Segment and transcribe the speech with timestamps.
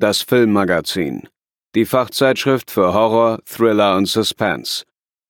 [0.00, 1.26] das Filmmagazin,
[1.74, 4.84] die Fachzeitschrift für Horror, Thriller und Suspense.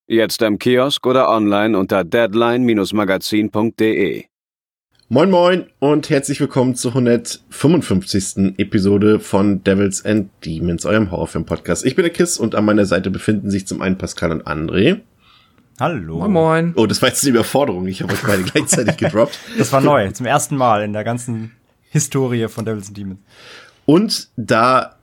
[0.06, 4.24] Jetzt im Kiosk oder online unter deadline-magazin.de.
[5.08, 8.58] Moin Moin und herzlich willkommen zur 155.
[8.58, 11.86] Episode von Devils and Demons, eurem Horrorfilm-Podcast.
[11.86, 15.00] Ich bin der Chris und an meiner Seite befinden sich zum einen Pascal und André.
[15.80, 16.18] Hallo.
[16.18, 16.74] Moin Moin.
[16.76, 17.86] Oh, das war jetzt eine Überforderung.
[17.86, 19.38] Ich habe euch beide gleichzeitig gedroppt.
[19.56, 21.52] Das war neu, zum ersten Mal in der ganzen
[21.88, 23.20] Historie von Devils and Demons.
[23.88, 24.96] Und da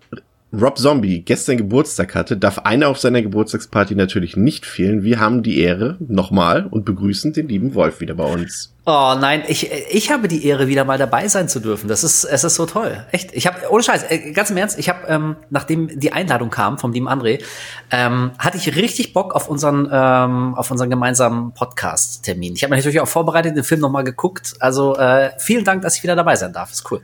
[0.54, 5.02] Rob Zombie gestern Geburtstag hatte, darf einer auf seiner Geburtstagsparty natürlich nicht fehlen.
[5.02, 8.76] Wir haben die Ehre nochmal und begrüßen den lieben Wolf wieder bei uns.
[8.86, 11.88] Oh nein, ich, ich habe die Ehre, wieder mal dabei sein zu dürfen.
[11.88, 13.04] Das ist, es ist so toll.
[13.12, 13.34] Echt.
[13.34, 16.78] Ich habe, ohne Scheiß, äh, ganz im Ernst, ich habe, ähm, nachdem die Einladung kam
[16.78, 17.42] vom lieben André,
[17.90, 22.54] ähm, hatte ich richtig Bock auf unseren, ähm, auf unseren gemeinsamen Podcast-Termin.
[22.54, 24.54] Ich habe mich natürlich auch vorbereitet, den Film nochmal geguckt.
[24.60, 26.72] Also äh, vielen Dank, dass ich wieder dabei sein darf.
[26.72, 27.02] Ist cool.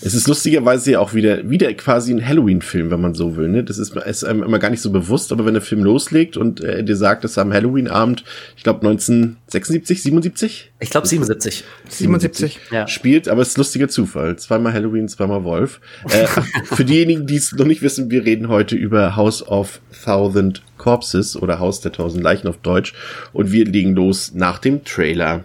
[0.00, 3.48] Es ist lustigerweise ja auch wieder, wieder quasi ein Halloween-Film, wenn man so will.
[3.48, 3.64] Ne?
[3.64, 6.60] Das ist, ist einem immer gar nicht so bewusst, aber wenn der Film loslegt und
[6.62, 8.24] äh, dir sagt, dass er am Halloween-Abend,
[8.56, 10.72] ich glaube 1976, 77?
[10.80, 11.64] Ich glaube 77.
[11.88, 12.86] 77 Ja.
[12.86, 14.36] spielt, aber es ist lustiger Zufall.
[14.36, 15.80] Zweimal Halloween, zweimal Wolf.
[16.10, 16.26] Äh,
[16.64, 21.36] für diejenigen, die es noch nicht wissen, wir reden heute über House of Thousand Corpses
[21.36, 22.94] oder Haus der tausend Leichen auf Deutsch
[23.32, 25.44] und wir legen los nach dem Trailer.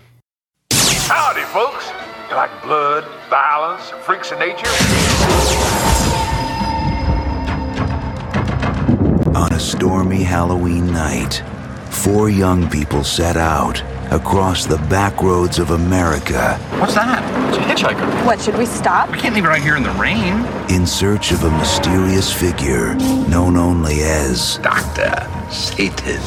[1.10, 1.86] Howdy, folks.
[2.30, 3.04] You like blood,
[4.04, 4.68] freaks of nature?
[9.34, 11.42] On a stormy Halloween night,
[11.90, 17.24] four young people set out across the back roads of America What's that?
[17.48, 18.26] It's a hitchhiker.
[18.26, 19.10] What, should we stop?
[19.10, 20.34] We can't leave it right here in the rain.
[20.70, 22.96] in search of a mysterious figure
[23.30, 25.12] known only as Doctor
[25.50, 26.20] Satan.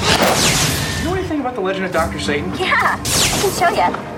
[0.98, 2.20] You know anything about the legend of Dr.
[2.20, 2.48] Satan?
[2.58, 4.16] Yeah, I can show you.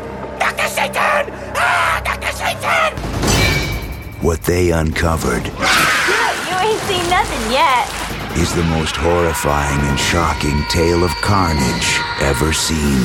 [4.20, 7.88] What they uncovered You ain't seen nothing yet.
[8.36, 13.00] is the most horrifying and shocking tale of carnage ever seen.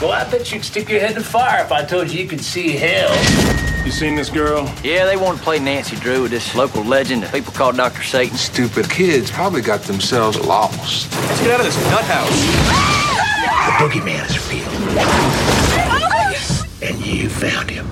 [0.00, 2.40] Well, I bet you'd stick your head in fire if I told you you could
[2.40, 3.12] see hell.
[3.84, 4.72] You seen this girl?
[4.82, 8.02] Yeah, they want to play Nancy Drew with this local legend that people call Dr.
[8.02, 8.36] Satan.
[8.36, 11.12] Stupid kids probably got themselves lost.
[11.12, 12.30] Let's get out of this nut house.
[13.66, 14.68] The boogeyman is real.
[16.82, 17.86] And you found him.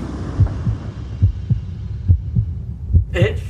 [3.14, 3.42] It's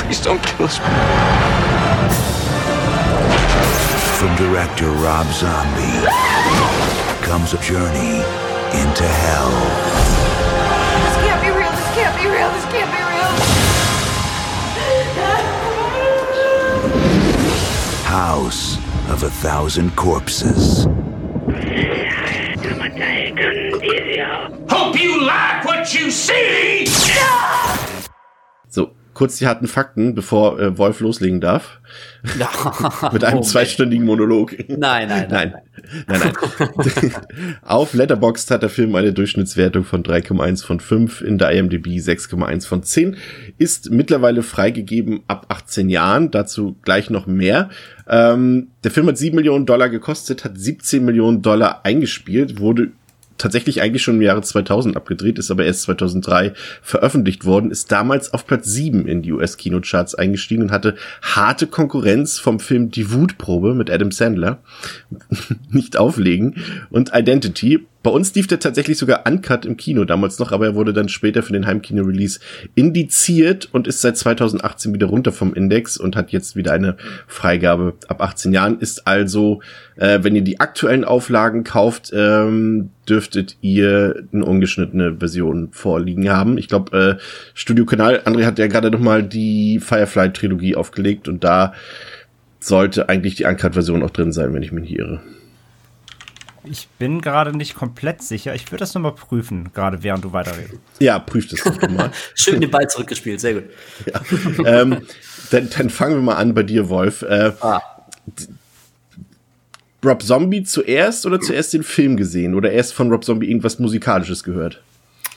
[0.00, 0.78] Please don't kill us.
[4.18, 6.06] From director Rob Zombie
[7.24, 8.16] comes a journey
[8.82, 9.50] into hell.
[11.04, 11.70] This can't be real.
[11.70, 12.50] This can't be real.
[12.50, 13.30] This can't be real.
[18.06, 18.76] House
[19.08, 20.88] of a Thousand Corpses.
[24.24, 26.86] Hope you like what you see!
[28.68, 31.80] So, kurz die harten Fakten, bevor äh, Wolf loslegen darf.
[33.12, 34.54] Mit einem Oh, zweistündigen Monolog.
[34.68, 35.54] Nein, nein, nein.
[36.06, 37.12] Nein, nein, nein.
[37.62, 42.66] Auf Letterboxd hat der Film eine Durchschnittswertung von 3,1 von 5, in der IMDb 6,1
[42.66, 43.16] von 10,
[43.58, 47.70] ist mittlerweile freigegeben ab 18 Jahren, dazu gleich noch mehr.
[48.08, 52.90] Ähm, der Film hat 7 Millionen Dollar gekostet, hat 17 Millionen Dollar eingespielt, wurde
[53.40, 56.52] tatsächlich eigentlich schon im Jahre 2000 abgedreht, ist aber erst 2003
[56.82, 62.38] veröffentlicht worden, ist damals auf Platz 7 in die US-Kinocharts eingestiegen und hatte harte Konkurrenz
[62.38, 64.62] vom Film Die Wutprobe mit Adam Sandler.
[65.70, 66.56] Nicht auflegen.
[66.90, 67.86] Und Identity.
[68.02, 71.10] Bei uns lief der tatsächlich sogar uncut im Kino damals noch, aber er wurde dann
[71.10, 72.40] später für den Heimkino-Release
[72.74, 77.94] indiziert und ist seit 2018 wieder runter vom Index und hat jetzt wieder eine Freigabe
[78.08, 78.78] ab 18 Jahren.
[78.78, 79.60] Ist also,
[79.96, 86.56] äh, wenn ihr die aktuellen Auflagen kauft, ähm, dürftet ihr eine ungeschnittene Version vorliegen haben.
[86.56, 87.22] Ich glaube, äh,
[87.52, 91.74] Studio Kanal, André hat ja gerade noch mal die Firefly-Trilogie aufgelegt und da
[92.60, 95.20] sollte eigentlich die Uncut-Version auch drin sein, wenn ich mich nicht irre.
[96.64, 98.54] Ich bin gerade nicht komplett sicher.
[98.54, 100.78] Ich würde das nochmal prüfen, gerade während du weiterredest.
[100.98, 102.10] Ja, prüft es doch mal.
[102.34, 103.64] Schön den Ball zurückgespielt, sehr gut.
[104.06, 104.20] ja.
[104.80, 105.02] ähm,
[105.50, 107.22] dann, dann fangen wir mal an bei dir, Wolf.
[107.22, 107.80] Äh, Ah.
[110.04, 114.42] Rob Zombie zuerst oder zuerst den Film gesehen oder erst von Rob Zombie irgendwas Musikalisches
[114.44, 114.82] gehört?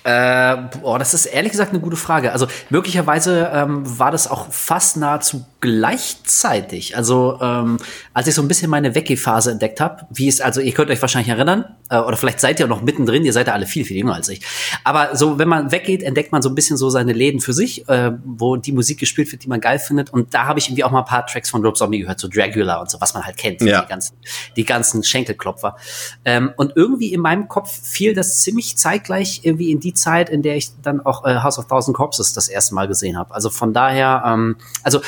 [0.03, 2.31] Äh, boah, das ist ehrlich gesagt eine gute Frage.
[2.33, 6.97] Also möglicherweise ähm, war das auch fast nahezu gleichzeitig.
[6.97, 7.77] Also ähm,
[8.13, 11.01] als ich so ein bisschen meine Weggephase entdeckt habe, wie es also ihr könnt euch
[11.01, 13.23] wahrscheinlich erinnern äh, oder vielleicht seid ihr auch noch mittendrin.
[13.23, 14.41] Ihr seid ja alle viel viel jünger als ich.
[14.83, 17.87] Aber so wenn man weggeht, entdeckt man so ein bisschen so seine Läden für sich,
[17.87, 20.11] äh, wo die Musik gespielt wird, die man geil findet.
[20.11, 22.27] Und da habe ich irgendwie auch mal ein paar Tracks von Rob Zombie gehört, so
[22.27, 23.81] Dragula und so, was man halt kennt, Ja.
[23.83, 24.17] die ganzen
[24.57, 25.77] die ganzen Schenkelklopfer.
[26.25, 30.41] Ähm, und irgendwie in meinem Kopf fiel das ziemlich zeitgleich irgendwie in die Zeit, in
[30.41, 33.33] der ich dann auch äh, House of Thousand Corpses das erste Mal gesehen habe.
[33.33, 35.01] Also von daher, ähm, also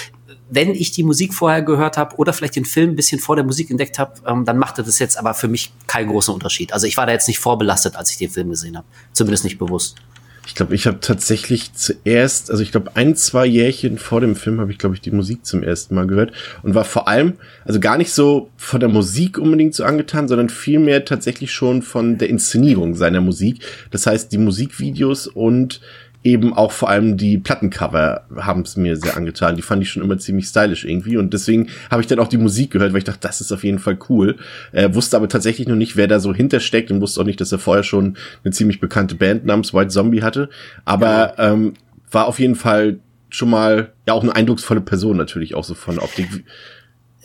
[0.50, 3.46] wenn ich die Musik vorher gehört habe oder vielleicht den Film ein bisschen vor der
[3.46, 6.72] Musik entdeckt habe, ähm, dann machte das jetzt aber für mich keinen großen Unterschied.
[6.74, 8.88] Also ich war da jetzt nicht vorbelastet, als ich den Film gesehen habe.
[9.14, 9.96] Zumindest nicht bewusst.
[10.48, 14.62] Ich glaube, ich habe tatsächlich zuerst, also ich glaube, ein, zwei Jährchen vor dem Film
[14.62, 17.34] habe ich, glaube ich, die Musik zum ersten Mal gehört und war vor allem,
[17.66, 22.18] also gar nicht so von der Musik unbedingt so angetan, sondern vielmehr tatsächlich schon von
[22.18, 23.64] der Inszenierung seiner Musik.
[23.92, 25.82] Das heißt, die Musikvideos und
[26.25, 29.56] eben auch vor allem die Plattencover haben es mir sehr angetan.
[29.56, 32.39] Die fand ich schon immer ziemlich stylisch irgendwie und deswegen habe ich dann auch die
[32.39, 34.36] Musik gehört, weil ich dachte, das ist auf jeden Fall cool.
[34.72, 37.51] Äh, wusste aber tatsächlich noch nicht, wer da so hintersteckt und wusste auch nicht, dass
[37.51, 40.50] er vorher schon eine ziemlich bekannte Band namens White Zombie hatte.
[40.83, 41.74] Aber ähm,
[42.10, 43.00] war auf jeden Fall
[43.30, 46.44] schon mal ja auch eine eindrucksvolle Person natürlich auch so von Optik.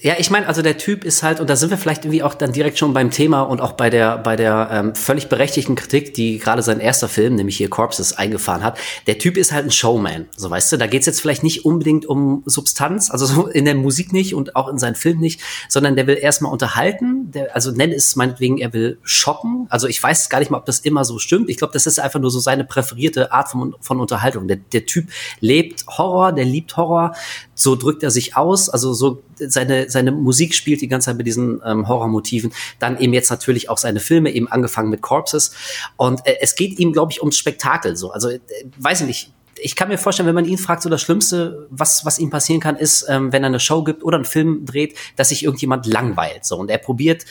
[0.03, 2.33] Ja, ich meine, also der Typ ist halt, und da sind wir vielleicht irgendwie auch
[2.33, 6.15] dann direkt schon beim Thema und auch bei der, bei der ähm, völlig berechtigten Kritik,
[6.15, 8.79] die gerade sein erster Film, nämlich hier Corpses, eingefahren hat.
[9.07, 10.79] Der Typ ist halt ein Showman, so weißt du.
[10.79, 14.57] Da geht's jetzt vielleicht nicht unbedingt um Substanz, also so in der Musik nicht und
[14.57, 17.31] auch in seinem Film nicht, sondern der will erstmal unterhalten.
[17.33, 19.67] Der, also nenn es meinetwegen, er will schocken.
[19.69, 21.51] Also ich weiß gar nicht mal, ob das immer so stimmt.
[21.51, 24.49] Ich glaube, das ist einfach nur so seine präferierte Art von, von Unterhaltung.
[24.49, 25.11] Der, der Typ
[25.41, 27.15] lebt Horror, der liebt Horror,
[27.55, 31.27] so drückt er sich aus, also so seine, seine Musik spielt die ganze Zeit mit
[31.27, 32.53] diesen ähm, Horrormotiven.
[32.79, 35.53] Dann eben jetzt natürlich auch seine Filme, eben angefangen mit Corpses.
[35.97, 38.11] Und äh, es geht ihm, glaube ich, ums Spektakel so.
[38.13, 38.41] Also, äh,
[38.79, 39.33] weiß ich nicht.
[39.63, 42.61] Ich kann mir vorstellen, wenn man ihn fragt, so das Schlimmste, was, was ihm passieren
[42.61, 45.87] kann, ist, ähm, wenn er eine Show gibt oder einen Film dreht, dass sich irgendjemand
[45.87, 46.47] langweilt.
[46.47, 46.57] So.
[46.57, 47.27] Und er probiert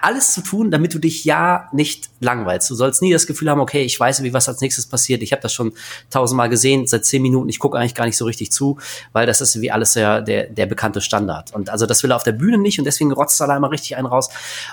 [0.00, 2.70] alles zu tun, damit du dich ja nicht langweilst.
[2.70, 5.22] Du sollst nie das Gefühl haben, okay, ich weiß, wie was als nächstes passiert.
[5.22, 5.72] Ich habe das schon
[6.10, 7.48] tausendmal gesehen, seit zehn Minuten.
[7.48, 8.78] Ich gucke eigentlich gar nicht so richtig zu,
[9.12, 11.52] weil das ist wie alles ja der, der bekannte Standard.
[11.52, 13.70] Und also das will er auf der Bühne nicht und deswegen rotzt er da immer
[13.70, 14.28] richtig einen raus.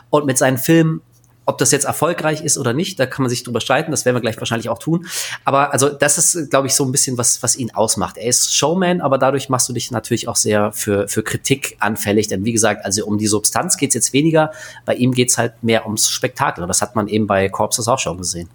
[0.10, 1.02] Und mit seinen Filmen
[1.46, 4.16] ob das jetzt erfolgreich ist oder nicht, da kann man sich drüber streiten, das werden
[4.16, 5.06] wir gleich wahrscheinlich auch tun.
[5.44, 8.18] Aber also das ist, glaube ich, so ein bisschen was, was ihn ausmacht.
[8.18, 12.28] Er ist Showman, aber dadurch machst du dich natürlich auch sehr für, für Kritik anfällig.
[12.28, 14.52] Denn wie gesagt, also um die Substanz geht's jetzt weniger,
[14.86, 16.66] bei ihm geht's halt mehr ums Spektakel.
[16.68, 18.50] Das hat man eben bei Corpses auch schon gesehen.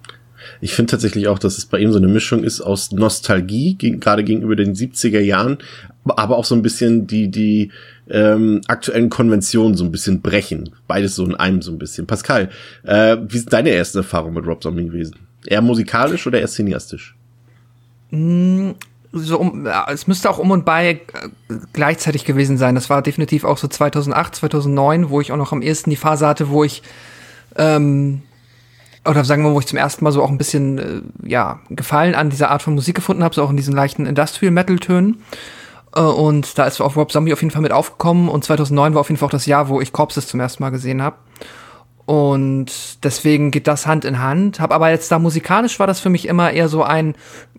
[0.61, 4.23] Ich finde tatsächlich auch, dass es bei ihm so eine Mischung ist aus Nostalgie, gerade
[4.23, 5.59] gegenüber den 70er Jahren,
[6.05, 7.71] aber auch so ein bisschen die, die
[8.09, 10.71] ähm, aktuellen Konventionen so ein bisschen brechen.
[10.87, 12.07] Beides so in einem so ein bisschen.
[12.07, 12.49] Pascal,
[12.83, 15.15] äh, wie sind deine erste Erfahrung mit Rob Zombie gewesen?
[15.45, 17.15] Eher musikalisch oder eher cineastisch?
[19.11, 20.99] so um, es müsste auch um und bei äh,
[21.73, 22.75] gleichzeitig gewesen sein.
[22.75, 26.27] Das war definitiv auch so 2008, 2009, wo ich auch noch am ehesten die Phase
[26.27, 26.81] hatte, wo ich
[27.55, 28.21] ähm,
[29.05, 32.15] oder sagen wir, wo ich zum ersten Mal so auch ein bisschen äh, ja Gefallen
[32.15, 35.21] an dieser Art von Musik gefunden habe, so auch in diesen leichten Industrial Metal Tönen.
[35.99, 39.01] Äh, und da ist auch Rob Zombie auf jeden Fall mit aufgekommen und 2009 war
[39.01, 41.17] auf jeden Fall auch das Jahr, wo ich Corpses zum ersten Mal gesehen habe.
[42.09, 44.59] Und deswegen geht das Hand in Hand.
[44.59, 47.13] Hab aber jetzt da musikalisch war das für mich immer eher so ein,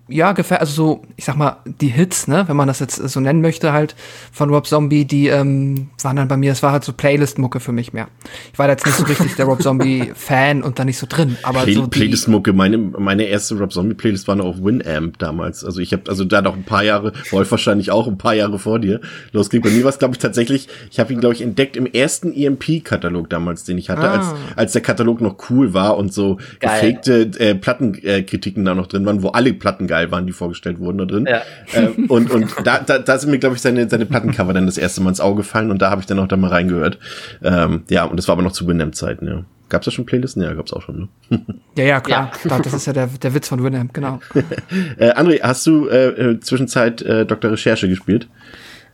[0.08, 3.20] ja, gefällt, also so, ich sag mal, die Hits, ne, wenn man das jetzt so
[3.20, 3.94] nennen möchte, halt,
[4.32, 7.70] von Rob Zombie, die ähm, waren dann bei mir, es war halt so Playlist-Mucke für
[7.70, 8.08] mich mehr.
[8.52, 11.36] Ich war da jetzt nicht so richtig der Rob Zombie-Fan und da nicht so drin,
[11.44, 15.64] aber Play so die, Playlist-Mucke, meine, meine erste Rob Zombie-Playlist war noch auf Winamp damals.
[15.64, 18.58] Also ich habe also da noch ein paar Jahre, Wolf wahrscheinlich auch ein paar Jahre
[18.58, 19.62] vor dir, losging.
[19.62, 22.32] Bei mir war es, glaube ich, tatsächlich, ich habe ihn, glaube ich, entdeckt im ersten
[22.32, 24.14] EMP-Katalog damals, den ich hatte, Ah.
[24.14, 26.92] als, als der Katalog noch cool war und so Geil.
[26.92, 30.98] gefakte äh, Plattenkritiken da noch drin waren, wo alle Platten geil waren, die vorgestellt wurden
[30.98, 31.26] da drin.
[31.28, 31.42] Ja.
[31.72, 34.78] Äh, und und da, da, da sind mir, glaube ich, seine, seine Plattencover dann das
[34.78, 36.98] erste Mal ins Auge gefallen und da habe ich dann auch da mal reingehört.
[37.42, 39.44] Ähm, ja, und das war aber noch zu Winamp-Zeiten, ja.
[39.68, 40.42] Gab's da schon Playlisten?
[40.42, 41.40] Ja, gab's auch schon, ne?
[41.78, 44.18] ja, ja, klar, Da- das ist ja der, der Witz von Winamp, genau.
[44.98, 47.52] Äh, André, hast du äh, äh, zwischenzeit äh, Dr.
[47.52, 48.28] Recherche gespielt?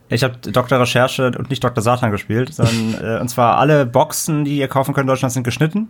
[0.09, 0.79] Ich habe Dr.
[0.79, 1.81] Recherche und nicht Dr.
[1.83, 5.43] Satan gespielt, sondern äh, und zwar alle Boxen, die ihr kaufen könnt in Deutschland, sind
[5.43, 5.89] geschnitten.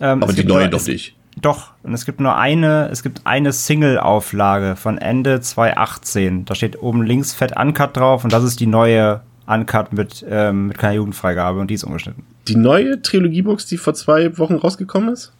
[0.00, 1.16] Ähm, Aber die neue nur- doch nicht.
[1.40, 6.44] Doch, und es gibt nur eine, es gibt eine Single-Auflage von Ende 2018.
[6.44, 10.68] Da steht oben links fett Uncut drauf und das ist die neue Uncut mit, ähm,
[10.68, 12.24] mit keiner Jugendfreigabe und die ist ungeschnitten.
[12.46, 15.32] Die neue Trilogiebox, die vor zwei Wochen rausgekommen ist?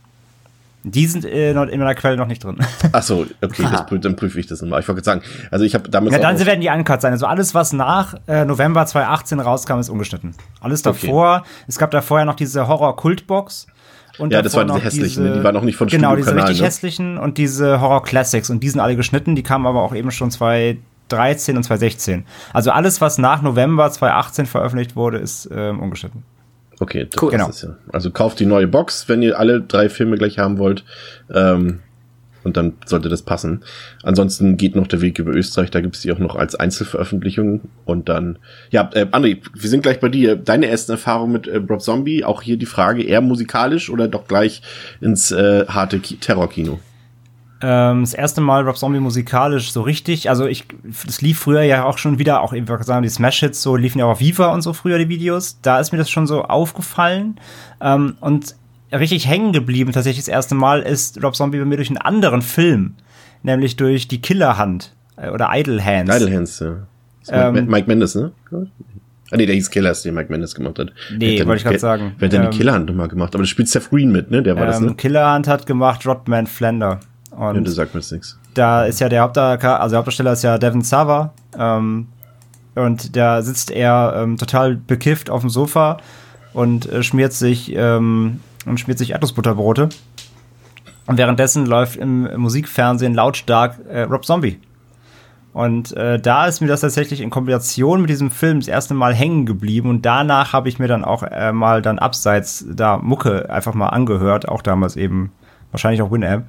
[0.87, 2.59] Die sind äh, noch in meiner Quelle noch nicht drin.
[2.93, 4.81] Ach so, okay, prü- dann prüfe ich das nochmal.
[4.81, 7.13] Ich wollte sagen, also ich habe damals Ja, dann werden die Uncut sein.
[7.13, 10.35] Also alles, was nach äh, November 2018 rauskam, ist ungeschnitten.
[10.61, 11.07] Alles Okay.
[11.07, 13.67] davor, es gab da vorher noch diese Horror-Kult-Box.
[14.19, 15.39] Und ja, das waren diese noch hässlichen, ne?
[15.39, 16.67] die waren auch nicht von Genau, Studio diese Kanal, richtig ne?
[16.69, 20.11] hässlichen und diese Horror Classics und die sind alle geschnitten, die kamen aber auch eben
[20.13, 22.25] schon 2013 und 2016.
[22.53, 26.23] Also alles, was nach November 2018 veröffentlicht wurde, ist ähm, ungeschnitten.
[26.85, 27.31] Okay, Cool.
[27.31, 27.49] Genau.
[27.51, 27.77] ja.
[27.93, 30.85] Also kauft die neue Box, wenn ihr alle drei Filme gleich haben wollt.
[31.33, 31.79] Ähm,
[32.43, 33.65] und dann sollte das passen.
[34.03, 37.63] Ansonsten geht noch der Weg über Österreich, da gibt's die auch noch als Einzelveröffentlichung.
[37.87, 38.39] Und dann,
[38.69, 40.37] ja, äh, André, wir sind gleich bei dir.
[40.37, 44.29] Deine ersten Erfahrungen mit äh, Rob Zombie, auch hier die Frage, eher musikalisch oder doch
[44.29, 44.61] gleich
[45.01, 46.81] ins äh, harte Ki Terrorkino?
[47.67, 50.29] Ähm, das erste Mal Rob Zombie musikalisch so richtig.
[50.29, 50.67] Also ich,
[51.07, 53.99] das lief früher ja auch schon wieder, auch eben sagen die Smash Hits so liefen
[54.01, 55.59] ja auch auf Viva und so früher die Videos.
[55.63, 57.41] Da ist mir das schon so aufgefallen
[57.81, 58.55] ähm, und
[58.93, 59.93] richtig hängen geblieben.
[59.93, 62.97] Tatsächlich das erste Mal ist Rob Zombie bei mir durch einen anderen Film,
[63.43, 66.15] nämlich durch die Killerhand äh, oder Idle Hands.
[66.15, 66.77] Idle Hands, ja.
[67.21, 68.33] Das Ähm, Mike, Mike Mendes, ne?
[69.31, 70.93] Ah, nee, der hieß Killers, den Mike Mendes gemacht hat.
[71.17, 72.13] Nee, wollte ich grad sagen.
[72.19, 73.35] Wer hat denn Ähm, die Killerhand nochmal gemacht?
[73.35, 74.43] Aber das spielt Seth Green mit, ne?
[74.43, 74.95] Der war das, Ähm, ne?
[74.97, 77.01] Killerhand hat gemacht Rodman Flander.
[77.39, 78.39] Ja, Und das sagt mir jetzt nichts.
[78.55, 81.33] da ist ja der Hauptdarsteller, also der Hauptdarsteller ist ja Devin Sava.
[81.59, 82.09] Ähm,
[82.75, 85.99] und da sitzt er ähm, total bekifft auf dem Sofa
[86.53, 89.89] und äh, schmiert sich ähm, und schmiert sich Erdnussbutterbrote.
[91.07, 94.59] Und währenddessen läuft im, im Musikfernsehen lautstark äh, Rob Zombie.
[95.53, 99.15] Und äh, da ist mir das tatsächlich in Kombination mit diesem Film das erste Mal
[99.15, 99.89] hängen geblieben.
[99.89, 103.89] Und danach habe ich mir dann auch äh, mal dann abseits da Mucke einfach mal
[103.89, 105.31] angehört, auch damals eben
[105.75, 106.47] wahrscheinlich auch Winamp.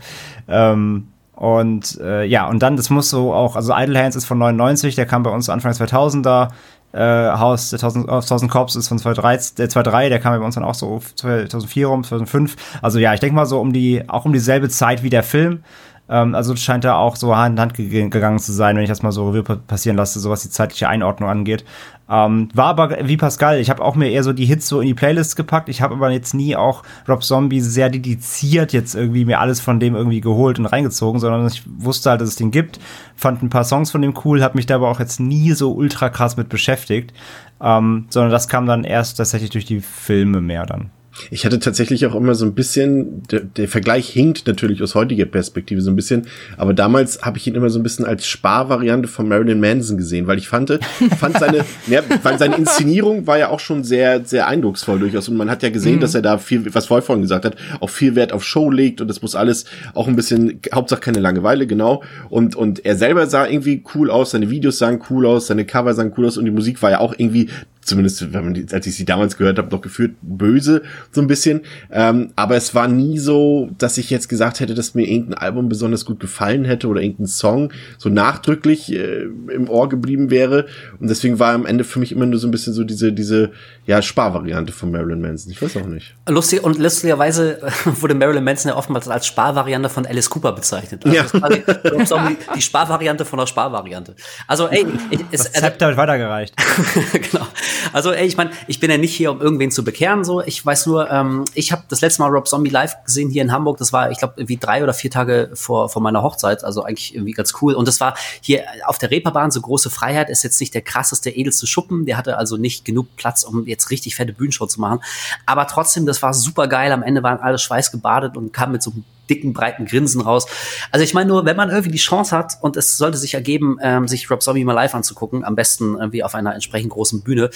[0.48, 4.38] Ähm, und äh, ja, und dann, das muss so auch, also Idle Hands ist von
[4.38, 6.50] 99, der kam bei uns Anfang 2000er.
[6.94, 10.46] Äh, Haus der 1000, auf 1000 Cops ist von 2013, der 2003, der kam bei
[10.46, 12.56] uns dann auch so auf 2004 rum, 2005.
[12.82, 15.64] Also ja, ich denke mal so um die, auch um dieselbe Zeit wie der Film.
[16.08, 18.90] Ähm, also scheint da auch so Hand in Hand ge gegangen zu sein, wenn ich
[18.90, 21.66] das mal so Revue pa- passieren lasse, so was die zeitliche Einordnung angeht.
[22.08, 24.86] Ähm, war aber wie Pascal, ich habe auch mir eher so die Hits so in
[24.88, 25.68] die Playlist gepackt.
[25.70, 29.80] Ich habe aber jetzt nie auch Rob Zombie sehr dediziert jetzt irgendwie mir alles von
[29.80, 32.80] dem irgendwie geholt und reingezogen, sondern ich wusste halt, dass es den gibt,
[33.16, 35.74] fand ein paar Songs von dem cool, habe mich da aber auch jetzt nie so
[35.74, 37.14] ultra krass mit beschäftigt,
[37.60, 40.92] ähm, sondern das kam dann erst tatsächlich durch die Filme mehr dann.
[41.32, 45.26] Ich hatte tatsächlich auch immer so ein bisschen, der, der Vergleich hinkt natürlich aus heutiger
[45.26, 49.08] Perspektive so ein bisschen, aber damals habe ich ihn immer so ein bisschen als Sparvariante
[49.08, 50.78] von Marilyn Manson gesehen, weil ich fand,
[51.18, 55.38] fand seine, ja, weil seine Inszenierung war ja auch schon sehr, sehr eindrucksvoll durchaus und
[55.38, 56.00] man hat ja gesehen, Mhm.
[56.02, 59.00] dass er da viel, was Wolf vorhin gesagt hat, auch viel Wert auf Show legt
[59.02, 63.28] und das muss alles auch ein bisschen, Hauptsache keine Langeweile, genau und, und er selber
[63.28, 66.46] sah irgendwie cool aus, seine Videos sahen cool aus, seine Cover sahen cool aus und
[66.46, 67.50] die Musik war ja auch irgendwie
[67.86, 71.28] zumindest wenn man die, als ich sie damals gehört habe, noch gefühlt böse so ein
[71.28, 71.62] bisschen.
[71.92, 75.70] Ähm, aber es war nie so, dass ich jetzt gesagt hätte, dass mir irgendein Album
[75.70, 79.24] besonders gut gefallen hätte oder irgendein Song so nachdrücklich äh,
[79.54, 80.66] im Ohr geblieben wäre.
[81.00, 83.52] Und deswegen war am Ende für mich immer nur so ein bisschen so diese diese
[83.86, 85.52] ja Sparvariante von Marilyn Manson.
[85.52, 86.16] Ich weiß auch nicht.
[86.28, 91.06] Lustig und lustigerweise wurde Marilyn Manson ja oftmals als Sparvariante von Alice Cooper bezeichnet.
[91.06, 91.24] Also Ja.
[91.24, 94.16] das ist quasi die Sparvariante von der Sparvariante.
[94.48, 96.56] Also ey, ich, Das es, also, Zepter wird weitergereicht.
[97.14, 97.46] genau.
[97.94, 100.24] Also ey, ich meine, ich bin ja nicht hier, um irgendwen zu bekehren.
[100.24, 103.42] So, ich weiß nur, ähm, ich habe das letzte Mal Rob Zombie live gesehen hier
[103.42, 103.78] in Hamburg.
[103.78, 106.64] Das war, ich glaube, irgendwie drei oder vier Tage vor vor meiner Hochzeit.
[106.64, 107.74] Also eigentlich irgendwie ganz cool.
[107.74, 110.30] Und das war hier auf der Reeperbahn so große Freiheit.
[110.30, 112.06] Ist jetzt nicht der krasseste, edelste Schuppen.
[112.06, 115.00] Der hatte also nicht genug Platz, um jetzt richtig fette Bühnenshow zu machen.
[115.46, 116.92] Aber trotzdem, das war super geil.
[116.92, 120.46] Am Ende waren alle schweißgebadet und kamen mit so einem dicken, breiten Grinsen raus.
[120.92, 123.78] Also ich meine nur, wenn man irgendwie die Chance hat und es sollte sich ergeben,
[123.82, 127.50] ähm, sich Rob Zombie mal live anzugucken, am besten irgendwie auf einer entsprechend großen Bühne.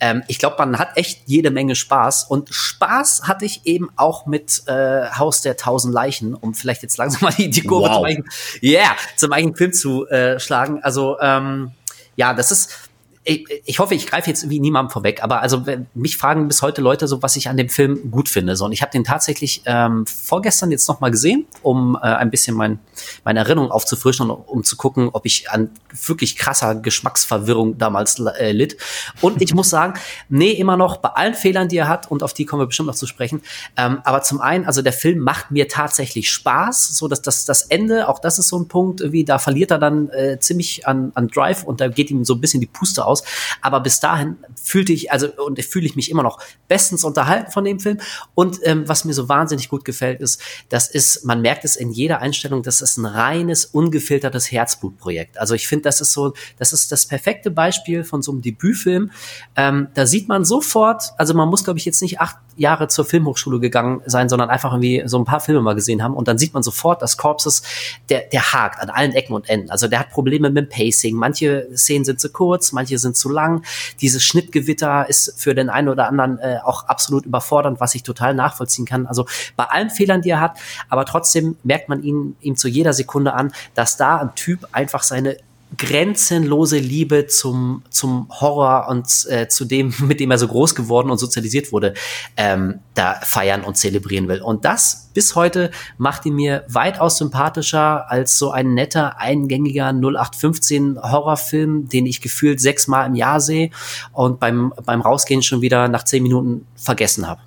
[0.00, 4.26] Ähm, ich glaube, man hat echt jede Menge Spaß und Spaß hatte ich eben auch
[4.26, 7.96] mit äh, Haus der tausend Leichen, um vielleicht jetzt langsam mal die, die Kurve Wow.
[7.96, 8.28] zum eigenen,
[8.62, 10.82] yeah, zum eigenen Film zu äh, schlagen.
[10.82, 11.72] Also ähm,
[12.16, 12.85] ja, das ist
[13.28, 15.64] ich, ich hoffe, ich greife jetzt irgendwie niemandem vorweg, aber also
[15.94, 18.54] mich fragen bis heute Leute so, was ich an dem Film gut finde.
[18.56, 22.30] So, und ich habe den tatsächlich ähm, vorgestern jetzt noch mal gesehen, um äh, ein
[22.30, 22.78] bisschen mein,
[23.24, 25.70] meine Erinnerung aufzufrischen und um zu gucken, ob ich an
[26.06, 28.76] wirklich krasser Geschmacksverwirrung damals äh, litt.
[29.20, 29.94] Und ich muss sagen,
[30.28, 32.86] nee, immer noch bei allen Fehlern, die er hat, und auf die kommen wir bestimmt
[32.86, 33.42] noch zu sprechen.
[33.76, 37.62] Ähm, aber zum einen, also der Film macht mir tatsächlich Spaß, so dass das, das
[37.62, 41.10] Ende, auch das ist so ein Punkt, irgendwie, da verliert er dann äh, ziemlich an,
[41.14, 43.15] an Drive und da geht ihm so ein bisschen die Puste aus.
[43.60, 47.64] Aber bis dahin fühlte ich, also und fühle ich mich immer noch bestens unterhalten von
[47.64, 47.98] dem Film.
[48.34, 51.90] Und ähm, was mir so wahnsinnig gut gefällt, ist, das ist, man merkt es in
[51.90, 55.38] jeder Einstellung, das ist ein reines, ungefiltertes Herzblutprojekt.
[55.38, 59.10] Also ich finde, das ist so, das ist das perfekte Beispiel von so einem Debütfilm.
[59.56, 63.04] Ähm, da sieht man sofort, also man muss, glaube ich, jetzt nicht acht Jahre zur
[63.04, 66.38] Filmhochschule gegangen sein, sondern einfach irgendwie so ein paar Filme mal gesehen haben und dann
[66.38, 67.62] sieht man sofort, dass Corpses,
[68.08, 69.70] der, der hakt an allen Ecken und Enden.
[69.70, 71.16] Also der hat Probleme mit dem Pacing.
[71.16, 73.64] Manche Szenen sind zu kurz, manche sind zu lang.
[74.00, 78.34] Dieses Schnittgewitter ist für den einen oder anderen äh, auch absolut überfordernd, was ich total
[78.34, 79.06] nachvollziehen kann.
[79.06, 80.58] Also bei allen Fehlern, die er hat,
[80.88, 85.02] aber trotzdem merkt man ihn, ihm zu jeder Sekunde an, dass da ein Typ einfach
[85.02, 85.36] seine
[85.76, 91.10] grenzenlose Liebe zum, zum Horror und äh, zu dem, mit dem er so groß geworden
[91.10, 91.94] und sozialisiert wurde,
[92.36, 94.40] ähm, da feiern und zelebrieren will.
[94.40, 100.98] Und das bis heute macht ihn mir weitaus sympathischer als so ein netter, eingängiger 0815
[101.02, 103.70] Horrorfilm, den ich gefühlt sechsmal im Jahr sehe
[104.12, 107.40] und beim, beim Rausgehen schon wieder nach zehn Minuten vergessen habe.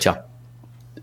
[0.00, 0.27] Tja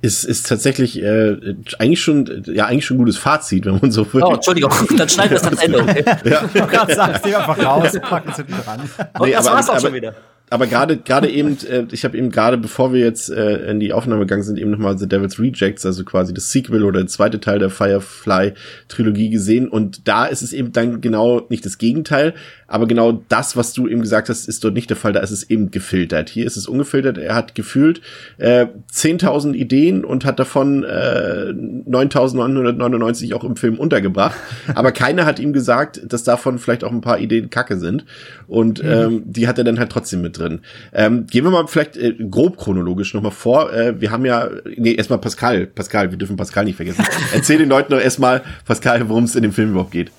[0.06, 4.12] ist, ist tatsächlich äh, eigentlich schon ja eigentlich schon ein gutes Fazit, wenn man so
[4.14, 4.24] will.
[4.24, 5.82] Oh, Entschuldigung, dann schneiden wir es ans Ende.
[5.82, 6.04] Okay?
[6.24, 6.46] ja.
[6.54, 8.80] Ich gerade sagen, einfach raus, packen es hinten dran.
[9.20, 10.16] Und nee, das aber, war's auch aber, schon wieder
[10.50, 13.94] aber gerade gerade eben, äh, ich habe eben gerade, bevor wir jetzt äh, in die
[13.94, 17.40] Aufnahme gegangen sind, eben nochmal The Devil's Rejects, also quasi das Sequel oder der zweite
[17.40, 19.68] Teil der Firefly-Trilogie gesehen.
[19.68, 22.36] Und da ist es eben dann genau nicht das Gegenteil,
[22.68, 25.14] aber genau das, was du eben gesagt hast, ist dort nicht der Fall.
[25.14, 26.30] Da ist es eben gefiltert.
[26.30, 27.18] Hier ist es ungefiltert.
[27.18, 28.02] Er hat gefühlt
[28.38, 31.54] äh, 10.000 Ideen und hat davon äh,
[31.88, 34.36] 9.999 auch im Film untergebracht.
[34.76, 38.06] aber keiner hat ihm gesagt, dass davon vielleicht auch ein paar Ideen Kacke sind.
[38.48, 38.90] Und mhm.
[38.90, 40.62] ähm, die hat er dann halt trotzdem mit drin.
[40.94, 43.74] Ähm, gehen wir mal vielleicht äh, grob chronologisch nochmal vor.
[43.74, 45.66] Äh, wir haben ja, nee, erstmal Pascal.
[45.68, 47.06] Pascal, wir dürfen Pascal nicht vergessen.
[47.34, 50.12] Erzähl den Leuten doch erstmal, Pascal, worum es in dem Film überhaupt geht.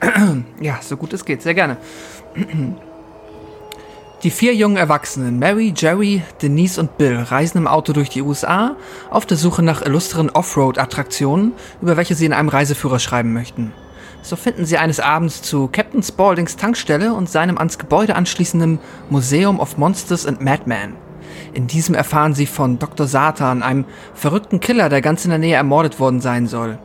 [0.60, 1.76] Ja, so gut es geht, sehr gerne.
[4.22, 8.76] Die vier jungen Erwachsenen, Mary, Jerry, Denise und Bill, reisen im Auto durch die USA
[9.10, 13.72] auf der Suche nach illustren Offroad-Attraktionen, über welche sie in einem Reiseführer schreiben möchten.
[14.26, 19.60] So finden sie eines Abends zu Captain Spauldings Tankstelle und seinem ans Gebäude anschließenden Museum
[19.60, 20.96] of Monsters and Madmen.
[21.52, 23.06] In diesem erfahren sie von Dr.
[23.06, 26.76] Satan, einem verrückten Killer, der ganz in der Nähe ermordet worden sein soll.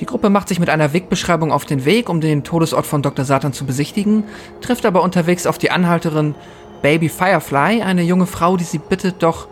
[0.00, 3.24] Die Gruppe macht sich mit einer Wegbeschreibung auf den Weg, um den Todesort von Dr.
[3.24, 4.24] Satan zu besichtigen,
[4.60, 6.34] trifft aber unterwegs auf die Anhalterin
[6.82, 9.46] Baby Firefly, eine junge Frau, die sie bittet, doch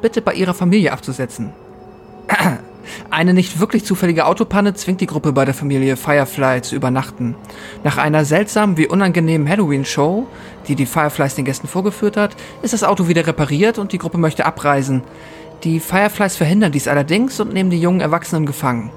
[0.00, 1.52] bitte bei ihrer Familie abzusetzen.
[3.10, 7.34] Eine nicht wirklich zufällige Autopanne zwingt die Gruppe bei der Familie Firefly zu übernachten.
[7.84, 10.26] Nach einer seltsamen wie unangenehmen Halloween-Show,
[10.68, 14.18] die die Fireflies den Gästen vorgeführt hat, ist das Auto wieder repariert und die Gruppe
[14.18, 15.02] möchte abreisen.
[15.64, 18.90] Die Fireflies verhindern dies allerdings und nehmen die jungen Erwachsenen gefangen.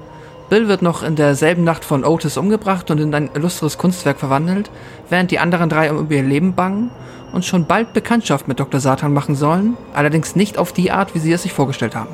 [0.48, 4.70] Bill wird noch in derselben Nacht von Otis umgebracht und in ein illustres Kunstwerk verwandelt,
[5.08, 6.90] während die anderen drei um ihr Leben bangen
[7.32, 8.80] und schon bald Bekanntschaft mit Dr.
[8.80, 12.10] Satan machen sollen, allerdings nicht auf die Art, wie sie es sich vorgestellt haben.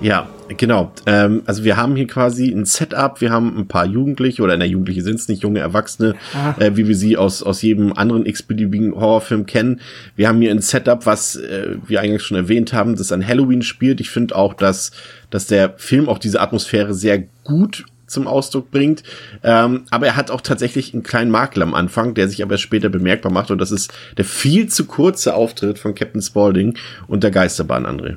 [0.00, 0.92] Ja, genau.
[1.06, 4.60] Ähm, also wir haben hier quasi ein Setup, wir haben ein paar Jugendliche oder in
[4.60, 6.54] der Jugendliche sind es nicht, junge Erwachsene, ah.
[6.58, 9.80] äh, wie wir sie aus, aus jedem anderen x-beliebigen Horrorfilm kennen.
[10.16, 13.62] Wir haben hier ein Setup, was äh, wir eigentlich schon erwähnt haben, das an Halloween
[13.62, 14.00] spielt.
[14.00, 14.92] Ich finde auch, dass,
[15.30, 19.04] dass der Film auch diese Atmosphäre sehr gut zum Ausdruck bringt.
[19.44, 22.88] Ähm, aber er hat auch tatsächlich einen kleinen Makel am Anfang, der sich aber später
[22.88, 23.52] bemerkbar macht.
[23.52, 28.16] Und das ist der viel zu kurze Auftritt von Captain Spaulding und der Geisterbahn, André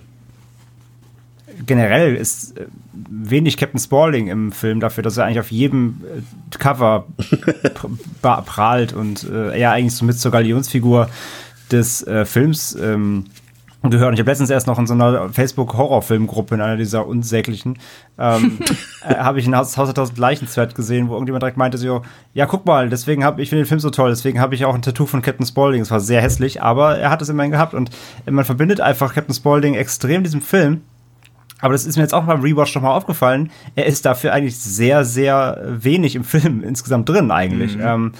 [1.66, 6.58] generell ist äh, wenig Captain Spaulding im Film dafür, dass er eigentlich auf jedem äh,
[6.58, 7.06] Cover
[8.22, 11.10] prahlt und äh, er eigentlich so mit zur Galionsfigur
[11.72, 13.26] des äh, Films ähm,
[13.90, 14.10] gehört.
[14.10, 17.80] Und ich habe letztens erst noch in so einer Facebook-Horrorfilmgruppe, in einer dieser unsäglichen,
[18.18, 18.60] ähm,
[19.08, 22.02] äh, habe ich ein Haus, Haus der tausend Leichen-Thread gesehen, wo irgendjemand direkt meinte so,
[22.34, 24.76] ja, guck mal, deswegen habe ich finde den Film so toll, deswegen habe ich auch
[24.76, 25.82] ein Tattoo von Captain Spaulding.
[25.82, 27.90] Es war sehr hässlich, aber er hat es immerhin gehabt und
[28.30, 30.82] man verbindet einfach Captain Spaulding extrem diesem Film
[31.64, 33.50] aber das ist mir jetzt auch beim Rewatch nochmal aufgefallen.
[33.76, 37.78] Er ist dafür eigentlich sehr, sehr wenig im Film insgesamt drin eigentlich.
[37.78, 37.84] Mhm.
[37.86, 38.12] Ähm,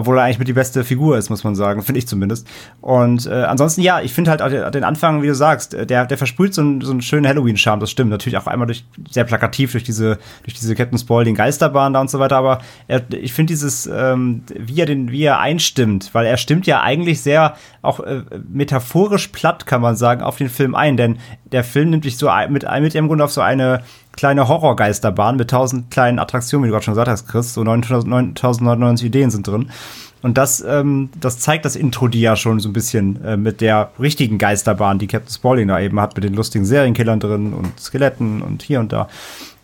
[0.00, 2.48] obwohl er eigentlich mit die beste Figur ist, muss man sagen, finde ich zumindest.
[2.80, 6.16] Und äh, ansonsten, ja, ich finde halt den Anfang, wie du sagst, äh, der, der
[6.16, 8.10] versprüht so einen, so einen schönen Halloween-Charme, das stimmt.
[8.10, 12.08] Natürlich auch einmal durch, sehr plakativ durch diese, durch diese Captain Spaulding Geisterbahn da und
[12.08, 16.24] so weiter, aber er, ich finde dieses, ähm, wie er den, wie er einstimmt, weil
[16.24, 20.74] er stimmt ja eigentlich sehr auch äh, metaphorisch platt, kann man sagen, auf den Film
[20.74, 21.18] ein, denn
[21.52, 25.50] der Film nimmt dich so mit, mit im Grunde auf so eine kleine Horrorgeisterbahn mit
[25.50, 27.54] tausend kleinen Attraktionen, wie du gerade schon gesagt hast, Chris.
[27.54, 29.70] So 9099 Ideen sind drin.
[30.22, 33.60] Und das, ähm, das zeigt das Intro die ja schon so ein bisschen äh, mit
[33.60, 37.80] der richtigen Geisterbahn, die Captain Spaulding da eben hat, mit den lustigen Serienkillern drin und
[37.80, 39.08] Skeletten und hier und da.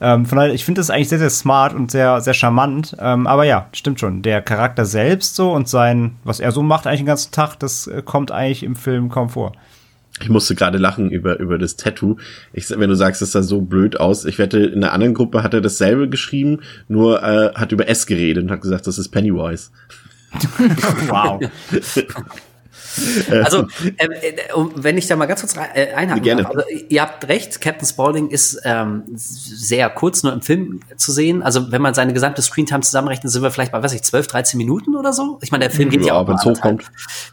[0.00, 2.96] Ähm, von daher, ich finde das eigentlich sehr, sehr smart und sehr, sehr charmant.
[2.98, 4.22] Ähm, aber ja, stimmt schon.
[4.22, 7.86] Der Charakter selbst so und sein, was er so macht eigentlich den ganzen Tag, das
[7.86, 9.52] äh, kommt eigentlich im Film kaum vor.
[10.20, 12.16] Ich musste gerade lachen über, über das Tattoo.
[12.52, 14.24] Ich, wenn du sagst, es sah so blöd aus.
[14.24, 18.06] Ich wette, in einer anderen Gruppe hat er dasselbe geschrieben, nur äh, hat über S
[18.06, 19.70] geredet und hat gesagt, das ist Pennywise.
[21.08, 21.40] wow.
[23.30, 23.66] Also,
[23.98, 24.32] ähm, äh,
[24.74, 26.42] wenn ich da mal ganz kurz äh, einhaken Gerne.
[26.42, 26.56] darf.
[26.56, 31.42] Also, ihr habt recht, Captain Spaulding ist ähm, sehr kurz nur im Film zu sehen.
[31.42, 34.58] Also, wenn man seine gesamte Screentime zusammenrechnet, sind wir vielleicht bei, weiß ich, 12, 13
[34.58, 35.38] Minuten oder so.
[35.42, 36.84] Ich meine, der Film geht ja, Ja, auch wenn's mal hochkommt.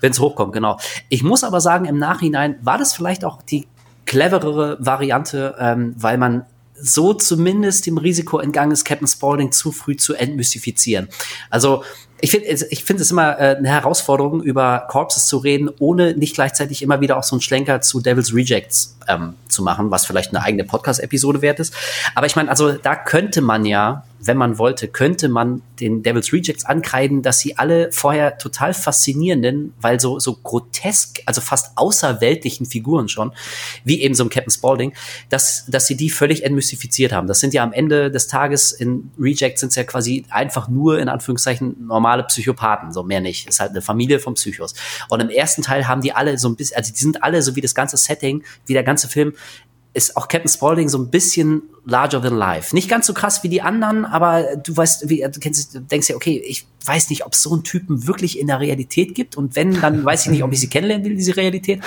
[0.02, 0.78] Wenn es hochkommt, genau.
[1.10, 3.68] Ich muss aber sagen, im Nachhinein war das vielleicht auch die
[4.06, 6.46] cleverere Variante, ähm, weil man
[6.76, 11.08] so zumindest dem Risiko entgangen ist, Captain Spaulding zu früh zu entmystifizieren.
[11.50, 11.84] Also
[12.24, 16.36] ich finde ich finde es immer äh, eine Herausforderung, über Corpses zu reden, ohne nicht
[16.36, 20.34] gleichzeitig immer wieder auch so einen Schlenker zu Devil's Rejects ähm, zu machen, was vielleicht
[20.34, 21.76] eine eigene Podcast-Episode wert ist.
[22.16, 26.32] Aber ich meine, also da könnte man ja, wenn man wollte, könnte man den Devil's
[26.32, 32.66] Rejects ankreiden, dass sie alle vorher total faszinierenden, weil so, so grotesk, also fast außerweltlichen
[32.66, 33.34] Figuren schon,
[33.84, 34.94] wie eben so ein Captain Spaulding,
[35.30, 37.28] dass, dass sie die völlig entmystifiziert haben.
[37.28, 41.00] Das sind ja am Ende des Tages in Rejects sind es ja quasi einfach nur
[41.00, 43.48] in Anführungszeichen normale Psychopathen, so mehr nicht.
[43.48, 44.74] Ist halt eine Familie von Psychos.
[45.10, 47.56] Und im ersten Teil haben die alle so ein bisschen, also die sind alle so
[47.56, 49.34] wie das ganze Setting, wie der ganze Film,
[49.94, 52.74] ist auch Captain Spaulding so ein bisschen larger than life.
[52.74, 56.10] Nicht ganz so krass wie die anderen, aber du weißt, wie, du kennst, du denkst
[56.10, 59.38] ja, okay, ich weiß nicht, ob es so einen Typen wirklich in der Realität gibt
[59.38, 61.82] und wenn, dann weiß ich nicht, ob ich sie kennenlernen will, diese Realität.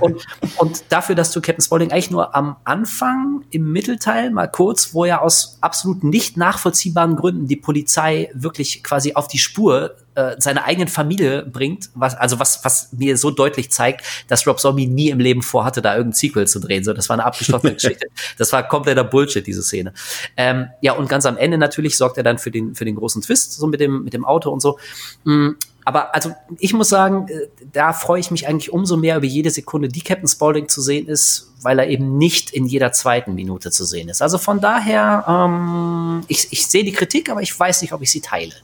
[0.00, 0.24] Und,
[0.58, 5.04] und dafür, dass du Captain Spaulding eigentlich nur am Anfang, im Mittelteil, mal kurz, wo
[5.04, 10.64] er aus absolut nicht nachvollziehbaren Gründen die Polizei wirklich quasi auf die Spur äh, seine
[10.64, 15.10] eigenen Familie bringt, was, also was, was mir so deutlich zeigt, dass Rob Zombie nie
[15.10, 16.84] im Leben vorhatte, da irgendein Sequel zu drehen.
[16.84, 18.06] So, das war eine abgeschlossene Geschichte.
[18.38, 19.92] Das war kompletter Bullshit, diese Szene.
[20.36, 23.22] Ähm, ja, und ganz am Ende natürlich sorgt er dann für den, für den großen
[23.22, 24.78] Twist, so mit dem, mit dem Auto und so.
[25.24, 25.50] Mm,
[25.84, 29.50] aber also ich muss sagen, äh, da freue ich mich eigentlich umso mehr über jede
[29.50, 33.70] Sekunde, die Captain Spaulding zu sehen ist, weil er eben nicht in jeder zweiten Minute
[33.70, 34.22] zu sehen ist.
[34.22, 38.10] Also von daher, ähm, ich, ich sehe die Kritik, aber ich weiß nicht, ob ich
[38.10, 38.54] sie teile.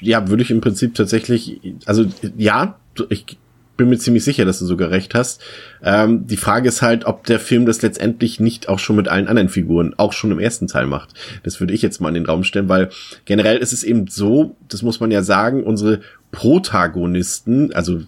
[0.00, 3.38] ja, würde ich im Prinzip tatsächlich, also ja, ich
[3.80, 5.40] bin mir ziemlich sicher, dass du sogar recht hast.
[5.82, 9.26] Ähm, die Frage ist halt, ob der Film das letztendlich nicht auch schon mit allen
[9.26, 11.14] anderen Figuren, auch schon im ersten Teil macht.
[11.44, 12.90] Das würde ich jetzt mal in den Raum stellen, weil
[13.24, 18.02] generell ist es eben so, das muss man ja sagen, unsere Protagonisten, also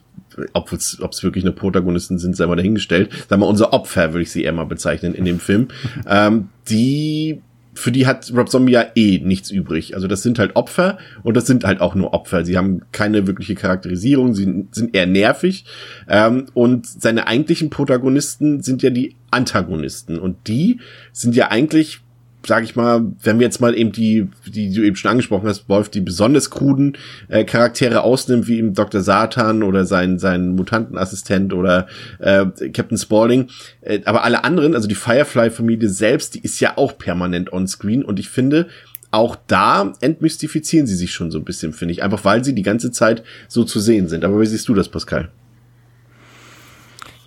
[0.52, 3.10] ob es wirklich eine Protagonisten sind, sei mal dahingestellt.
[3.30, 5.68] Sagen wir, unser Opfer würde ich sie eher mal bezeichnen in dem Film.
[6.06, 7.40] Ähm, die
[7.82, 9.96] für die hat Rob Zombie ja eh nichts übrig.
[9.96, 12.44] Also das sind halt Opfer und das sind halt auch nur Opfer.
[12.44, 15.64] Sie haben keine wirkliche Charakterisierung, sie sind eher nervig.
[16.08, 20.20] Ähm, und seine eigentlichen Protagonisten sind ja die Antagonisten.
[20.20, 20.80] Und die
[21.12, 22.02] sind ja eigentlich
[22.46, 25.68] sag ich mal, wenn wir jetzt mal eben die, die du eben schon angesprochen hast,
[25.68, 26.96] Wolf, die besonders kruden
[27.28, 29.00] äh, Charaktere ausnimmt, wie eben Dr.
[29.00, 31.86] Satan oder sein, sein Mutantenassistent oder
[32.18, 33.48] äh, Captain Spaulding.
[33.80, 38.18] Äh, aber alle anderen, also die Firefly-Familie selbst, die ist ja auch permanent on-screen und
[38.18, 38.68] ich finde,
[39.10, 42.02] auch da entmystifizieren sie sich schon so ein bisschen, finde ich.
[42.02, 44.24] Einfach weil sie die ganze Zeit so zu sehen sind.
[44.24, 45.28] Aber wie siehst du das, Pascal?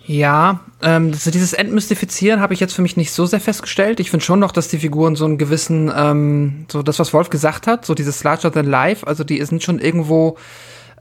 [0.08, 3.98] Ja, ähm, so dieses Entmystifizieren habe ich jetzt für mich nicht so sehr festgestellt.
[3.98, 7.28] Ich finde schon noch, dass die Figuren so einen gewissen, ähm, so das, was Wolf
[7.28, 10.36] gesagt hat, so dieses larger than life, also die sind schon irgendwo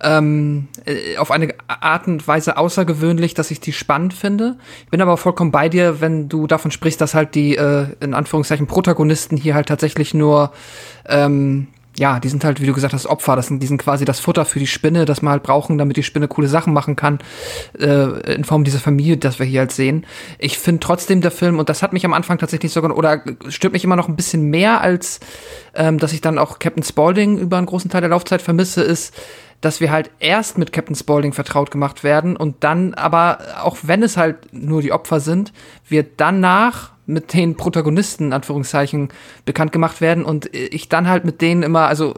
[0.01, 4.57] ähm, äh, auf eine Art und Weise außergewöhnlich, dass ich die spannend finde.
[4.83, 8.15] Ich bin aber vollkommen bei dir, wenn du davon sprichst, dass halt die äh, in
[8.15, 10.51] Anführungszeichen Protagonisten hier halt tatsächlich nur
[11.07, 13.35] ähm, ja, die sind halt, wie du gesagt hast, Opfer.
[13.35, 15.97] Das sind, die sind quasi das Futter für die Spinne, das wir halt brauchen, damit
[15.97, 17.19] die Spinne coole Sachen machen kann,
[17.79, 20.05] äh, in Form dieser Familie, das wir hier halt sehen.
[20.37, 23.73] Ich finde trotzdem der Film, und das hat mich am Anfang tatsächlich sogar, oder stört
[23.73, 25.19] mich immer noch ein bisschen mehr, als
[25.73, 29.13] ähm, dass ich dann auch Captain Spaulding über einen großen Teil der Laufzeit vermisse, ist,
[29.61, 34.03] dass wir halt erst mit Captain Spaulding vertraut gemacht werden und dann aber, auch wenn
[34.03, 35.53] es halt nur die Opfer sind,
[35.87, 39.09] wir danach mit den Protagonisten, Anführungszeichen,
[39.45, 42.15] bekannt gemacht werden und ich dann halt mit denen immer, also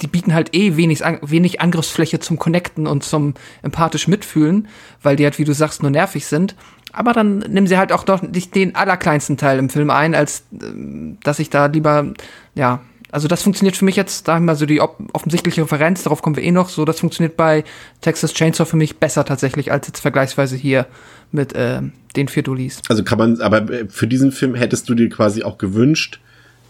[0.00, 4.68] die bieten halt eh wenig, wenig Angriffsfläche zum Connecten und zum empathisch mitfühlen,
[5.02, 6.54] weil die halt, wie du sagst, nur nervig sind.
[6.92, 10.44] Aber dann nehmen sie halt auch doch nicht den allerkleinsten Teil im Film ein, als
[10.52, 12.12] äh, dass ich da lieber,
[12.54, 16.22] ja, also das funktioniert für mich jetzt, da haben wir so die offensichtliche Referenz, darauf
[16.22, 17.64] kommen wir eh noch, so das funktioniert bei
[18.00, 20.86] Texas Chainsaw für mich besser tatsächlich als jetzt vergleichsweise hier
[21.32, 21.80] mit äh,
[22.16, 22.82] den vier Dullis.
[22.88, 26.20] Also kann man, aber für diesen Film hättest du dir quasi auch gewünscht,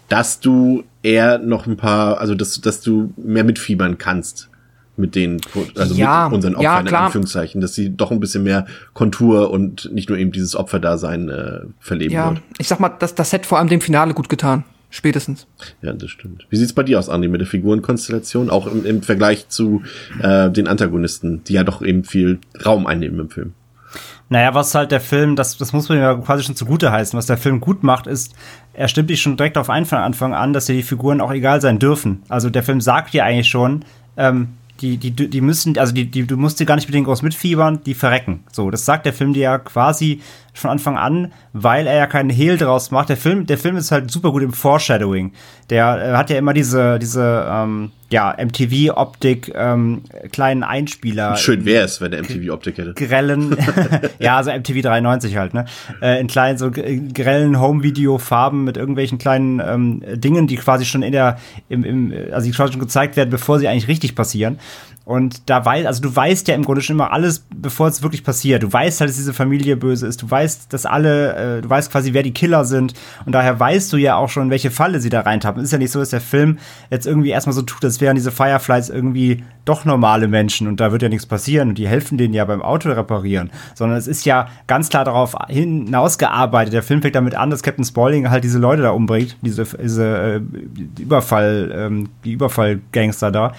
[0.07, 4.49] dass du eher noch ein paar, also dass, dass du mehr mitfiebern kannst
[4.97, 5.39] mit den,
[5.77, 6.95] also ja, mit unseren Opfern ja, in.
[6.95, 11.59] Anführungszeichen, dass sie doch ein bisschen mehr Kontur und nicht nur eben dieses Opferdasein äh,
[11.79, 12.41] verleben Ja, wird.
[12.57, 14.65] ich sag mal, das, das hätte vor allem dem Finale gut getan.
[14.91, 15.45] Spätestens.
[15.81, 16.47] Ja, das stimmt.
[16.49, 18.49] Wie sieht's bei dir aus, Andi, mit der Figurenkonstellation?
[18.49, 19.83] Auch im, im Vergleich zu
[20.19, 23.53] äh, den Antagonisten, die ja doch eben viel Raum einnehmen im Film.
[24.29, 27.25] Naja, was halt der Film, das, das muss man ja quasi schon zugute heißen, was
[27.25, 28.35] der Film gut macht, ist,
[28.73, 31.31] er stimmt dich schon direkt auf einen von Anfang an, dass dir die Figuren auch
[31.31, 32.23] egal sein dürfen.
[32.29, 33.85] Also der Film sagt dir eigentlich schon,
[34.17, 37.05] ähm, die, die, die müssen, also die, die, du musst dir gar nicht mit denen
[37.05, 38.43] groß mitfiebern, die verrecken.
[38.51, 40.21] So, das sagt der Film dir ja quasi
[40.53, 43.09] von Anfang an, weil er ja keinen Hehl draus macht.
[43.09, 45.33] Der Film, der Film ist halt super gut im Foreshadowing.
[45.69, 51.37] Der äh, hat ja immer diese, diese, ähm, ja, MTV-Optik, ähm, kleinen Einspieler.
[51.37, 52.93] Schön wäre es, wenn der MTV-Optik hätte.
[52.93, 53.55] Grellen,
[54.19, 55.65] ja, also MTV 93 halt, ne?
[56.01, 61.11] Äh, in kleinen, so grellen Home-Video-Farben mit irgendwelchen kleinen ähm, Dingen, die quasi schon in
[61.11, 61.37] der,
[61.69, 64.59] im, im, also die quasi schon gezeigt werden, bevor sie eigentlich richtig passieren.
[65.09, 68.23] Und da weiß, also du weißt ja im Grunde schon immer alles, bevor es wirklich
[68.23, 68.61] passiert.
[68.61, 70.21] Du weißt halt, dass diese Familie böse ist.
[70.21, 72.93] Du weißt, dass alle, äh, du weißt quasi, wer die Killer sind.
[73.25, 75.63] Und daher weißt du ja auch schon, welche Falle sie da reintappen.
[75.63, 76.59] Es ist ja nicht so, dass der Film
[76.91, 80.91] jetzt irgendwie erstmal so tut, als wären diese Fireflies irgendwie doch normale Menschen und da
[80.91, 83.49] wird ja nichts passieren und die helfen denen ja beim Auto reparieren.
[83.73, 86.71] Sondern es ist ja ganz klar darauf hinausgearbeitet.
[86.71, 90.41] Der Film fängt damit an, dass Captain Spaulding halt diese Leute da umbringt, diese, diese
[90.97, 93.53] äh, Überfall, ähm, die Überfallgangster da.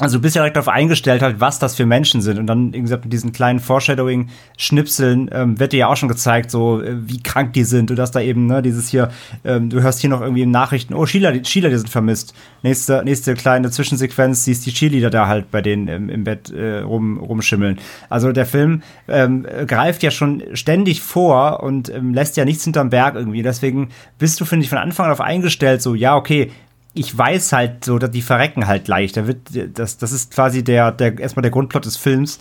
[0.00, 2.40] Also ja direkt darauf eingestellt, halt, was das für Menschen sind.
[2.40, 6.50] Und dann, wie gesagt, mit diesen kleinen Foreshadowing-Schnipseln ähm, wird dir ja auch schon gezeigt,
[6.50, 7.90] so äh, wie krank die sind.
[7.90, 9.10] Du hast da eben, ne, dieses hier,
[9.44, 12.34] ähm, du hörst hier noch irgendwie in Nachrichten, oh, Sheila, die, Sheila, die sind vermisst.
[12.62, 16.80] Nächste, nächste kleine Zwischensequenz, siehst die Cheerleader da halt bei denen im, im Bett äh,
[16.80, 17.78] rum, rumschimmeln.
[18.10, 22.90] Also der Film ähm, greift ja schon ständig vor und ähm, lässt ja nichts hinterm
[22.90, 23.42] Berg irgendwie.
[23.42, 26.50] Deswegen bist du, finde ich, von Anfang an darauf eingestellt, so, ja, okay,
[26.94, 29.16] ich weiß halt so, dass die verrecken halt leicht.
[29.16, 32.38] Da wird, das, das ist quasi der, der, erstmal der Grundplot des Films.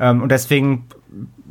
[0.00, 0.86] Ähm, und deswegen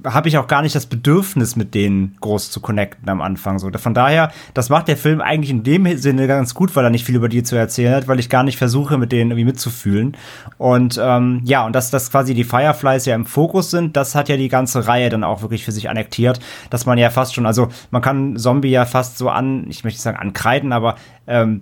[0.05, 3.59] habe ich auch gar nicht das Bedürfnis, mit denen groß zu connecten am Anfang.
[3.59, 3.71] So.
[3.71, 7.05] Von daher, das macht der Film eigentlich in dem Sinne ganz gut, weil er nicht
[7.05, 10.17] viel über die zu erzählen hat, weil ich gar nicht versuche, mit denen irgendwie mitzufühlen.
[10.57, 14.27] Und ähm, ja, und dass, dass quasi die Fireflies ja im Fokus sind, das hat
[14.27, 17.45] ja die ganze Reihe dann auch wirklich für sich annektiert, dass man ja fast schon,
[17.45, 20.95] also man kann Zombie ja fast so an, ich möchte nicht sagen ankreiden, aber
[21.27, 21.61] ähm,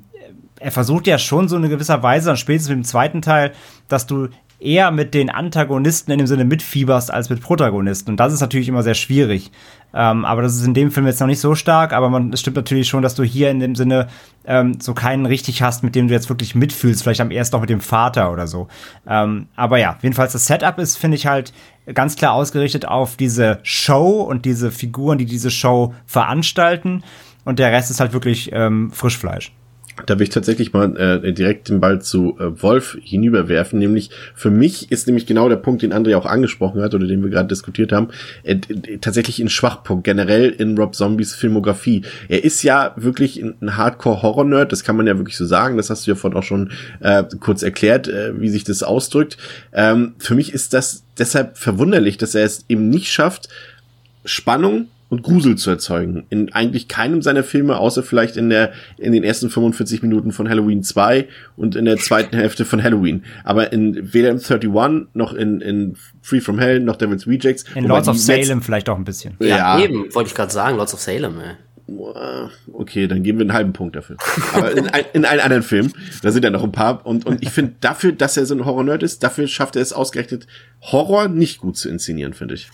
[0.62, 3.52] er versucht ja schon so eine gewisser Weise, dann spätestens mit dem zweiten Teil,
[3.88, 8.12] dass du eher mit den Antagonisten in dem Sinne mitfieberst als mit Protagonisten.
[8.12, 9.52] Und das ist natürlich immer sehr schwierig.
[9.94, 12.42] Ähm, aber das ist in dem Film jetzt noch nicht so stark, aber man, es
[12.42, 14.08] stimmt natürlich schon, dass du hier in dem Sinne
[14.46, 17.62] ähm, so keinen richtig hast, mit dem du jetzt wirklich mitfühlst, vielleicht am ersten noch
[17.62, 18.68] mit dem Vater oder so.
[19.08, 21.54] Ähm, aber ja, jedenfalls das Setup ist, finde ich halt
[21.94, 27.04] ganz klar ausgerichtet auf diese Show und diese Figuren, die diese Show veranstalten.
[27.44, 29.52] Und der Rest ist halt wirklich ähm, Frischfleisch.
[30.06, 33.80] Da will ich tatsächlich mal äh, direkt den Ball zu äh, Wolf hinüberwerfen.
[33.80, 37.24] Nämlich für mich ist nämlich genau der Punkt, den André auch angesprochen hat oder den
[37.24, 38.10] wir gerade diskutiert haben,
[38.44, 38.58] äh,
[39.00, 42.04] tatsächlich ein Schwachpunkt generell in Rob Zombies Filmografie.
[42.28, 45.78] Er ist ja wirklich ein Hardcore-Horror-Nerd, das kann man ja wirklich so sagen.
[45.78, 49.38] Das hast du ja vorhin auch schon äh, kurz erklärt, äh, wie sich das ausdrückt.
[49.74, 53.50] Ähm, für mich ist das deshalb verwunderlich, dass er es eben nicht schafft,
[54.26, 56.26] Spannung und Grusel zu erzeugen.
[56.30, 60.48] In eigentlich keinem seiner Filme, außer vielleicht in der, in den ersten 45 Minuten von
[60.48, 63.26] Halloween 2 und in der zweiten Hälfte von Halloween.
[63.44, 64.70] Aber in weder im 31
[65.14, 67.66] noch in, in Free from Hell noch Devil's Rejects.
[67.76, 69.36] In Lords of Salem vielleicht auch ein bisschen.
[69.42, 69.84] Ja, ja.
[69.84, 71.56] eben, wollte ich gerade sagen, Lords of Salem, ey.
[72.72, 74.16] Okay, dann geben wir einen halben Punkt dafür.
[74.54, 77.06] Aber in, in allen anderen Filmen, da sind ja noch ein paar.
[77.06, 79.92] Und, und ich finde, dafür, dass er so ein Horror-Nerd ist, dafür schafft er es
[79.92, 80.48] ausgerechnet,
[80.82, 82.70] Horror nicht gut zu inszenieren, finde ich.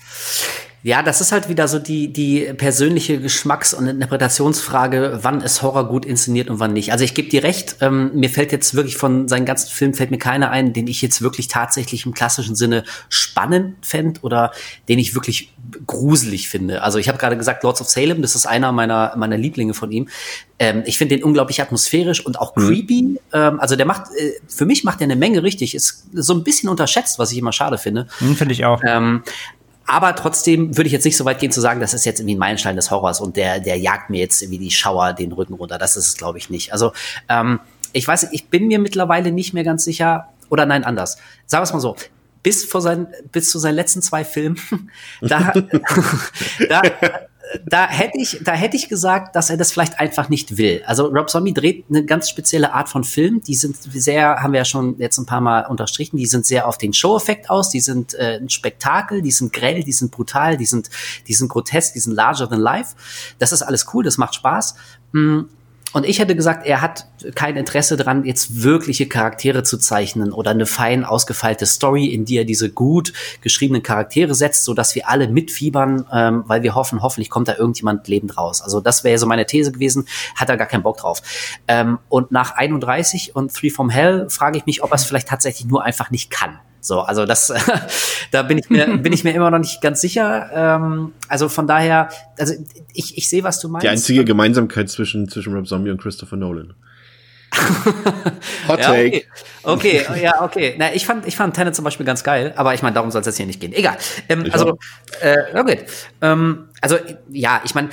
[0.88, 5.90] Ja, das ist halt wieder so die, die persönliche Geschmacks- und Interpretationsfrage, wann ist Horror
[5.90, 6.94] gut inszeniert und wann nicht.
[6.94, 10.12] Also ich gebe dir recht, ähm, mir fällt jetzt wirklich von seinen ganzen Filmen fällt
[10.12, 14.54] mir keiner ein, den ich jetzt wirklich tatsächlich im klassischen Sinne spannend fände oder
[14.88, 15.54] den ich wirklich
[15.86, 16.82] gruselig finde.
[16.82, 19.92] Also ich habe gerade gesagt, Lords of Salem, das ist einer meiner, meiner Lieblinge von
[19.92, 20.08] ihm.
[20.58, 22.62] Ähm, ich finde den unglaublich atmosphärisch und auch mhm.
[22.62, 23.20] creepy.
[23.34, 25.76] Ähm, also der macht, äh, für mich macht er eine Menge richtig.
[25.76, 28.08] Ist so ein bisschen unterschätzt, was ich immer schade finde.
[28.22, 28.82] Mhm, finde ich auch.
[28.88, 29.24] Ähm,
[29.88, 32.36] aber trotzdem würde ich jetzt nicht so weit gehen zu sagen, das ist jetzt irgendwie
[32.36, 35.54] ein Meilenstein des Horrors und der, der jagt mir jetzt wie die Schauer den Rücken
[35.54, 35.78] runter.
[35.78, 36.74] Das ist es, glaube ich, nicht.
[36.74, 36.92] Also
[37.30, 37.62] ähm,
[37.94, 41.18] ich weiß, ich bin mir mittlerweile nicht mehr ganz sicher, oder nein, anders.
[41.46, 41.96] Sagen wir es mal so.
[42.44, 44.60] Bis vor seinen, bis zu seinen letzten zwei Filmen,
[45.22, 45.54] da,
[46.70, 46.82] da,
[47.66, 50.82] da hätte ich, da hätte ich gesagt, dass er das vielleicht einfach nicht will.
[50.86, 53.42] Also Rob Zombie dreht eine ganz spezielle Art von Film.
[53.42, 56.68] Die sind sehr, haben wir ja schon jetzt ein paar Mal unterstrichen, die sind sehr
[56.68, 60.58] auf den Show-Effekt aus, die sind äh, ein Spektakel, die sind grell, die sind brutal,
[60.58, 60.90] die sind,
[61.28, 62.96] die sind grotesk, die sind larger than life.
[63.40, 64.76] Das ist alles cool, das macht Spaß.
[65.12, 65.42] Mm,
[65.94, 70.52] und ich hätte gesagt, er hat kein Interesse daran, jetzt wirkliche Charaktere zu zeichnen oder
[70.52, 75.08] eine fein ausgefeilte Story, in die er diese gut geschriebenen Charaktere setzt, so dass wir
[75.08, 78.62] alle mitfiebern, ähm, weil wir hoffen, hoffentlich kommt da irgendjemand lebend raus.
[78.62, 81.22] Also das wäre so meine These gewesen, hat er gar keinen Bock drauf.
[81.70, 85.30] Ähm, und nach 31 und Three from Hell frage ich mich, ob er es vielleicht
[85.30, 86.60] tatsächlich nur einfach nicht kann.
[86.88, 87.54] So, also das,
[88.32, 90.50] da bin ich mir, bin ich mir immer noch nicht ganz sicher.
[90.54, 92.54] Ähm, also von daher, also
[92.94, 93.84] ich, ich sehe, was du meinst.
[93.84, 96.74] Die einzige Gemeinsamkeit zwischen, zwischen Rob Zombie und Christopher Nolan.
[98.68, 99.24] Hot Ja, Take.
[99.64, 100.06] okay.
[100.08, 100.76] okay, ja, okay.
[100.78, 103.22] Na, ich fand, ich fand Tenet zum Beispiel ganz geil, aber ich meine, darum soll
[103.22, 103.74] es jetzt hier nicht gehen.
[103.74, 103.98] Egal.
[104.30, 104.78] Ähm, also,
[105.22, 105.82] äh, okay.
[106.22, 106.98] Ähm, also,
[107.30, 107.90] ja, ich meine,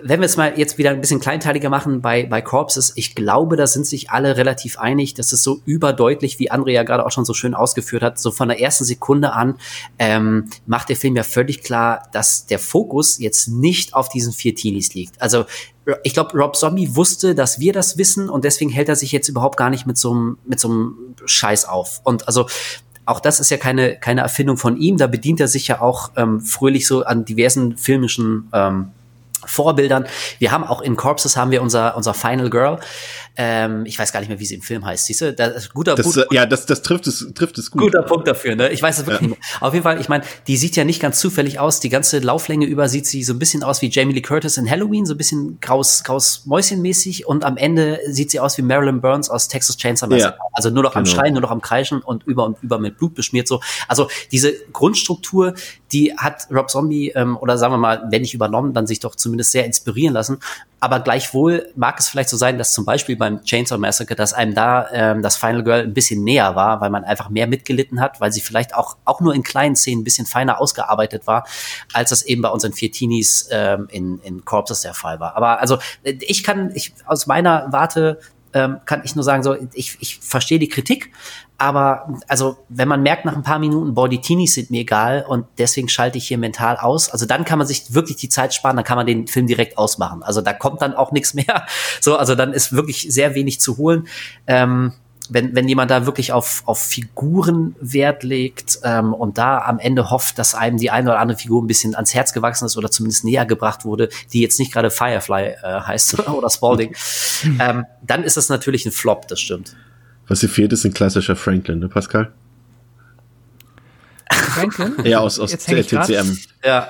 [0.00, 3.56] wenn wir es mal jetzt wieder ein bisschen kleinteiliger machen bei, bei Corpses, ich glaube,
[3.56, 5.12] da sind sich alle relativ einig.
[5.14, 8.18] Das ist so überdeutlich, wie Andrea ja gerade auch schon so schön ausgeführt hat.
[8.18, 9.56] So von der ersten Sekunde an
[9.98, 14.54] ähm, macht der Film ja völlig klar, dass der Fokus jetzt nicht auf diesen vier
[14.54, 15.20] Teenies liegt.
[15.20, 15.44] Also
[16.04, 19.28] ich glaube, Rob Zombie wusste, dass wir das wissen und deswegen hält er sich jetzt
[19.28, 22.00] überhaupt gar nicht mit so einem mit so einem Scheiß auf.
[22.04, 22.46] Und also
[23.04, 24.96] auch das ist ja keine keine Erfindung von ihm.
[24.96, 28.92] Da bedient er sich ja auch ähm, fröhlich so an diversen filmischen ähm,
[29.46, 30.06] Vorbildern.
[30.38, 32.78] Wir haben auch in Corpses haben wir unser unser Final Girl.
[33.36, 35.06] Ähm, ich weiß gar nicht mehr, wie sie im Film heißt.
[35.06, 37.70] Siehst du, das ist guter Das, gut, äh, ja, das, das trifft es, trifft es
[37.70, 37.80] gut.
[37.80, 38.70] Guter Punkt dafür, ne?
[38.70, 39.60] Ich weiß es wirklich nicht mehr.
[39.60, 41.80] Auf jeden Fall, ich meine, die sieht ja nicht ganz zufällig aus.
[41.80, 44.68] Die ganze Lauflänge über sieht sie so ein bisschen aus wie Jamie Lee Curtis in
[44.68, 47.26] Halloween, so ein bisschen graus, graus Mäuschenmäßig.
[47.26, 50.36] Und am Ende sieht sie aus wie Marilyn Burns aus Texas Chainsaw Massacre.
[50.38, 51.16] Ja, also nur noch am genau.
[51.16, 53.60] Schreien, nur noch am Kreischen und über und über mit Blut beschmiert so.
[53.88, 55.54] Also diese Grundstruktur,
[55.92, 59.14] die hat Rob Zombie, ähm, oder sagen wir mal, wenn nicht übernommen, dann sich doch
[59.14, 60.38] zumindest sehr inspirieren lassen.
[60.82, 64.52] Aber gleichwohl mag es vielleicht so sein, dass zum Beispiel beim Chainsaw Massacre, dass einem
[64.52, 68.20] da ähm, das Final Girl ein bisschen näher war, weil man einfach mehr mitgelitten hat,
[68.20, 71.46] weil sie vielleicht auch, auch nur in kleinen Szenen ein bisschen feiner ausgearbeitet war,
[71.92, 75.36] als das eben bei unseren vier Teenies ähm, in, in Corpses der Fall war.
[75.36, 78.18] Aber also äh, ich kann, ich aus meiner Warte
[78.54, 81.10] ähm, kann ich nur sagen, so ich, ich verstehe die Kritik,
[81.58, 85.24] aber also wenn man merkt nach ein paar Minuten, boah, die Teenies sind mir egal
[85.26, 88.52] und deswegen schalte ich hier mental aus, also dann kann man sich wirklich die Zeit
[88.52, 90.22] sparen, dann kann man den Film direkt ausmachen.
[90.22, 91.66] Also da kommt dann auch nichts mehr.
[92.00, 94.08] So, also dann ist wirklich sehr wenig zu holen.
[94.46, 94.92] Ähm,
[95.32, 100.10] wenn, wenn jemand da wirklich auf, auf Figuren Wert legt ähm, und da am Ende
[100.10, 102.90] hofft, dass einem die eine oder andere Figur ein bisschen ans Herz gewachsen ist oder
[102.90, 106.94] zumindest näher gebracht wurde, die jetzt nicht gerade Firefly äh, heißt oder Spalding,
[107.58, 109.76] ähm, dann ist das natürlich ein Flop, das stimmt.
[110.28, 112.32] Was hier fehlt, ist ein klassischer Franklin, ne, Pascal?
[114.30, 114.94] Franklin?
[115.04, 115.52] Ja, aus, aus.
[115.52, 116.38] TCM.
[116.64, 116.88] Ja.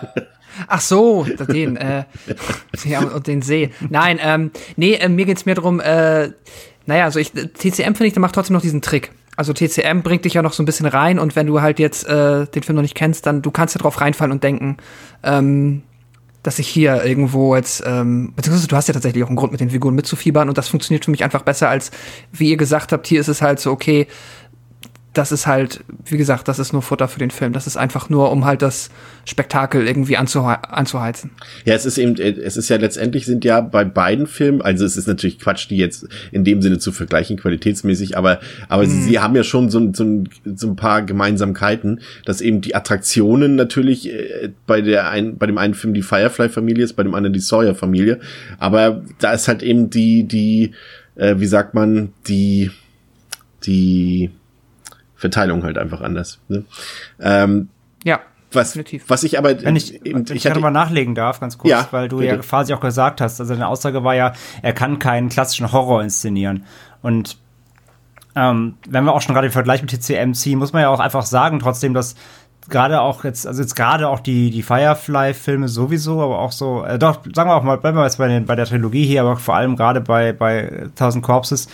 [0.68, 2.04] Ach so, den, äh,
[2.84, 3.70] ja, und den See.
[3.88, 6.30] Nein, ähm, nee, äh, mir geht's mehr darum, äh,
[6.86, 9.12] naja, also ich, TCM finde ich, der macht trotzdem noch diesen Trick.
[9.36, 12.06] Also TCM bringt dich ja noch so ein bisschen rein und wenn du halt jetzt
[12.06, 14.76] äh, den Film noch nicht kennst, dann du kannst ja drauf reinfallen und denken,
[15.22, 15.82] ähm,
[16.42, 19.60] dass ich hier irgendwo jetzt, ähm, beziehungsweise du hast ja tatsächlich auch einen Grund mit
[19.60, 21.92] den Figuren mitzufiebern und das funktioniert für mich einfach besser als,
[22.32, 24.06] wie ihr gesagt habt, hier ist es halt so, okay,
[25.14, 27.52] das ist halt, wie gesagt, das ist nur Futter für den Film.
[27.52, 28.88] Das ist einfach nur, um halt das
[29.26, 31.32] Spektakel irgendwie anzuhe anzuheizen.
[31.66, 34.86] Ja, es ist eben, äh, es ist ja letztendlich sind ja bei beiden Filmen, also
[34.86, 39.02] es ist natürlich Quatsch, die jetzt in dem Sinne zu vergleichen, qualitätsmäßig, aber, aber sie,
[39.02, 43.54] sie haben ja schon so, ein- so, so ein paar Gemeinsamkeiten, dass eben die Attraktionen
[43.54, 47.34] natürlich äh, bei der ein, bei dem einen Film die Firefly-Familie ist, bei dem anderen
[47.34, 48.18] die Sawyer-Familie,
[48.58, 50.72] aber da ist halt eben die, die,
[51.16, 52.70] äh, wie sagt man, die,
[53.66, 54.30] die
[55.22, 56.40] Verteilung halt einfach anders.
[56.48, 56.64] Ne?
[57.20, 57.68] Ähm,
[58.04, 58.18] Ja,
[58.50, 59.04] was, definitiv.
[59.06, 61.86] was ich aber, Wenn ich, eben, wenn ich gerade mal nachlegen darf, ganz kurz, Ja,
[61.92, 62.34] weil du bitte.
[62.34, 64.32] ja quasi auch gesagt hast, also deine Aussage war ja,
[64.62, 66.64] er kann keinen klassischen Horror inszenieren.
[67.02, 67.38] Und
[68.34, 71.00] ähm, wenn wir auch schon gerade den Vergleich mit TCM ziehen, muss man ja auch
[71.00, 72.16] einfach sagen, trotzdem, dass
[72.68, 76.98] gerade auch jetzt, also jetzt gerade auch die, die Firefly-Filme sowieso, aber auch so, äh,
[76.98, 79.36] doch, sagen wir auch mal, bleiben wir jetzt bei, den, bei der Trilogie hier, aber
[79.36, 81.68] vor allem gerade bei, bei Thousand Corpses,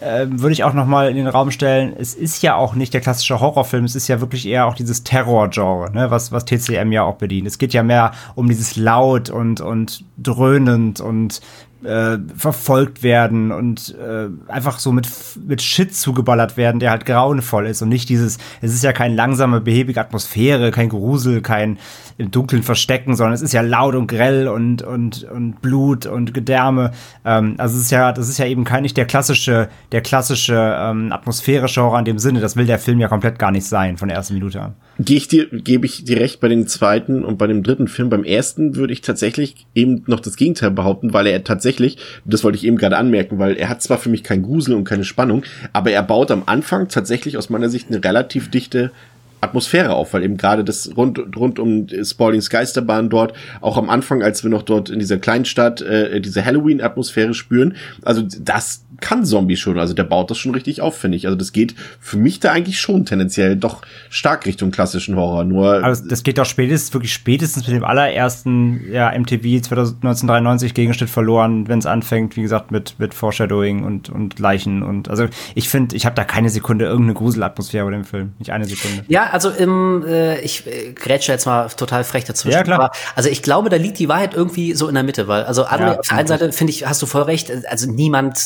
[0.00, 2.94] äh, würde ich auch noch mal in den Raum stellen, es ist ja auch nicht
[2.94, 6.92] der klassische Horrorfilm, es ist ja wirklich eher auch dieses Terror-Genre, ne, was, was TCM
[6.92, 7.46] ja auch bedient.
[7.46, 11.40] Es geht ja mehr um dieses laut und, und dröhnend und
[11.84, 15.08] äh, verfolgt werden und äh, einfach so mit,
[15.46, 19.14] mit Shit zugeballert werden, der halt grauenvoll ist und nicht dieses, es ist ja keine
[19.14, 21.78] langsame, behäbige Atmosphäre, kein Grusel, kein
[22.20, 26.34] im Dunkeln verstecken, sondern es ist ja laut und grell und, und, und Blut und
[26.34, 26.90] Gedärme.
[27.24, 30.76] Ähm, also es ist ja, das ist ja eben kein nicht der klassische, der klassische
[30.78, 32.40] ähm, atmosphärische Horror in dem Sinne.
[32.40, 34.74] Das will der Film ja komplett gar nicht sein von der ersten Minute an.
[34.98, 38.10] Gehe ich dir, gebe ich dir recht bei dem zweiten und bei dem dritten Film.
[38.10, 41.69] Beim ersten würde ich tatsächlich eben noch das Gegenteil behaupten, weil er tatsächlich,
[42.24, 44.84] das wollte ich eben gerade anmerken, weil er hat zwar für mich kein Grusel und
[44.84, 48.90] keine Spannung, aber er baut am Anfang tatsächlich aus meiner Sicht eine relativ dichte
[49.40, 54.22] Atmosphäre auf, weil eben gerade das rund, rund um Spaldings Geisterbahn dort, auch am Anfang,
[54.22, 59.56] als wir noch dort in dieser Kleinstadt äh, diese Halloween-Atmosphäre spüren, also das kann Zombie
[59.56, 61.26] schon, also der baut das schon richtig auf, finde ich.
[61.26, 65.82] Also das geht für mich da eigentlich schon tendenziell doch stark Richtung klassischen Horror, nur
[65.82, 71.10] Aber das, geht doch spätestens, wirklich spätestens mit dem allerersten ja, MTV 2000 1993 Gegenschnitt
[71.10, 75.68] verloren, wenn es anfängt, wie gesagt, mit, mit Foreshadowing und, und Leichen und also ich
[75.68, 78.32] finde, ich habe da keine Sekunde irgendeine Gruselatmosphäre bei dem Film.
[78.38, 79.04] Nicht eine Sekunde.
[79.08, 82.56] Ja, also im, äh, ich äh, grätsche jetzt mal total frech dazwischen.
[82.56, 82.80] Ja, klar.
[82.80, 85.62] Aber, also ich glaube, da liegt die Wahrheit irgendwie so in der Mitte, weil, also
[85.62, 88.38] Ja, auf der einen Seite finde ich, hast du voll recht, also niemand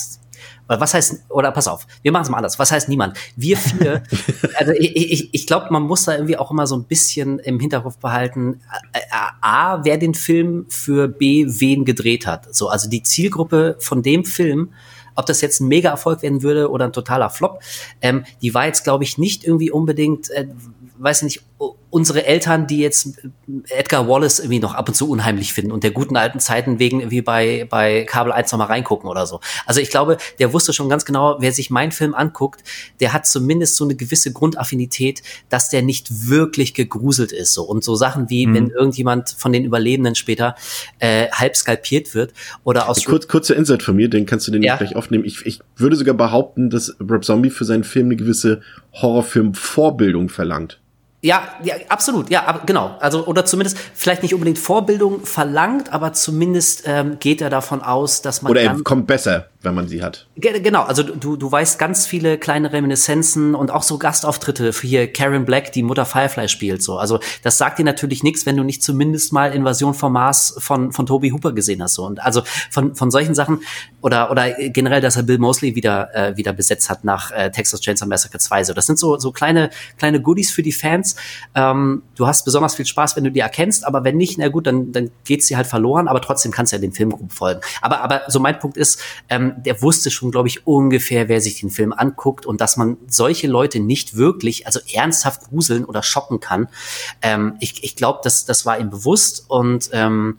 [0.67, 2.59] was heißt, oder pass auf, wir machen es mal anders.
[2.59, 3.19] Was heißt niemand?
[3.37, 4.03] Wir vier,
[4.57, 7.61] also ich, ich, ich glaube, man muss da irgendwie auch immer so ein bisschen im
[7.61, 8.61] Hinterkopf behalten,
[8.93, 9.01] äh,
[9.41, 12.55] A, wer den Film für B, wen gedreht hat.
[12.55, 14.73] So, also die Zielgruppe von dem Film,
[15.17, 17.61] ob das jetzt ein Mega-Erfolg werden würde oder ein totaler Flop,
[18.01, 20.49] ähm, die war jetzt, glaube ich, nicht irgendwie unbedingt, äh,
[20.97, 21.43] weiß nicht,
[21.95, 23.21] unsere Eltern, die jetzt
[23.69, 26.99] Edgar Wallace irgendwie noch ab und zu unheimlich finden und der guten alten Zeiten wegen
[26.99, 29.39] irgendwie bei, bei Kabel 1 nochmal reingucken oder so.
[29.65, 32.65] Also ich glaube, der wusste schon ganz genau, wer sich meinen Film anguckt,
[32.99, 37.55] der hat zumindest so eine gewisse Grundaffinität, dass der nicht wirklich gegruselt ist.
[37.55, 37.63] So.
[37.63, 38.55] Und so Sachen wie, mhm.
[38.55, 40.57] wenn irgendjemand von den Überlebenden später
[40.99, 42.33] äh, halb skalpiert wird
[42.65, 43.05] oder aus.
[43.05, 44.77] Kurz, kurzer Insight von mir, den kannst du den ja.
[44.77, 45.25] gleich aufnehmen.
[45.25, 48.63] Ich, ich würde sogar behaupten, dass Rob Zombie für seinen Film eine gewisse
[48.95, 50.81] Horrorfilm-Vorbildung verlangt.
[51.25, 52.99] Ja, ja, absolut, ja, aber genau.
[53.01, 58.21] Also oder zumindest vielleicht nicht unbedingt Vorbildung verlangt, aber zumindest ähm, geht er davon aus,
[58.21, 60.27] dass man oder er kommt besser wenn man sie hat.
[60.37, 65.13] Genau, also du, du weißt ganz viele kleine Reminiszenzen und auch so Gastauftritte für hier
[65.13, 66.83] Karen Black, die Mutter Firefly spielt.
[66.83, 70.55] So, also das sagt dir natürlich nichts, wenn du nicht zumindest mal Invasion vom Mars
[70.59, 71.95] von von Toby Hooper gesehen hast.
[71.95, 73.63] So und also von von solchen Sachen
[74.01, 77.81] oder oder generell, dass er Bill Mosley wieder äh, wieder besetzt hat nach äh, Texas
[77.81, 78.65] Chainsaw Massacre 2.
[78.65, 81.14] So, das sind so so kleine kleine Goodies für die Fans.
[81.55, 84.67] Ähm, du hast besonders viel Spaß, wenn du die erkennst, aber wenn nicht, na gut,
[84.67, 86.09] dann dann geht's dir halt verloren.
[86.09, 87.61] Aber trotzdem kannst du ja dem Film folgen.
[87.81, 91.61] Aber aber so mein Punkt ist ähm, der wusste schon, glaube ich, ungefähr, wer sich
[91.61, 96.41] den Film anguckt und dass man solche Leute nicht wirklich, also ernsthaft gruseln oder schocken
[96.41, 96.69] kann.
[97.23, 100.39] Ähm, ich ich glaube, das, das war ihm bewusst und ähm,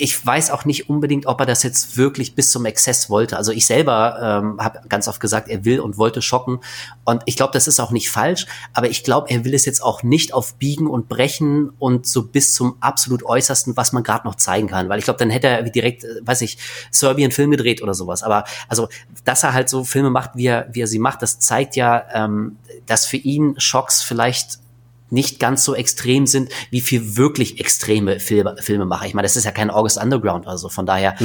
[0.00, 3.36] ich weiß auch nicht unbedingt, ob er das jetzt wirklich bis zum Exzess wollte.
[3.36, 6.60] Also ich selber ähm, habe ganz oft gesagt, er will und wollte schocken.
[7.04, 8.46] Und ich glaube, das ist auch nicht falsch.
[8.74, 12.22] Aber ich glaube, er will es jetzt auch nicht auf Biegen und Brechen und so
[12.22, 14.88] bis zum absolut Äußersten, was man gerade noch zeigen kann.
[14.88, 16.58] Weil ich glaube, dann hätte er direkt, äh, weiß ich,
[16.90, 18.22] Serbian Film gedreht oder sowas.
[18.22, 18.88] Aber also,
[19.24, 22.04] dass er halt so Filme macht, wie er, wie er sie macht, das zeigt ja,
[22.12, 24.58] ähm, dass für ihn Schocks vielleicht
[25.10, 29.06] nicht ganz so extrem sind, wie viel wirklich extreme Filme, Filme mache.
[29.06, 31.16] Ich meine, das ist ja kein August Underground, also von daher,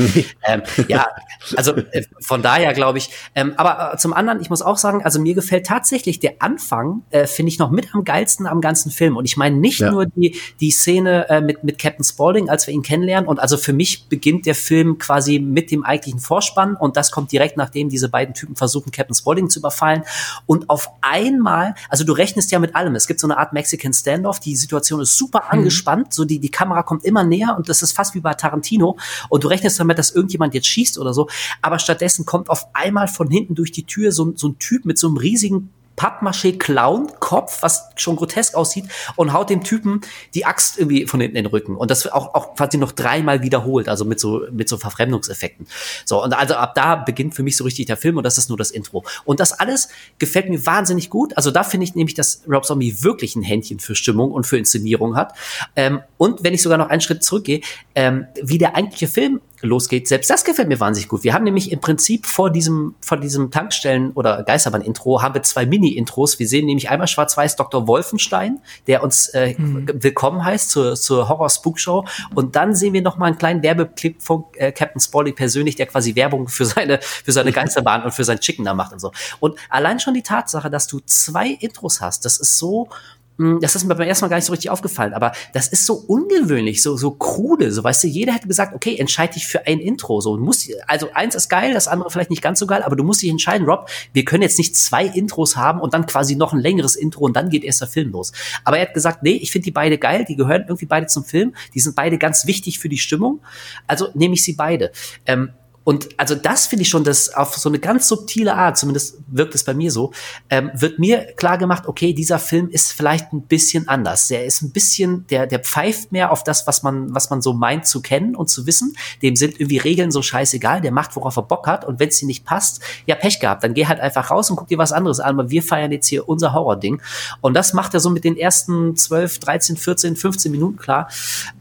[0.43, 1.07] ähm, ja,
[1.55, 3.09] also äh, von daher glaube ich.
[3.35, 7.03] Ähm, aber äh, zum anderen, ich muss auch sagen, also mir gefällt tatsächlich der Anfang,
[7.09, 9.17] äh, finde ich noch mit am geilsten am ganzen Film.
[9.17, 9.91] Und ich meine nicht ja.
[9.91, 13.27] nur die die Szene äh, mit mit Captain Spaulding, als wir ihn kennenlernen.
[13.27, 17.31] Und also für mich beginnt der Film quasi mit dem eigentlichen Vorspann und das kommt
[17.31, 20.03] direkt nachdem diese beiden Typen versuchen Captain Spaulding zu überfallen.
[20.45, 22.95] Und auf einmal, also du rechnest ja mit allem.
[22.95, 24.39] Es gibt so eine Art Max Mexican Standoff.
[24.39, 25.59] Die Situation ist super mhm.
[25.59, 28.97] angespannt, so die, die Kamera kommt immer näher und das ist fast wie bei Tarantino.
[29.29, 31.27] Und du rechnest damit, dass irgendjemand jetzt schießt oder so.
[31.61, 34.97] Aber stattdessen kommt auf einmal von hinten durch die Tür so, so ein Typ mit
[34.97, 38.85] so einem riesigen Pappmaché-Clown-Kopf, was schon grotesk aussieht,
[39.15, 40.01] und haut dem Typen
[40.33, 41.75] die Axt irgendwie von hinten in den Rücken.
[41.75, 45.67] Und das auch, auch quasi noch dreimal wiederholt, also mit so, mit so Verfremdungseffekten.
[46.05, 48.49] So, und also ab da beginnt für mich so richtig der Film und das ist
[48.49, 49.03] nur das Intro.
[49.25, 49.89] Und das alles
[50.19, 51.35] gefällt mir wahnsinnig gut.
[51.37, 54.57] Also da finde ich nämlich, dass Rob Zombie wirklich ein Händchen für Stimmung und für
[54.57, 55.33] Inszenierung hat.
[55.75, 57.61] Ähm, und wenn ich sogar noch einen Schritt zurückgehe,
[57.95, 60.07] ähm, wie der eigentliche Film losgeht.
[60.07, 61.23] Selbst das gefällt mir wahnsinnig gut.
[61.23, 65.65] Wir haben nämlich im Prinzip vor diesem, vor diesem Tankstellen- oder Geisterbahn-Intro haben wir zwei
[65.83, 66.39] Mini-Intros.
[66.39, 67.87] Wir sehen nämlich einmal schwarz-weiß Dr.
[67.87, 69.89] Wolfenstein, der uns äh, mhm.
[69.93, 72.05] willkommen heißt zur, zur Horror-Spook-Show.
[72.33, 75.87] Und dann sehen wir noch mal einen kleinen Werbeclip von äh, Captain Spaulding persönlich, der
[75.87, 79.11] quasi Werbung für seine, für seine Geisterbahn und für sein Chicken da macht und so.
[79.39, 82.89] Und allein schon die Tatsache, dass du zwei Intros hast, das ist so,
[83.37, 85.95] das ist mir beim ersten Mal gar nicht so richtig aufgefallen, aber das ist so
[85.95, 89.79] ungewöhnlich, so, so krude, so, weißt du, jeder hätte gesagt, okay, entscheide dich für ein
[89.79, 92.83] Intro, so, du musst, also eins ist geil, das andere vielleicht nicht ganz so geil,
[92.83, 96.05] aber du musst dich entscheiden, Rob, wir können jetzt nicht zwei Intros haben und dann
[96.05, 98.33] quasi noch ein längeres Intro und dann geht erst der Film los.
[98.63, 101.23] Aber er hat gesagt, nee, ich finde die beide geil, die gehören irgendwie beide zum
[101.23, 103.39] Film, die sind beide ganz wichtig für die Stimmung,
[103.87, 104.91] also nehme ich sie beide.
[105.25, 105.49] Ähm,
[105.83, 109.53] und also das finde ich schon, dass auf so eine ganz subtile Art, zumindest wirkt
[109.55, 110.11] es bei mir so,
[110.49, 114.27] ähm, wird mir klar gemacht, okay, dieser Film ist vielleicht ein bisschen anders.
[114.27, 117.53] Der ist ein bisschen, der, der pfeift mehr auf das, was man, was man so
[117.53, 118.95] meint zu kennen und zu wissen.
[119.21, 120.81] Dem sind irgendwie Regeln so scheißegal.
[120.81, 121.85] Der macht, worauf er Bock hat.
[121.85, 123.63] Und wenn es dir nicht passt, ja, Pech gehabt.
[123.63, 125.39] Dann geh halt einfach raus und guck dir was anderes an.
[125.39, 127.01] Aber wir feiern jetzt hier unser Horror-Ding.
[127.41, 131.09] Und das macht er so mit den ersten 12, 13, 14, 15 Minuten klar.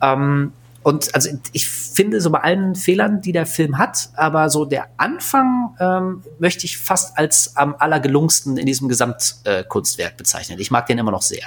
[0.01, 0.53] Ähm,
[0.83, 4.89] und also ich finde so bei allen Fehlern, die der Film hat, aber so der
[4.97, 10.59] Anfang ähm, möchte ich fast als am allergelungensten in diesem Gesamtkunstwerk äh, bezeichnen.
[10.59, 11.47] Ich mag den immer noch sehr.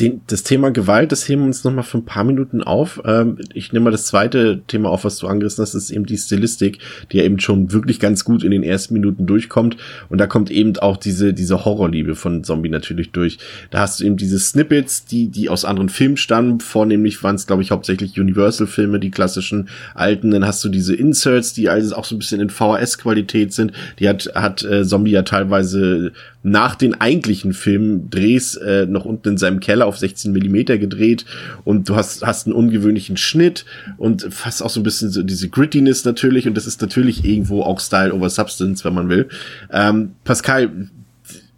[0.00, 3.00] Den, das Thema Gewalt, das heben wir uns noch mal für ein paar Minuten auf.
[3.06, 6.18] Ähm, ich nehme mal das zweite Thema auf, was du angerissen hast, ist eben die
[6.18, 6.80] Stilistik,
[7.10, 9.78] die ja eben schon wirklich ganz gut in den ersten Minuten durchkommt.
[10.10, 13.38] Und da kommt eben auch diese, diese Horrorliebe von Zombie natürlich durch.
[13.70, 16.60] Da hast du eben diese Snippets, die, die aus anderen Filmen stammen.
[16.60, 20.30] Vornehmlich waren es, glaube ich, hauptsächlich Universal-Filme, die klassischen alten.
[20.30, 23.72] Dann hast du diese Inserts, die also auch so ein bisschen in VHS-Qualität sind.
[23.98, 29.36] Die hat, hat äh, Zombie ja teilweise nach den eigentlichen Filmdrehs äh, noch unten in
[29.36, 31.24] seinem Keller auf 16 Millimeter gedreht
[31.64, 33.64] und du hast, hast einen ungewöhnlichen Schnitt
[33.98, 37.62] und fast auch so ein bisschen so diese Grittiness natürlich und das ist natürlich irgendwo
[37.62, 39.28] auch Style over Substance, wenn man will.
[39.70, 40.88] Ähm, Pascal,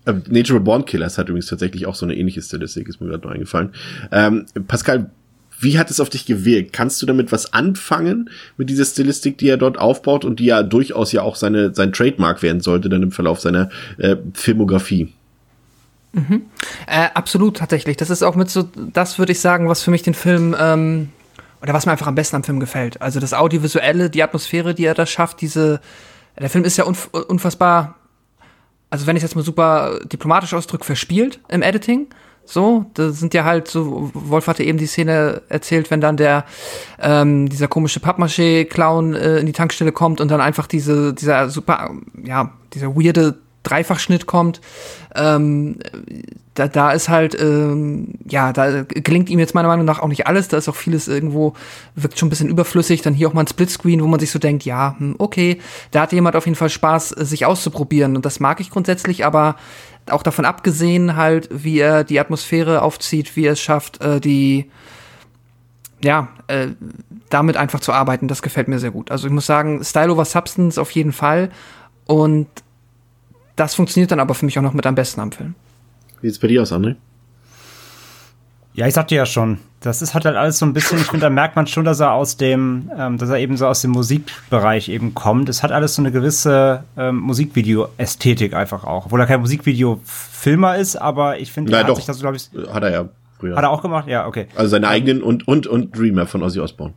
[0.05, 3.27] äh, Natural Born Killers hat übrigens tatsächlich auch so eine ähnliche Stilistik, ist mir gerade
[3.27, 3.71] noch eingefallen.
[4.11, 5.11] Ähm, Pascal,
[5.61, 6.73] wie hat es auf dich gewirkt?
[6.73, 10.63] Kannst du damit was anfangen mit dieser Stilistik, die er dort aufbaut und die ja
[10.63, 13.69] durchaus ja auch seine sein Trademark werden sollte dann im Verlauf seiner
[13.99, 15.13] äh, Filmografie?
[16.13, 16.47] Mhm.
[16.87, 17.97] Äh, absolut tatsächlich.
[17.97, 21.11] Das ist auch mit so, das würde ich sagen, was für mich den Film ähm,
[21.63, 23.01] oder was mir einfach am besten am Film gefällt.
[23.03, 25.41] Also das Audiovisuelle, die Atmosphäre, die er da schafft.
[25.41, 25.81] Diese,
[26.39, 27.97] der Film ist ja unf unfassbar.
[28.91, 32.07] Also wenn ich jetzt mal super diplomatisch ausdrücke, verspielt im Editing.
[32.51, 36.47] So, das sind ja halt so, Wolf hatte eben die Szene erzählt, wenn dann der,
[36.99, 41.91] ähm, dieser komische Pappmaché-Clown äh, in die Tankstelle kommt und dann einfach diese, dieser super,
[42.25, 43.39] ja, dieser weirde
[43.69, 44.61] Dreifachschnitt kommt.
[45.15, 45.79] Ähm,
[46.55, 50.27] da, da ist halt, ähm, ja, da gelingt ihm jetzt meiner Meinung nach auch nicht
[50.27, 50.49] alles.
[50.49, 51.55] Da ist auch vieles irgendwo,
[51.95, 53.03] wirkt schon ein bisschen überflüssig.
[53.03, 55.59] Dann hier auch mal ein Splitscreen, wo man sich so denkt, ja, hm, okay,
[55.91, 58.17] da hat jemand auf jeden Fall Spaß, sich auszuprobieren.
[58.17, 59.57] Und das mag ich grundsätzlich, aber
[60.11, 64.71] auch davon abgesehen halt, wie er die Atmosphäre aufzieht, wie er es schafft, äh, die
[66.01, 66.69] ja, äh,
[67.29, 69.11] damit einfach zu arbeiten, das gefällt mir sehr gut.
[69.11, 71.51] Also ich muss sagen, Style over Substance auf jeden Fall.
[72.07, 72.47] Und
[73.59, 75.55] das funktioniert dann aber für mich auch noch mit am besten am Film.
[76.21, 76.97] Wie sieht's bei dir aus, André?
[78.75, 81.27] Ja, ich sagte ja schon, das ist hat halt alles so ein bisschen, ich finde,
[81.27, 83.91] da merkt man schon, dass er aus dem, ähm, dass er eben so aus dem
[83.91, 85.49] Musikbereich eben kommt.
[85.49, 89.07] Es hat alles so eine gewisse ähm, Musikvideo-Ästhetik einfach auch.
[89.07, 92.51] Obwohl er kein Musikvideo-Filmer ist, aber ich finde, er hat doch, sich das, glaube ich.
[92.73, 93.09] Hat er ja
[93.41, 93.57] früher.
[93.57, 94.07] Hat er auch gemacht?
[94.07, 94.47] Ja, okay.
[94.55, 96.95] Also seine eigenen und, und, und Dreamer von Ozzy Osbourne.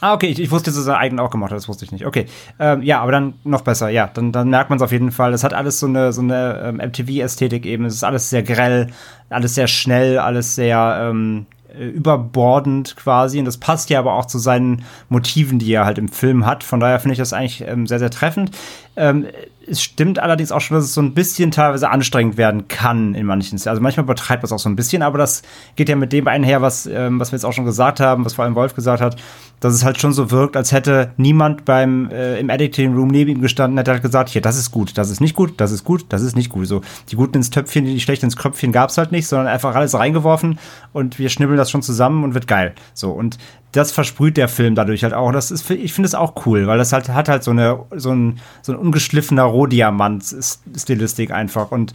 [0.00, 2.06] Ah, okay, ich, ich wusste, dass er eigenen auch gemacht hat, das wusste ich nicht.
[2.06, 2.26] Okay,
[2.58, 5.32] ähm, ja, aber dann noch besser, ja, dann, dann merkt man es auf jeden Fall.
[5.32, 7.84] Es hat alles so eine, so eine ähm, MTV-Ästhetik eben.
[7.84, 8.88] Es ist alles sehr grell,
[9.30, 11.46] alles sehr schnell, alles sehr ähm,
[11.76, 13.38] äh, überbordend quasi.
[13.38, 16.62] Und das passt ja aber auch zu seinen Motiven, die er halt im Film hat.
[16.64, 18.50] Von daher finde ich das eigentlich ähm, sehr, sehr treffend.
[18.96, 19.26] Ähm,
[19.66, 23.26] es stimmt allerdings auch schon, dass es so ein bisschen teilweise anstrengend werden kann in
[23.26, 23.70] manchen Szenen.
[23.70, 25.42] Also manchmal übertreibt man es auch so ein bisschen, aber das
[25.76, 28.34] geht ja mit dem einher, was, ähm, was wir jetzt auch schon gesagt haben, was
[28.34, 29.16] vor allem Wolf gesagt hat,
[29.60, 33.30] dass es halt schon so wirkt, als hätte niemand beim äh, im Editing Room neben
[33.30, 35.84] ihm gestanden, hätte halt gesagt, hier, das ist gut, das ist nicht gut, das ist
[35.84, 36.66] gut, das ist nicht gut.
[36.66, 39.74] So die guten ins Töpfchen, die schlechten ins Kröpfchen gab es halt nicht, sondern einfach
[39.74, 40.58] alles reingeworfen
[40.92, 42.74] und wir schnibbeln das schon zusammen und wird geil.
[42.92, 43.38] So und
[43.74, 45.32] das versprüht der Film dadurch halt auch.
[45.32, 48.10] Das ist, ich finde es auch cool, weil das halt hat halt so eine so
[48.12, 51.70] ein so ein ungeschliffener Rohdiamant-Stilistik einfach.
[51.72, 51.92] Und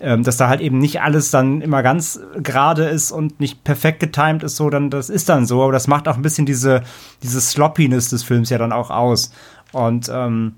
[0.00, 4.00] ähm, dass da halt eben nicht alles dann immer ganz gerade ist und nicht perfekt
[4.00, 6.82] getimed ist, so dann das ist dann so, aber das macht auch ein bisschen diese
[7.22, 9.30] diese Sloppiness des Films ja dann auch aus.
[9.72, 10.54] Und ähm,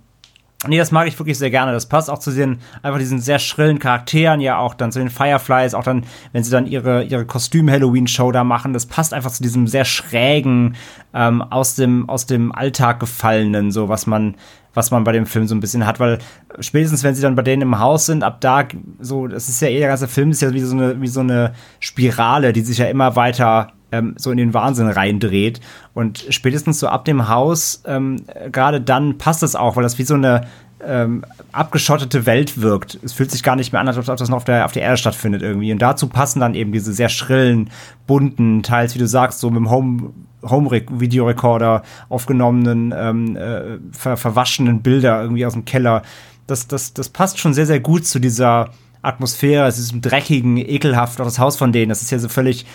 [0.68, 1.72] Nee, das mag ich wirklich sehr gerne.
[1.72, 5.10] Das passt auch zu den, einfach diesen sehr schrillen Charakteren, ja auch dann zu den
[5.10, 8.72] Fireflies, auch dann, wenn sie dann ihre, ihre Kostüm-Halloween-Show da machen.
[8.72, 10.76] Das passt einfach zu diesem sehr schrägen,
[11.14, 14.36] ähm, aus dem, aus dem Alltag gefallenen, so was man,
[14.72, 16.18] was man bei dem Film so ein bisschen hat, weil
[16.60, 18.64] spätestens wenn sie dann bei denen im Haus sind, ab da
[19.00, 21.20] so, das ist ja eh der ganze Film ist ja wie so eine wie so
[21.20, 25.60] eine Spirale, die sich ja immer weiter ähm, so in den Wahnsinn reindreht.
[25.94, 28.16] Und spätestens so ab dem Haus, ähm,
[28.50, 30.46] gerade dann passt es auch, weil das wie so eine
[30.84, 32.98] ähm, abgeschottete Welt wirkt.
[33.02, 34.82] Es fühlt sich gar nicht mehr an, als ob das noch auf der, auf der
[34.82, 35.72] Erde stattfindet irgendwie.
[35.72, 37.70] Und dazu passen dann eben diese sehr schrillen,
[38.06, 40.10] bunten, teils, wie du sagst, so mit dem Home,
[40.42, 46.02] Home-Videorekorder aufgenommenen, ähm, äh, ver verwaschenen Bilder irgendwie aus dem Keller.
[46.48, 48.70] Das, das, das passt schon sehr, sehr gut zu dieser
[49.02, 51.88] Atmosphäre, es ist dreckigen, ekelhaft, auch das Haus von denen.
[51.88, 52.66] Das ist ja so völlig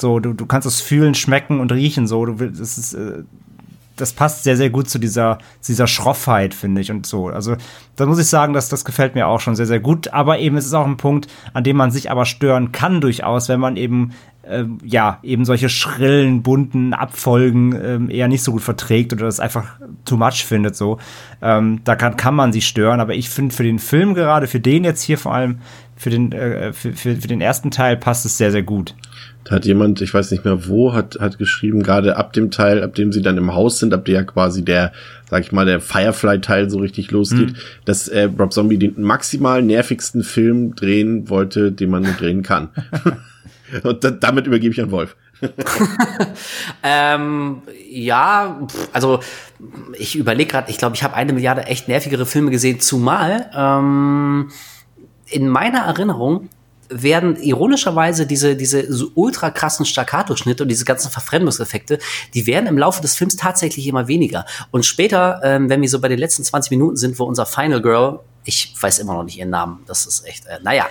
[0.00, 2.06] so, du, du kannst es fühlen, schmecken und riechen.
[2.06, 3.22] So, du willst, das ist, äh,
[4.00, 7.28] das passt sehr, sehr gut zu dieser, zu dieser Schroffheit, finde ich, und so.
[7.28, 7.56] Also,
[7.96, 10.08] da muss ich sagen, dass das gefällt mir auch schon sehr, sehr gut.
[10.08, 13.48] Aber eben, es ist auch ein Punkt, an dem man sich aber stören kann durchaus,
[13.48, 18.62] wenn man eben, äh, ja, eben solche schrillen, bunten Abfolgen äh, eher nicht so gut
[18.62, 20.98] verträgt oder das einfach too much findet, so.
[21.42, 23.00] Ähm, da kann, kann man sich stören.
[23.00, 25.58] Aber ich finde für den Film gerade, für den jetzt hier vor allem,
[25.96, 28.94] für den, äh, für, für, für den ersten Teil passt es sehr, sehr gut.
[29.48, 32.82] Da hat jemand, ich weiß nicht mehr wo, hat, hat geschrieben, gerade ab dem Teil,
[32.82, 34.92] ab dem sie dann im Haus sind, ab der ja quasi der,
[35.30, 37.56] sag ich mal, der Firefly-Teil so richtig losgeht, mhm.
[37.86, 42.68] dass äh, Rob Zombie den maximal nervigsten Film drehen wollte, den man nur drehen kann.
[43.82, 45.16] Und da, damit übergebe ich an Wolf.
[46.82, 49.20] ähm, ja, also
[49.98, 54.50] ich überlege gerade, ich glaube, ich habe eine Milliarde echt nervigere Filme gesehen, zumal ähm,
[55.26, 56.50] in meiner Erinnerung
[56.90, 61.98] werden ironischerweise diese, diese so ultra krassen Staccato-Schnitte und diese ganzen Verfremdungseffekte,
[62.34, 64.46] die werden im Laufe des Films tatsächlich immer weniger.
[64.70, 67.82] Und später, ähm, wenn wir so bei den letzten 20 Minuten sind, wo unser Final
[67.82, 70.86] Girl, ich weiß immer noch nicht ihren Namen, das ist echt, äh, naja,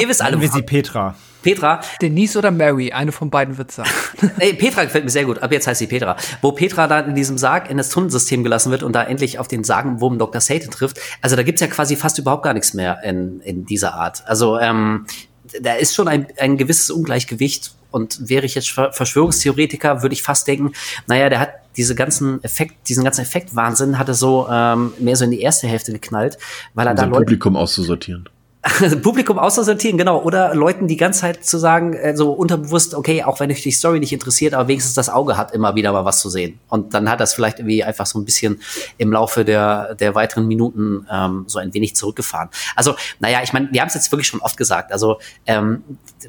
[0.00, 0.40] ihr wisst alle.
[0.40, 1.14] Wie sie Petra.
[1.42, 1.80] Petra.
[2.00, 3.86] Denise oder Mary, eine von beiden wird sein.
[4.38, 5.42] Ey, Petra gefällt mir sehr gut.
[5.42, 6.16] Ab jetzt heißt sie Petra.
[6.40, 9.48] Wo Petra dann in diesem Sarg in das Tunnelsystem gelassen wird und da endlich auf
[9.48, 10.40] den sagenwurm Dr.
[10.40, 11.00] Satan trifft.
[11.20, 14.22] Also da gibt's ja quasi fast überhaupt gar nichts mehr in, in dieser Art.
[14.26, 15.06] Also ähm,
[15.60, 17.74] da ist schon ein, ein gewisses Ungleichgewicht.
[17.90, 20.72] Und wäre ich jetzt Verschwörungstheoretiker, würde ich fast denken,
[21.06, 25.30] naja, der hat diese ganzen Effekt, diesen ganzen Effektwahnsinn hatte so ähm, mehr so in
[25.30, 26.38] die erste Hälfte geknallt,
[26.72, 28.28] weil er um da sein Publikum auszusortieren.
[29.02, 30.22] Publikum auszusortieren, genau.
[30.22, 33.72] Oder Leuten die ganze Zeit zu sagen, äh, so unterbewusst, okay, auch wenn euch die
[33.72, 36.60] Story nicht interessiert, aber wenigstens das Auge hat immer wieder mal was zu sehen.
[36.68, 38.60] Und dann hat das vielleicht irgendwie einfach so ein bisschen
[38.98, 42.50] im Laufe der, der weiteren Minuten ähm, so ein wenig zurückgefahren.
[42.76, 44.92] Also, naja, ich meine, wir haben es jetzt wirklich schon oft gesagt.
[44.92, 45.82] Also ähm,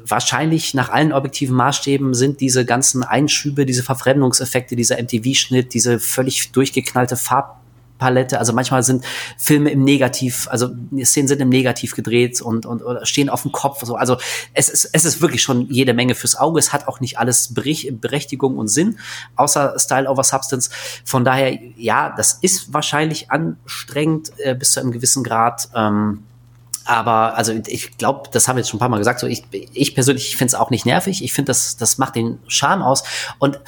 [0.04, 6.50] wahrscheinlich nach allen objektiven Maßstäben sind diese ganzen Einschübe, diese Verfremdungseffekte, dieser MTV-Schnitt, diese völlig
[6.50, 7.63] durchgeknallte Farb
[8.04, 8.38] Palette.
[8.38, 9.02] Also manchmal sind
[9.38, 10.68] Filme im Negativ, also
[11.02, 13.82] Szenen sind im Negativ gedreht und, und oder stehen auf dem Kopf.
[13.82, 13.96] So.
[13.96, 14.18] Also
[14.52, 16.58] es ist, es ist wirklich schon jede Menge fürs Auge.
[16.58, 18.98] Es hat auch nicht alles Berechtigung und Sinn,
[19.36, 20.68] außer Style over Substance.
[21.06, 25.70] Von daher, ja, das ist wahrscheinlich anstrengend äh, bis zu einem gewissen Grad.
[25.74, 26.24] Ähm,
[26.84, 29.20] aber also ich glaube, das haben wir jetzt schon ein paar Mal gesagt.
[29.20, 31.22] So ich, ich persönlich finde es auch nicht nervig.
[31.22, 33.04] Ich finde, das, das macht den Charme aus.
[33.38, 33.60] Und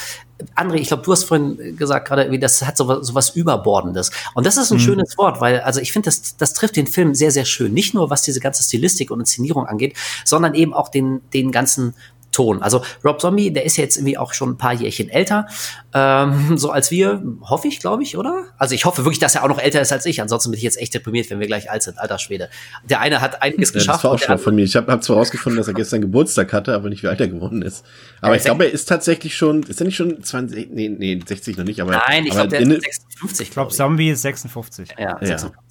[0.55, 4.11] André, ich glaube, du hast vorhin gesagt gerade, wie das hat so, so was Überbordendes.
[4.35, 4.83] Und das ist ein mhm.
[4.83, 7.73] schönes Wort, weil also ich finde, das, das trifft den Film sehr, sehr schön.
[7.73, 11.95] Nicht nur was diese ganze Stilistik und Inszenierung angeht, sondern eben auch den, den ganzen
[12.37, 12.63] Ton.
[12.63, 15.47] Also Rob Zombie, der ist jetzt irgendwie auch schon ein paar Jährchen älter,
[15.95, 18.45] ähm, so als wir, hoffe ich, glaube ich, oder?
[18.59, 20.21] Also ich hoffe wirklich, dass er auch noch älter ist als ich.
[20.21, 22.51] Ansonsten bin ich jetzt echt deprimiert, wenn wir gleich alt sind, alter Schwede.
[22.91, 24.01] Der eine hat einiges ja, geschafft.
[24.01, 24.65] Das war auch schon von mir.
[24.65, 27.29] Ich habe hab zwar rausgefunden, dass er gestern Geburtstag hatte, aber nicht wie alt er
[27.29, 27.87] geworden ist.
[28.21, 31.19] Aber ja, ich glaube, er ist tatsächlich schon, ist er nicht schon 20, nee, nee,
[31.27, 31.93] 60 noch nicht, aber.
[31.93, 33.51] Nein, ich glaube, der ist 56.
[33.51, 34.91] Ich Rob Zombie ist 56.
[34.99, 35.51] Ja, 56.
[35.51, 35.66] Ja.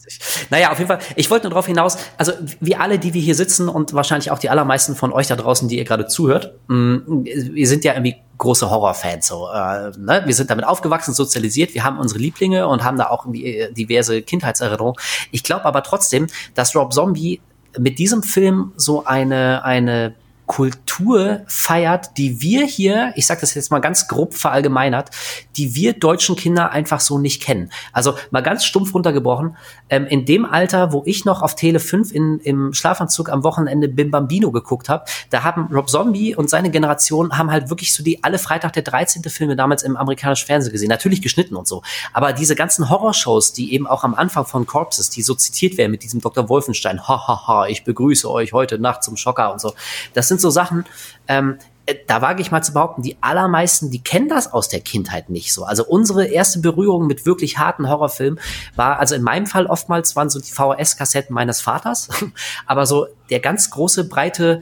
[0.50, 3.36] Naja, auf jeden Fall, ich wollte nur darauf hinaus, also wir alle, die wir hier
[3.36, 7.26] sitzen und wahrscheinlich auch die allermeisten von euch da draußen, die ihr gerade zuhört, mm,
[7.26, 9.28] wir sind ja irgendwie große Horrorfans.
[9.28, 10.24] So, äh, ne?
[10.26, 14.22] Wir sind damit aufgewachsen, sozialisiert, wir haben unsere Lieblinge und haben da auch äh, diverse
[14.22, 14.96] Kindheitserinnerungen.
[15.32, 17.42] Ich glaube aber trotzdem, dass Rob Zombie
[17.78, 20.16] mit diesem Film so eine, eine
[20.46, 25.10] Kultur feiert, die wir hier, ich sage das jetzt mal ganz grob verallgemeinert,
[25.58, 27.72] die wir deutschen Kinder einfach so nicht kennen.
[27.94, 29.58] Also mal ganz stumpf runtergebrochen,
[29.90, 33.88] ähm, in dem Alter, wo ich noch auf Tele 5 in, im Schlafanzug am Wochenende
[33.88, 38.04] Bim Bambino geguckt habe, da haben Rob Zombie und seine Generation haben halt wirklich so
[38.04, 39.24] die alle Freitag der 13.
[39.24, 41.82] Filme damals im amerikanischen Fernsehen gesehen, natürlich geschnitten und so,
[42.14, 45.92] aber diese ganzen Horrorshows, die eben auch am Anfang von Corpses, die so zitiert werden
[45.92, 46.50] mit diesem Dr.
[46.50, 49.74] Wolfenstein, hahaha, ha, ha, ich begrüße euch heute Nacht zum Schocker und so,
[50.14, 50.86] das sind sind so Sachen,
[51.28, 54.82] ähm, äh, da wage ich mal zu behaupten, die allermeisten, die kennen das aus der
[54.82, 55.64] Kindheit nicht so.
[55.64, 58.40] Also unsere erste Berührung mit wirklich harten Horrorfilmen
[58.76, 62.10] war, also in meinem Fall oftmals waren so die VHS-Kassetten meines Vaters,
[62.66, 64.62] aber so der ganz große, breite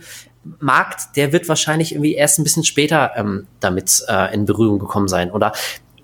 [0.59, 5.07] Markt, der wird wahrscheinlich irgendwie erst ein bisschen später ähm, damit äh, in Berührung gekommen
[5.07, 5.31] sein.
[5.31, 5.53] Oder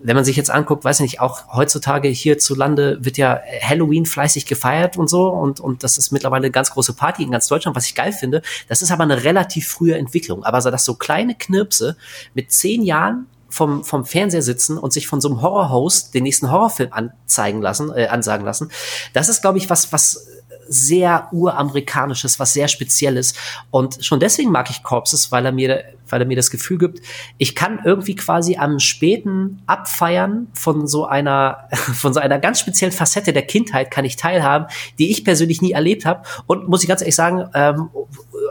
[0.01, 4.45] wenn man sich jetzt anguckt, weiß ich nicht, auch heutzutage hierzulande wird ja Halloween fleißig
[4.45, 7.75] gefeiert und so und, und das ist mittlerweile eine ganz große Party in ganz Deutschland,
[7.75, 8.41] was ich geil finde.
[8.67, 10.43] Das ist aber eine relativ frühe Entwicklung.
[10.43, 11.97] Aber so, dass so kleine Knirpse
[12.33, 16.51] mit zehn Jahren vom, vom Fernseher sitzen und sich von so einem Horrorhost den nächsten
[16.51, 18.71] Horrorfilm anzeigen lassen, äh, ansagen lassen,
[19.13, 20.27] das ist, glaube ich, was, was
[20.69, 23.33] sehr uramerikanisches, was sehr spezielles.
[23.71, 27.01] Und schon deswegen mag ich Corpses, weil er mir, weil er mir das Gefühl gibt,
[27.37, 32.91] ich kann irgendwie quasi am späten Abfeiern von so einer, von so einer ganz speziellen
[32.91, 36.23] Facette der Kindheit kann ich teilhaben, die ich persönlich nie erlebt habe.
[36.47, 37.89] Und muss ich ganz ehrlich sagen, ähm,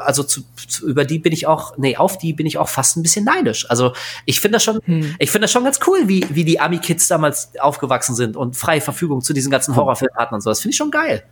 [0.01, 2.97] also zu, zu, über die bin ich auch, nee, auf die bin ich auch fast
[2.97, 3.69] ein bisschen neidisch.
[3.71, 3.93] Also
[4.25, 5.17] ich finde das schon, hm.
[5.19, 8.81] ich finde das schon ganz cool, wie, wie die Ami-Kids damals aufgewachsen sind und freie
[8.81, 10.51] Verfügung zu diesen ganzen Horrorfilmen hatten und so.
[10.51, 11.25] Das finde ich schon geil.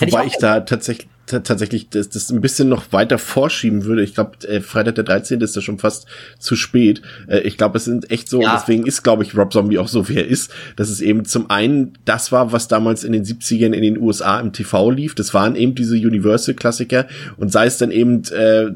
[0.00, 4.02] Wobei ich, ich da tatsächlich tatsächlich das, das ein bisschen noch weiter vorschieben würde.
[4.02, 5.40] Ich glaube, äh, Freitag der 13.
[5.40, 6.06] ist da schon fast
[6.38, 7.02] zu spät.
[7.28, 8.56] Äh, ich glaube, es sind echt so, ja.
[8.56, 11.48] deswegen ist, glaube ich, Rob Zombie auch so, wie er ist, dass es eben zum
[11.50, 15.14] einen das war, was damals in den 70ern in den USA im TV lief.
[15.14, 18.70] Das waren eben diese Universal-Klassiker und sei es dann eben äh,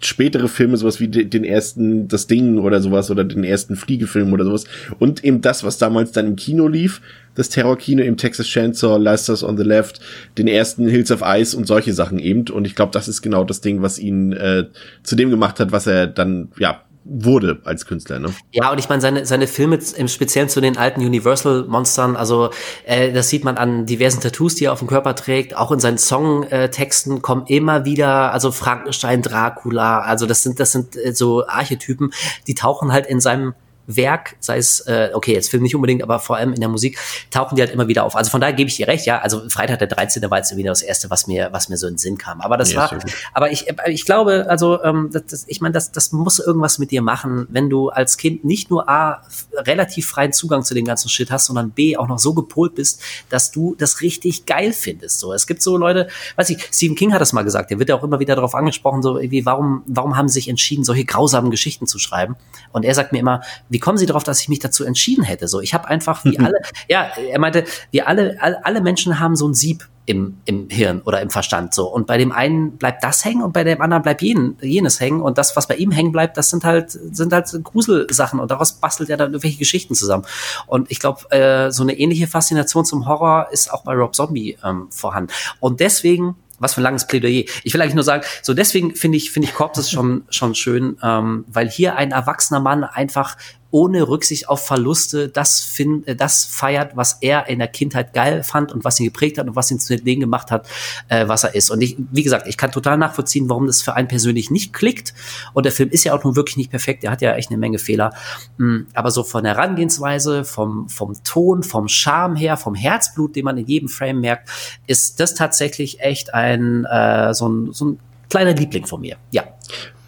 [0.00, 4.44] spätere Filme, sowas wie den ersten Das Ding oder sowas oder den ersten Fliegefilm oder
[4.44, 4.64] sowas.
[4.98, 7.00] Und eben das, was damals dann im Kino lief,
[7.34, 10.00] das Terrorkino im Texas Chainsaw, Last on the Left,
[10.38, 12.48] den ersten Hills of Ice und solche Sachen eben.
[12.48, 14.64] Und ich glaube, das ist genau das Ding, was ihn äh,
[15.02, 18.18] zu dem gemacht hat, was er dann ja wurde als Künstler.
[18.18, 18.32] Ne?
[18.52, 22.50] Ja, und ich meine, seine, seine Filme im Speziellen zu den alten Universal-Monstern, also
[22.84, 25.80] äh, das sieht man an diversen Tattoos, die er auf dem Körper trägt, auch in
[25.80, 31.46] seinen Songtexten kommen immer wieder, also Frankenstein, Dracula, also das sind, das sind äh, so
[31.46, 32.12] Archetypen,
[32.46, 33.54] die tauchen halt in seinem
[33.96, 36.98] Werk, sei es, äh, okay, jetzt Film nicht unbedingt, aber vor allem in der Musik,
[37.30, 38.16] tauchen die halt immer wieder auf.
[38.16, 39.20] Also von daher gebe ich dir recht, ja.
[39.20, 40.30] Also Freitag der 13.
[40.30, 42.40] war jetzt wieder das erste, was mir, was mir so in den Sinn kam.
[42.40, 42.98] Aber das ja, war,
[43.32, 46.90] aber ich, ich glaube, also, ähm, das, das, ich meine, das, das muss irgendwas mit
[46.90, 49.22] dir machen, wenn du als Kind nicht nur A,
[49.54, 53.02] relativ freien Zugang zu dem ganzen Shit hast, sondern B, auch noch so gepolt bist,
[53.28, 55.20] dass du das richtig geil findest.
[55.20, 57.88] So, es gibt so Leute, weiß ich, Stephen King hat das mal gesagt, der wird
[57.88, 61.04] ja auch immer wieder darauf angesprochen, so wie, warum, warum haben sie sich entschieden, solche
[61.04, 62.36] grausamen Geschichten zu schreiben?
[62.72, 65.48] Und er sagt mir immer, wie kommen Sie darauf, dass ich mich dazu entschieden hätte?
[65.48, 69.36] So, ich habe einfach wie alle, ja, er meinte, wir alle, alle, alle Menschen haben
[69.36, 71.86] so ein Sieb im, im Hirn oder im Verstand so.
[71.86, 75.20] Und bei dem einen bleibt das hängen und bei dem anderen bleibt jen, jenes hängen.
[75.20, 78.72] Und das, was bei ihm hängen bleibt, das sind halt, sind halt Gruselsachen und daraus
[78.72, 80.24] bastelt er dann irgendwelche Geschichten zusammen.
[80.66, 84.58] Und ich glaube, äh, so eine ähnliche Faszination zum Horror ist auch bei Rob Zombie
[84.64, 85.32] ähm, vorhanden.
[85.60, 87.44] Und deswegen was für ein langes Plädoyer.
[87.64, 90.98] Ich will eigentlich nur sagen, so deswegen finde ich, finde ich Corpses schon, schon schön,
[91.02, 93.36] ähm, weil hier ein erwachsener Mann einfach
[93.70, 98.42] ohne Rücksicht auf Verluste das, find, äh, das feiert, was er in der Kindheit geil
[98.42, 100.68] fand und was ihn geprägt hat und was ihn zu dem gemacht hat,
[101.08, 101.70] äh, was er ist.
[101.70, 105.14] Und ich, wie gesagt, ich kann total nachvollziehen, warum das für einen persönlich nicht klickt.
[105.52, 107.04] Und der Film ist ja auch nun wirklich nicht perfekt.
[107.04, 108.12] Er hat ja echt eine Menge Fehler.
[108.58, 113.44] Mm, aber so von der Herangehensweise, vom, vom Ton, vom Charme her, vom Herzblut, den
[113.44, 114.50] man in jedem Frame merkt,
[114.86, 117.98] ist das tatsächlich echt ein, äh, so ein, so ein
[118.28, 119.16] kleiner Liebling von mir.
[119.30, 119.44] Ja.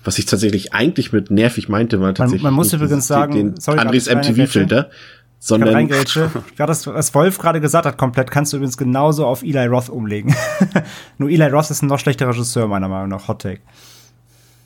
[0.05, 2.43] Was ich tatsächlich eigentlich mit nervig meinte, war tatsächlich.
[2.43, 4.91] Man, man muss übrigens sagen, den sorry, Andres MTV-Filter.
[5.39, 5.89] Sondern.
[5.89, 9.89] Gerade das, was Wolf gerade gesagt hat, komplett, kannst du übrigens genauso auf Eli Roth
[9.89, 10.35] umlegen.
[11.19, 13.27] Nur Eli Roth ist ein noch schlechter Regisseur, meiner Meinung nach.
[13.27, 13.61] Hot Take.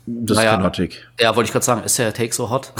[0.09, 0.95] Das naja, ist kein Hot Take.
[1.19, 2.71] Ja, wollte ich gerade sagen, ist der Take so hot?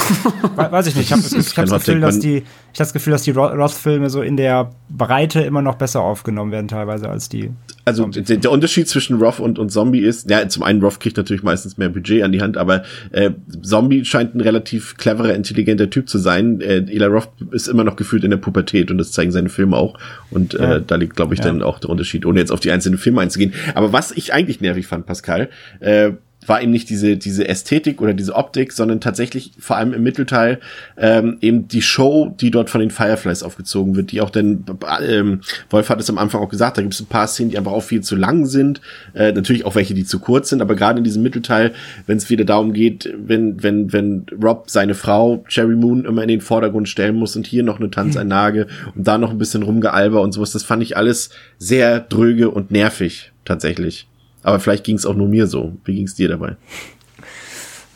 [0.56, 1.08] Weiß ich nicht.
[1.08, 1.56] Ich habe hab das
[1.86, 5.62] Gefühl, dass die, ich hab das Gefühl, dass die Roth-Filme so in der Breite immer
[5.62, 7.52] noch besser aufgenommen werden, teilweise als die.
[7.84, 11.18] Also der, der, Unterschied zwischen Roth und, und Zombie ist, ja, zum einen Roth kriegt
[11.18, 15.90] natürlich meistens mehr Budget an die Hand, aber äh, Zombie scheint ein relativ cleverer, intelligenter
[15.90, 16.62] Typ zu sein.
[16.62, 19.76] Äh, Eli Roth ist immer noch gefühlt in der Pubertät und das zeigen seine Filme
[19.76, 20.00] auch.
[20.32, 20.76] Und äh, ja.
[20.78, 21.48] äh, da liegt, glaube ich, ja.
[21.48, 23.54] dann auch der Unterschied, ohne jetzt auf die einzelnen Filme einzugehen.
[23.76, 25.50] Aber was ich eigentlich nervig fand, Pascal,
[25.82, 26.12] äh,
[26.48, 30.60] war eben nicht diese, diese Ästhetik oder diese Optik, sondern tatsächlich vor allem im Mittelteil
[30.98, 34.66] ähm, eben die Show, die dort von den Fireflies aufgezogen wird, die auch dann,
[35.06, 37.58] ähm, Wolf hat es am Anfang auch gesagt, da gibt es ein paar Szenen, die
[37.58, 38.82] einfach auch viel zu lang sind,
[39.14, 41.74] äh, natürlich auch welche, die zu kurz sind, aber gerade in diesem Mittelteil,
[42.06, 46.30] wenn es wieder darum geht, wenn, wenn, wenn Rob seine Frau Cherry Moon immer in
[46.30, 50.22] den Vordergrund stellen muss und hier noch eine Tanzeinlage und da noch ein bisschen rumgealber
[50.22, 54.08] und sowas, das fand ich alles sehr dröge und nervig, tatsächlich.
[54.48, 55.74] Aber vielleicht ging es auch nur mir so.
[55.84, 56.56] Wie ging es dir dabei?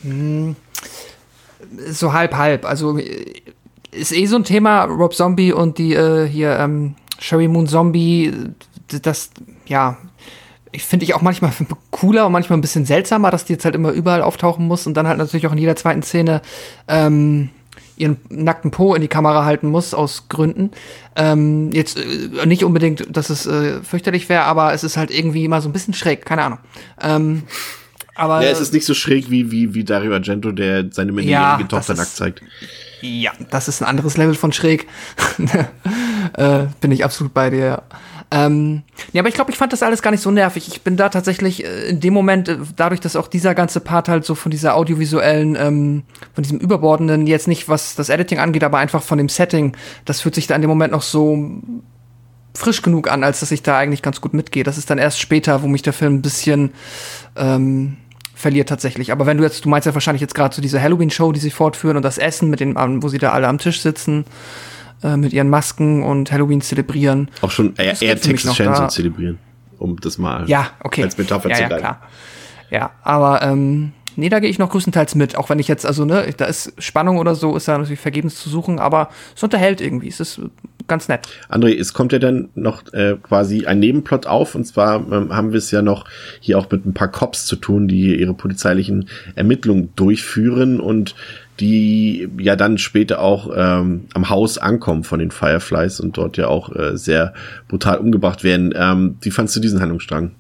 [0.03, 0.57] Hm,
[1.87, 2.65] so halb halb.
[2.65, 2.99] Also
[3.91, 8.33] ist eh so ein Thema, Rob Zombie und die äh, hier ähm, Sherry Moon Zombie,
[9.01, 9.29] das,
[9.65, 9.97] ja,
[10.73, 11.53] ich finde ich auch manchmal
[11.91, 14.95] cooler und manchmal ein bisschen seltsamer, dass die jetzt halt immer überall auftauchen muss und
[14.95, 16.41] dann halt natürlich auch in jeder zweiten Szene
[16.89, 17.47] ähm,
[18.01, 20.71] ihren nackten Po in die Kamera halten muss, aus Gründen.
[21.15, 25.45] Ähm, jetzt äh, nicht unbedingt, dass es äh, fürchterlich wäre, aber es ist halt irgendwie
[25.45, 26.59] immer so ein bisschen schräg, keine Ahnung.
[27.01, 27.43] Ähm,
[28.15, 31.63] aber ja, es ist nicht so schräg wie, wie, wie Dario Argento, der seine minderjährige
[31.63, 32.41] ja, Tochter nackt zeigt.
[33.01, 34.87] Ja, das ist ein anderes Level von schräg.
[36.37, 37.83] äh, bin ich absolut bei dir.
[38.33, 40.65] Ähm, ja, aber ich glaube, ich fand das alles gar nicht so nervig.
[40.69, 44.07] Ich bin da tatsächlich äh, in dem Moment, äh, dadurch, dass auch dieser ganze Part
[44.07, 46.03] halt so von dieser audiovisuellen, ähm,
[46.33, 49.75] von diesem überbordenden, jetzt nicht was das Editing angeht, aber einfach von dem Setting,
[50.05, 51.61] das fühlt sich da in dem Moment noch so
[52.53, 54.63] frisch genug an, als dass ich da eigentlich ganz gut mitgehe.
[54.63, 56.71] Das ist dann erst später, wo mich der Film ein bisschen
[57.35, 57.97] ähm,
[58.33, 59.11] verliert tatsächlich.
[59.11, 61.51] Aber wenn du jetzt, du meinst ja wahrscheinlich jetzt gerade so diese Halloween-Show, die sie
[61.51, 64.25] fortführen und das Essen mit den, wo sie da alle am Tisch sitzen
[65.03, 67.29] äh, mit ihren Masken und Halloween zelebrieren.
[67.41, 69.39] Auch schon eher, eher Texas Chainsaw zelebrieren,
[69.77, 71.03] um das mal ja, okay.
[71.03, 72.01] als Metapher ja, zu ja, klar.
[72.69, 76.05] Ja, aber ähm, nee, da gehe ich noch größtenteils mit, auch wenn ich jetzt, also
[76.05, 79.81] ne, da ist Spannung oder so, ist da natürlich vergebens zu suchen, aber es unterhält
[79.81, 80.41] irgendwie, es ist
[80.87, 81.27] ganz nett.
[81.49, 85.51] André, es kommt ja dann noch äh, quasi ein Nebenplot auf, und zwar ähm, haben
[85.51, 86.05] wir es ja noch
[86.39, 91.15] hier auch mit ein paar Cops zu tun, die ihre polizeilichen Ermittlungen durchführen und
[91.61, 96.47] die ja dann später auch ähm, am Haus ankommen von den Fireflies und dort ja
[96.47, 97.33] auch äh, sehr
[97.69, 98.73] brutal umgebracht werden.
[98.75, 100.31] Ähm, wie fandst du diesen Handlungsstrang?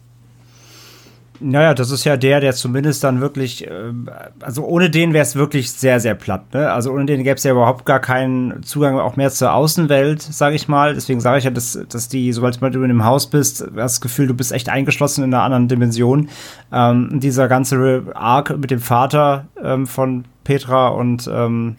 [1.43, 4.09] Naja, das ist ja der, der zumindest dann wirklich, ähm,
[4.41, 6.53] also ohne den wäre es wirklich sehr, sehr platt.
[6.53, 6.71] Ne?
[6.71, 10.55] Also ohne den gäbe es ja überhaupt gar keinen Zugang auch mehr zur Außenwelt, sage
[10.55, 10.93] ich mal.
[10.93, 14.27] Deswegen sage ich ja, dass, dass die, sobald du in einem Haus bist, das Gefühl,
[14.27, 16.29] du bist echt eingeschlossen in einer anderen Dimension.
[16.71, 21.75] Ähm, dieser ganze Arc mit dem Vater ähm, von Petra und, ähm,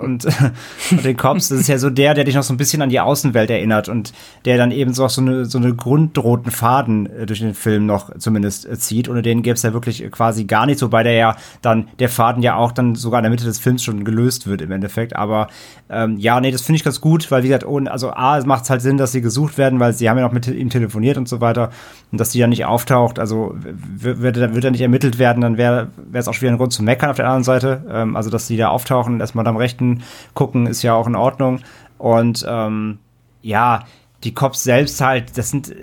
[0.00, 0.26] und,
[0.90, 1.48] und den Cops.
[1.48, 3.88] Das ist ja so der, der dich noch so ein bisschen an die Außenwelt erinnert
[3.88, 4.12] und
[4.44, 7.86] der dann eben so auch so eine, so eine grundroten Faden äh, durch den Film
[7.86, 9.08] noch zumindest äh, zieht.
[9.08, 12.42] Ohne den gäbe es ja wirklich quasi gar nichts, wobei der ja dann, der Faden
[12.42, 15.14] ja auch dann sogar in der Mitte des Films schon gelöst wird im Endeffekt.
[15.14, 15.48] Aber
[15.88, 18.46] ähm, ja, nee, das finde ich ganz gut, weil wie gesagt, ohne, also A, es
[18.46, 21.16] macht halt Sinn, dass sie gesucht werden, weil sie haben ja noch mit ihm telefoniert
[21.18, 21.70] und so weiter
[22.12, 25.88] und dass die ja nicht auftaucht, also wird, wird er nicht ermittelt werden, dann wäre
[26.12, 27.59] es auch schon wieder ein Grund zu meckern auf der anderen Seite.
[27.64, 30.02] Ähm, also, dass die da auftauchen und erstmal am Rechten
[30.34, 31.60] gucken, ist ja auch in Ordnung.
[31.98, 32.98] Und ähm,
[33.42, 33.84] ja,
[34.24, 35.74] die Cops selbst halt, das sind äh,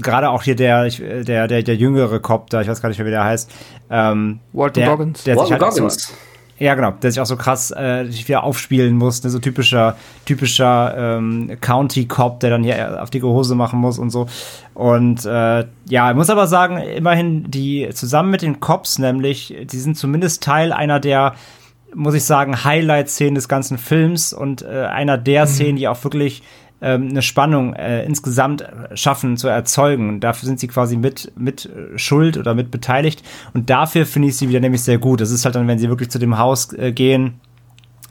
[0.00, 3.06] gerade auch hier der, der, der, der jüngere Cop da, ich weiß gar nicht mehr,
[3.06, 3.50] wie der heißt.
[3.90, 5.24] Ähm, Walton der, Goggins.
[5.24, 6.06] Der Walton halt Goggins.
[6.06, 6.14] So,
[6.62, 9.30] ja, genau, der sich auch so krass äh, wieder aufspielen muss, ne?
[9.30, 14.28] so typischer, typischer ähm, County-Cop, der dann hier auf dicke Hose machen muss und so.
[14.72, 19.78] Und äh, ja, ich muss aber sagen, immerhin, die zusammen mit den Cops nämlich, die
[19.78, 21.34] sind zumindest Teil einer der,
[21.96, 26.44] muss ich sagen, Highlight-Szenen des ganzen Films und äh, einer der Szenen, die auch wirklich
[26.82, 28.64] ähm, eine Spannung äh, insgesamt
[28.94, 30.20] schaffen zu erzeugen.
[30.20, 33.22] Dafür sind sie quasi mit, mit Schuld oder mit beteiligt.
[33.54, 35.20] Und dafür finde ich sie wieder nämlich sehr gut.
[35.20, 37.40] Das ist halt dann, wenn sie wirklich zu dem Haus äh, gehen,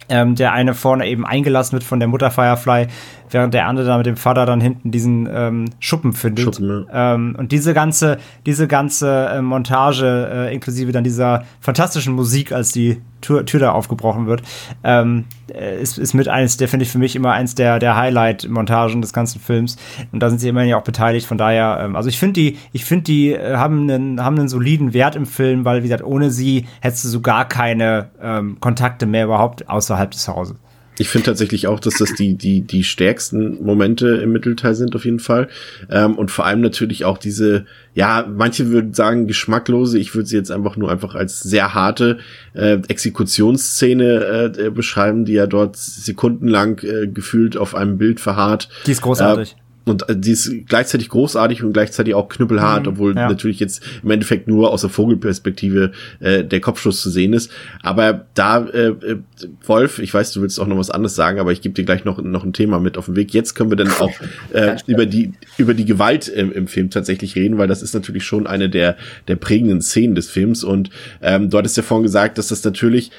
[0.09, 2.87] ähm, der eine vorne eben eingelassen wird von der Mutter Firefly,
[3.31, 6.55] während der andere da mit dem Vater dann hinten diesen ähm, Schuppen findet.
[6.55, 12.51] Schuppen, ähm, und diese ganze, diese ganze äh, Montage, äh, inklusive dann dieser fantastischen Musik,
[12.51, 14.41] als die Tür, Tür da aufgebrochen wird,
[14.83, 17.95] ähm, äh, ist, ist mit eines, der finde ich für mich immer eins der, der
[17.95, 19.77] Highlight-Montagen des ganzen Films.
[20.11, 21.27] Und da sind sie immerhin ja auch beteiligt.
[21.27, 24.49] Von daher, ähm, also ich finde die, ich finde die äh, haben einen, haben einen
[24.49, 28.57] soliden Wert im Film, weil wie gesagt, ohne sie hättest du so gar keine ähm,
[28.59, 30.55] Kontakte mehr überhaupt außerhalb des Hauses.
[31.01, 35.03] Ich finde tatsächlich auch, dass das die, die, die stärksten Momente im Mittelteil sind, auf
[35.03, 35.47] jeden Fall.
[35.89, 40.35] Ähm, und vor allem natürlich auch diese, ja, manche würden sagen geschmacklose, ich würde sie
[40.35, 42.19] jetzt einfach nur einfach als sehr harte
[42.53, 48.69] äh, Exekutionsszene äh, beschreiben, die ja dort sekundenlang äh, gefühlt auf einem Bild verharrt.
[48.85, 49.53] Die ist großartig.
[49.53, 53.27] Äh, und äh, die ist gleichzeitig großartig und gleichzeitig auch knüppelhart, Mhm, obwohl ja.
[53.27, 57.51] natürlich jetzt im Endeffekt nur aus der Vogelperspektive äh, der Kopfschuss zu sehen ist.
[57.81, 59.17] Aber da, äh, äh,
[59.65, 62.05] Wolf, ich weiß, du willst auch noch was anderes sagen, aber ich gebe dir gleich
[62.05, 63.33] noch, noch ein Thema mit auf den Weg.
[63.33, 64.11] Jetzt können wir dann auch
[64.53, 68.23] äh, über die über die Gewalt im, im Film tatsächlich reden, weil das ist natürlich
[68.23, 70.63] schon eine der der prägenden Szenen des Films.
[70.63, 70.89] Und
[71.21, 73.11] ähm, du hattest ja vorhin gesagt, dass das natürlich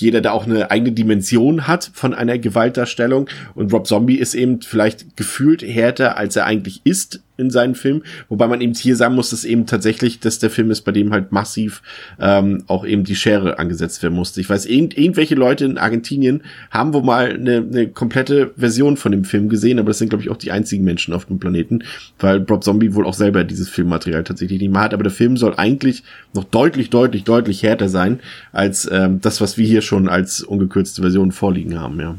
[0.00, 3.28] jeder da auch eine eigene Dimension hat von einer Gewaltdarstellung.
[3.54, 8.02] Und Rob Zombie ist eben vielleicht gefühlt härter, als er eigentlich ist in seinen Filmen,
[8.28, 11.12] wobei man eben hier sagen muss, dass eben tatsächlich, dass der Film ist, bei dem
[11.12, 11.82] halt massiv
[12.20, 14.40] ähm, auch eben die Schere angesetzt werden musste.
[14.40, 19.12] Ich weiß, irgend, irgendwelche Leute in Argentinien haben wohl mal eine, eine komplette Version von
[19.12, 21.82] dem Film gesehen, aber das sind, glaube ich, auch die einzigen Menschen auf dem Planeten,
[22.18, 24.94] weil Rob Zombie wohl auch selber dieses Filmmaterial tatsächlich nicht mehr hat.
[24.94, 26.02] Aber der Film soll eigentlich
[26.34, 28.20] noch deutlich, deutlich, deutlich härter sein
[28.52, 32.16] als ähm, das, was wir hier schon als ungekürzte Version vorliegen haben, ja.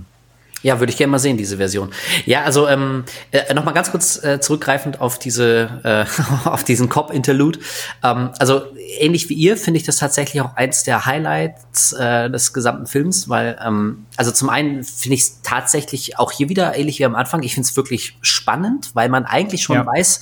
[0.64, 1.91] Ja, würde ich gerne mal sehen, diese Version.
[2.26, 6.05] Ja, also ähm, äh, noch mal ganz kurz äh, zurückgreifend auf diese, äh,
[6.49, 7.60] auf diesen Cop-Interlude.
[8.03, 8.64] Ähm, also
[8.99, 13.30] ähnlich wie ihr finde ich das tatsächlich auch eins der Highlights äh, des gesamten Films,
[13.30, 17.16] weil ähm, also zum einen finde ich es tatsächlich auch hier wieder ähnlich wie am
[17.16, 17.43] Anfang.
[17.43, 19.86] Ich finde es wirklich spannend, weil man eigentlich schon Ja.
[19.86, 20.22] weiß,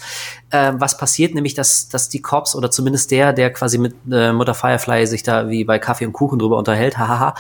[0.52, 4.32] äh, was passiert, nämlich dass, dass die Cops oder zumindest der, der quasi mit äh,
[4.32, 7.36] Mutter Firefly sich da wie bei Kaffee und Kuchen drüber unterhält, hahaha,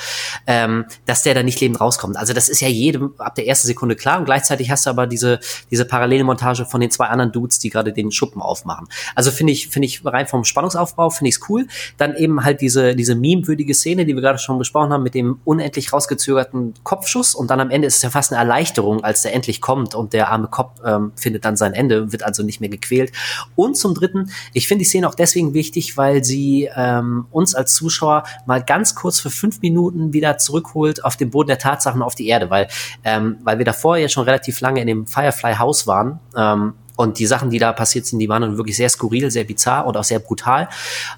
[0.47, 2.17] ähm, dass der da nicht lebend rauskommt.
[2.17, 5.07] Also das ist ja jedem ab der ersten Sekunde klar und gleichzeitig hast du aber
[5.07, 5.39] diese,
[5.71, 8.87] diese parallele Montage von den zwei anderen Dudes, die gerade den Schuppen aufmachen.
[9.13, 11.67] Also finde ich, finde ich rein vom Spannungsaufbau, finde ich es cool.
[11.97, 15.39] Dann eben halt diese, diese meme-würdige Szene, die wir gerade schon besprochen haben, mit dem
[15.45, 19.33] unendlich rausgezögerten Kopfschuss und dann am Ende ist es ja fast eine Erleichterung, als der
[19.33, 22.69] endlich kommt und der arme Cop ähm, findet dann sein Ende, wird also nicht mehr
[22.69, 22.94] gequält.
[23.55, 27.73] Und zum Dritten, ich finde die Szene auch deswegen wichtig, weil sie ähm, uns als
[27.73, 32.15] Zuschauer mal ganz kurz für fünf Minuten wieder zurückholt auf den Boden der Tatsachen, auf
[32.15, 32.67] die Erde, weil,
[33.03, 36.19] ähm, weil wir davor ja schon relativ lange in dem Firefly-Haus waren.
[36.35, 39.43] Ähm, und die Sachen, die da passiert sind, die waren dann wirklich sehr skurril, sehr
[39.43, 40.69] bizarr und auch sehr brutal.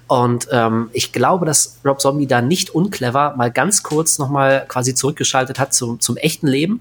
[0.06, 4.94] Und ähm, ich glaube, dass Rob Zombie da nicht unclever mal ganz kurz nochmal quasi
[4.94, 6.80] zurückgeschaltet hat zum, zum echten Leben,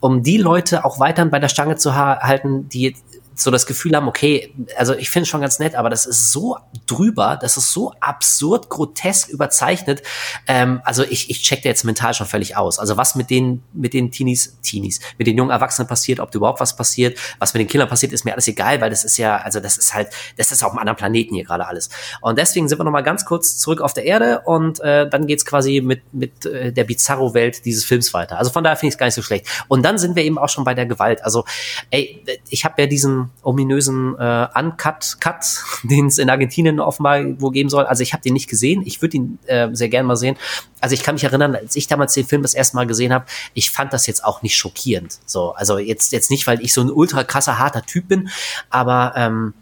[0.00, 2.94] um die Leute auch weiterhin bei der Stange zu ha halten, die
[3.36, 6.32] so das Gefühl haben, okay, also ich finde es schon ganz nett, aber das ist
[6.32, 6.56] so
[6.86, 10.02] drüber, das ist so absurd, grotesk überzeichnet.
[10.46, 12.78] Ähm, also ich, ich check da jetzt mental schon völlig aus.
[12.78, 16.38] Also was mit den, mit den Teenies, Teenies, mit den jungen Erwachsenen passiert, ob da
[16.38, 19.18] überhaupt was passiert, was mit den Kindern passiert, ist mir alles egal, weil das ist
[19.18, 20.08] ja, also das ist halt,
[20.38, 21.90] das ist auf einem anderen Planeten hier gerade alles.
[22.22, 25.44] Und deswegen sind wir nochmal ganz kurz zurück auf der Erde und äh, dann geht's
[25.44, 28.38] quasi mit, mit äh, der Bizarro-Welt dieses Films weiter.
[28.38, 29.46] Also von daher finde ich es gar nicht so schlecht.
[29.68, 31.22] Und dann sind wir eben auch schon bei der Gewalt.
[31.22, 31.44] Also,
[31.90, 35.44] ey, ich habe ja diesen ominösen äh, Uncut Cut,
[35.82, 37.84] den es in Argentinien offenbar wo geben soll.
[37.84, 38.82] Also ich habe den nicht gesehen.
[38.84, 40.36] Ich würde ihn äh, sehr gerne mal sehen.
[40.80, 43.26] Also ich kann mich erinnern, als ich damals den Film das erste Mal gesehen habe,
[43.54, 45.18] ich fand das jetzt auch nicht schockierend.
[45.26, 48.28] So, also jetzt jetzt nicht, weil ich so ein ultra krasser harter Typ bin,
[48.70, 49.54] aber ähm,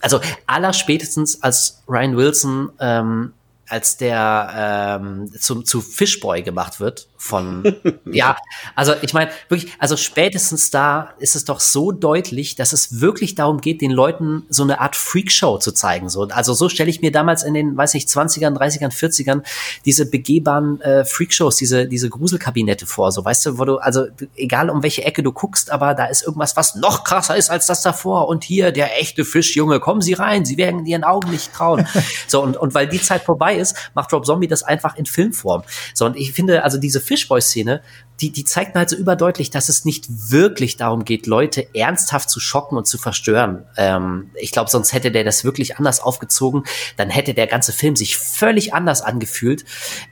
[0.00, 3.32] also aller spätestens als Ryan Wilson ähm,
[3.68, 8.38] als der ähm, zum zu Fishboy gemacht wird von ja
[8.74, 13.34] also ich meine wirklich also spätestens da ist es doch so deutlich dass es wirklich
[13.34, 16.08] darum geht den Leuten so eine Art Freakshow zu zeigen.
[16.08, 19.42] So also so stelle ich mir damals in den weiß ich 20ern 30ern 40ern
[19.84, 23.12] diese begehbaren äh, Freakshows diese diese Gruselkabinette vor.
[23.12, 26.22] So weißt du wo du also egal um welche Ecke du guckst aber da ist
[26.22, 28.28] irgendwas was noch krasser ist als das davor.
[28.28, 31.86] Und hier der echte Fischjunge kommen Sie rein Sie werden Ihren Augen nicht trauen.
[32.26, 35.64] So und und weil die Zeit vorbei ist, macht Rob Zombie das einfach in Filmform.
[35.94, 37.82] So, und ich finde, also diese Fishboy-Szene,
[38.20, 42.30] die, die zeigt mir halt so überdeutlich, dass es nicht wirklich darum geht, Leute ernsthaft
[42.30, 43.64] zu schocken und zu verstören.
[43.76, 46.64] Ähm, ich glaube, sonst hätte der das wirklich anders aufgezogen.
[46.96, 49.64] Dann hätte der ganze Film sich völlig anders angefühlt.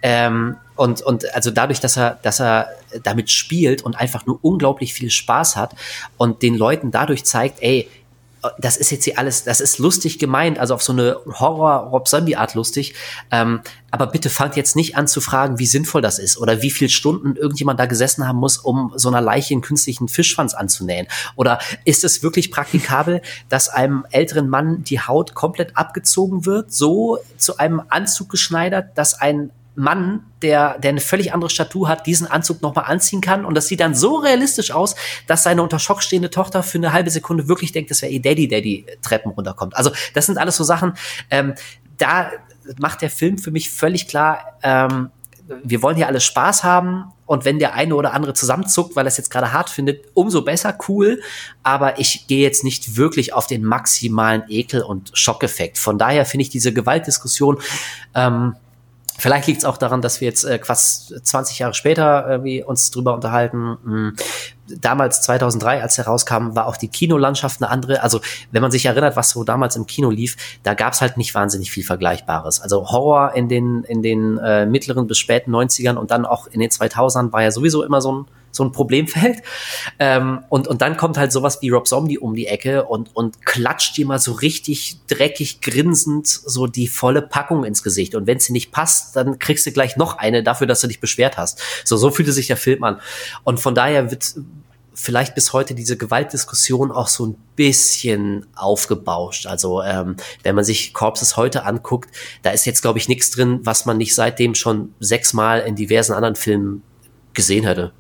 [0.03, 2.69] Ähm, und, und also dadurch, dass er, dass er
[3.03, 5.75] damit spielt und einfach nur unglaublich viel Spaß hat
[6.17, 7.89] und den Leuten dadurch zeigt, ey,
[8.59, 12.95] das ist jetzt hier alles, das ist lustig gemeint, also auf so eine Horror-Rob-Zombie-Art lustig.
[13.31, 13.61] Ähm,
[13.91, 16.89] aber bitte fangt jetzt nicht an zu fragen, wie sinnvoll das ist oder wie viel
[16.89, 21.07] Stunden irgendjemand da gesessen haben muss, um so einer Leiche einen künstlichen Fischschwanz anzunähen.
[21.37, 27.19] Oder ist es wirklich praktikabel, dass einem älteren Mann die Haut komplett abgezogen wird, so
[27.39, 32.27] zu einem Anzug geschneidert, dass ein Mann, der, der eine völlig andere Statur hat, diesen
[32.27, 33.45] Anzug nochmal anziehen kann.
[33.45, 36.93] Und das sieht dann so realistisch aus, dass seine unter Schock stehende Tochter für eine
[36.93, 39.77] halbe Sekunde wirklich denkt, das wäre ihr Daddy, der die Treppen runterkommt.
[39.77, 40.95] Also das sind alles so Sachen,
[41.31, 41.55] ähm,
[41.97, 42.31] da
[42.79, 45.11] macht der Film für mich völlig klar, ähm,
[45.65, 49.09] wir wollen hier alle Spaß haben und wenn der eine oder andere zusammenzuckt, weil er
[49.09, 51.23] es jetzt gerade hart findet, umso besser, cool.
[51.63, 55.79] Aber ich gehe jetzt nicht wirklich auf den maximalen Ekel und Schockeffekt.
[55.79, 57.59] Von daher finde ich diese Gewaltdiskussion
[58.15, 58.57] ähm,
[59.21, 62.93] Vielleicht liegt es auch daran, dass wir jetzt äh, fast 20 Jahre später irgendwie uns
[62.93, 63.77] drüber unterhalten.
[63.83, 64.17] Hm,
[64.69, 68.03] damals 2003, als er rauskam, war auch die Kinolandschaft eine andere.
[68.03, 68.21] Also
[68.53, 71.35] wenn man sich erinnert, was so damals im Kino lief, da gab es halt nicht
[71.35, 72.61] wahnsinnig viel Vergleichbares.
[72.61, 76.61] Also Horror in den in den äh, mittleren bis späten 90ern und dann auch in
[76.61, 79.39] den 2000ern war ja sowieso immer so ein so ein Problemfeld.
[80.01, 83.45] Ähm, und, und dann kommt halt sowas wie Rob Zombie um die Ecke und, und
[83.45, 88.15] klatscht dir mal so richtig dreckig grinsend so die volle Packung ins Gesicht.
[88.15, 91.01] Und wenn sie nicht passt, dann kriegst du gleich noch eine dafür, dass du dich
[91.01, 91.61] beschwert hast.
[91.85, 93.01] So, so fühlte sich der Film an.
[93.45, 94.35] Und von daher wird
[94.99, 99.47] vielleicht bis heute diese Gewaltdiskussion auch so ein bisschen aufgebauscht.
[99.47, 102.11] Also ähm, wenn man sich Corpses heute anguckt,
[102.43, 106.15] da ist jetzt, glaube ich, nichts drin, was man nicht seitdem schon sechsmal in diversen
[106.15, 106.83] anderen Filmen
[107.33, 107.93] gesehen hätte.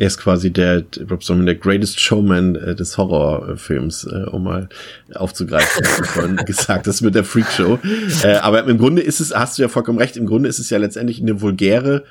[0.00, 4.70] Er ist quasi der, Rob Zombie, der Greatest Showman äh, des Horrorfilms, äh, um mal
[5.14, 7.78] aufzugreifen, was du vorhin gesagt hast mit der Freakshow.
[8.24, 10.70] Äh, aber im Grunde ist es, hast du ja vollkommen recht, im Grunde ist es
[10.70, 12.04] ja letztendlich eine vulgäre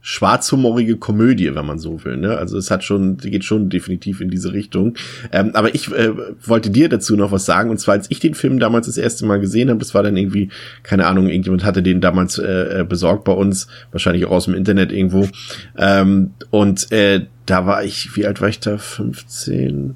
[0.00, 2.16] schwarzhumorige Komödie, wenn man so will.
[2.16, 2.36] Ne?
[2.36, 4.94] Also es hat schon, geht schon definitiv in diese Richtung.
[5.30, 6.12] Ähm, aber ich äh,
[6.44, 7.70] wollte dir dazu noch was sagen.
[7.70, 10.16] Und zwar, als ich den Film damals das erste Mal gesehen habe, das war dann
[10.16, 10.50] irgendwie,
[10.82, 14.54] keine Ahnung, irgendjemand hatte den damals äh, äh besorgt bei uns, wahrscheinlich auch aus dem
[14.54, 15.28] Internet irgendwo.
[15.76, 18.76] Ähm, und äh, da war ich, wie alt war ich da?
[18.78, 19.94] 15,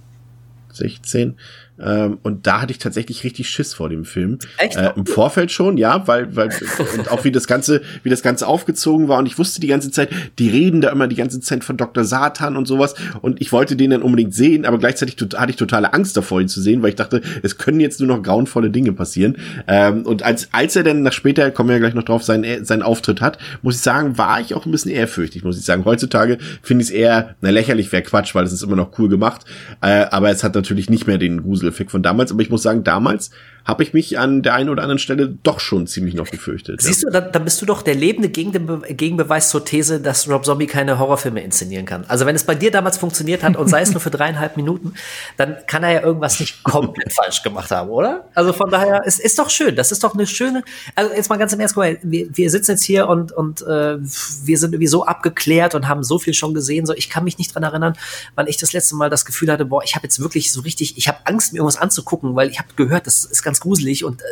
[0.72, 1.36] 16?
[1.82, 4.38] Ähm, und da hatte ich tatsächlich richtig Schiss vor dem Film.
[4.58, 4.76] Echt?
[4.76, 6.50] Äh, Im Vorfeld schon, ja, weil, weil,
[6.98, 9.18] und auch wie das Ganze, wie das Ganze aufgezogen war.
[9.18, 12.04] Und ich wusste die ganze Zeit, die reden da immer die ganze Zeit von Dr.
[12.04, 12.94] Satan und sowas.
[13.22, 16.48] Und ich wollte den dann unbedingt sehen, aber gleichzeitig hatte ich totale Angst davor, ihn
[16.48, 19.36] zu sehen, weil ich dachte, es können jetzt nur noch grauenvolle Dinge passieren.
[19.66, 22.64] Ähm, und als, als er dann nach später, kommen wir ja gleich noch drauf, seinen,
[22.64, 25.84] seinen Auftritt hat, muss ich sagen, war ich auch ein bisschen ehrfürchtig, muss ich sagen.
[25.84, 29.08] Heutzutage finde ich es eher, na, lächerlich wäre Quatsch, weil es ist immer noch cool
[29.08, 29.44] gemacht.
[29.80, 32.62] Äh, aber es hat natürlich nicht mehr den Grusel Effekt von damals, aber ich muss
[32.62, 33.30] sagen, damals
[33.64, 36.80] habe ich mich an der einen oder anderen Stelle doch schon ziemlich noch gefürchtet.
[36.80, 40.44] Siehst du, dann, dann bist du doch der lebende Gegenbe Gegenbeweis zur These, dass Rob
[40.44, 42.04] Zombie keine Horrorfilme inszenieren kann.
[42.08, 44.94] Also wenn es bei dir damals funktioniert hat und sei es nur für dreieinhalb Minuten,
[45.36, 48.28] dann kann er ja irgendwas nicht komplett falsch gemacht haben, oder?
[48.34, 49.76] Also von daher, es ist doch schön.
[49.76, 50.62] Das ist doch eine schöne.
[50.94, 54.58] Also jetzt mal ganz im Ernst, wir, wir sitzen jetzt hier und und äh, wir
[54.58, 56.86] sind irgendwie so abgeklärt und haben so viel schon gesehen.
[56.86, 57.94] So, ich kann mich nicht dran erinnern,
[58.34, 60.96] wann ich das letzte Mal das Gefühl hatte, boah, ich habe jetzt wirklich so richtig,
[60.96, 64.22] ich habe Angst, mir irgendwas anzugucken, weil ich habe gehört, das ist ganz gruselig und
[64.22, 64.24] äh,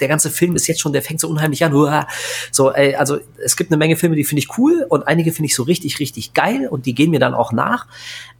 [0.00, 1.74] der ganze Film ist jetzt schon, der fängt so unheimlich an.
[1.74, 2.06] Uah.
[2.52, 5.46] So, ey, also es gibt eine Menge Filme, die finde ich cool und einige finde
[5.46, 7.86] ich so richtig, richtig geil und die gehen mir dann auch nach.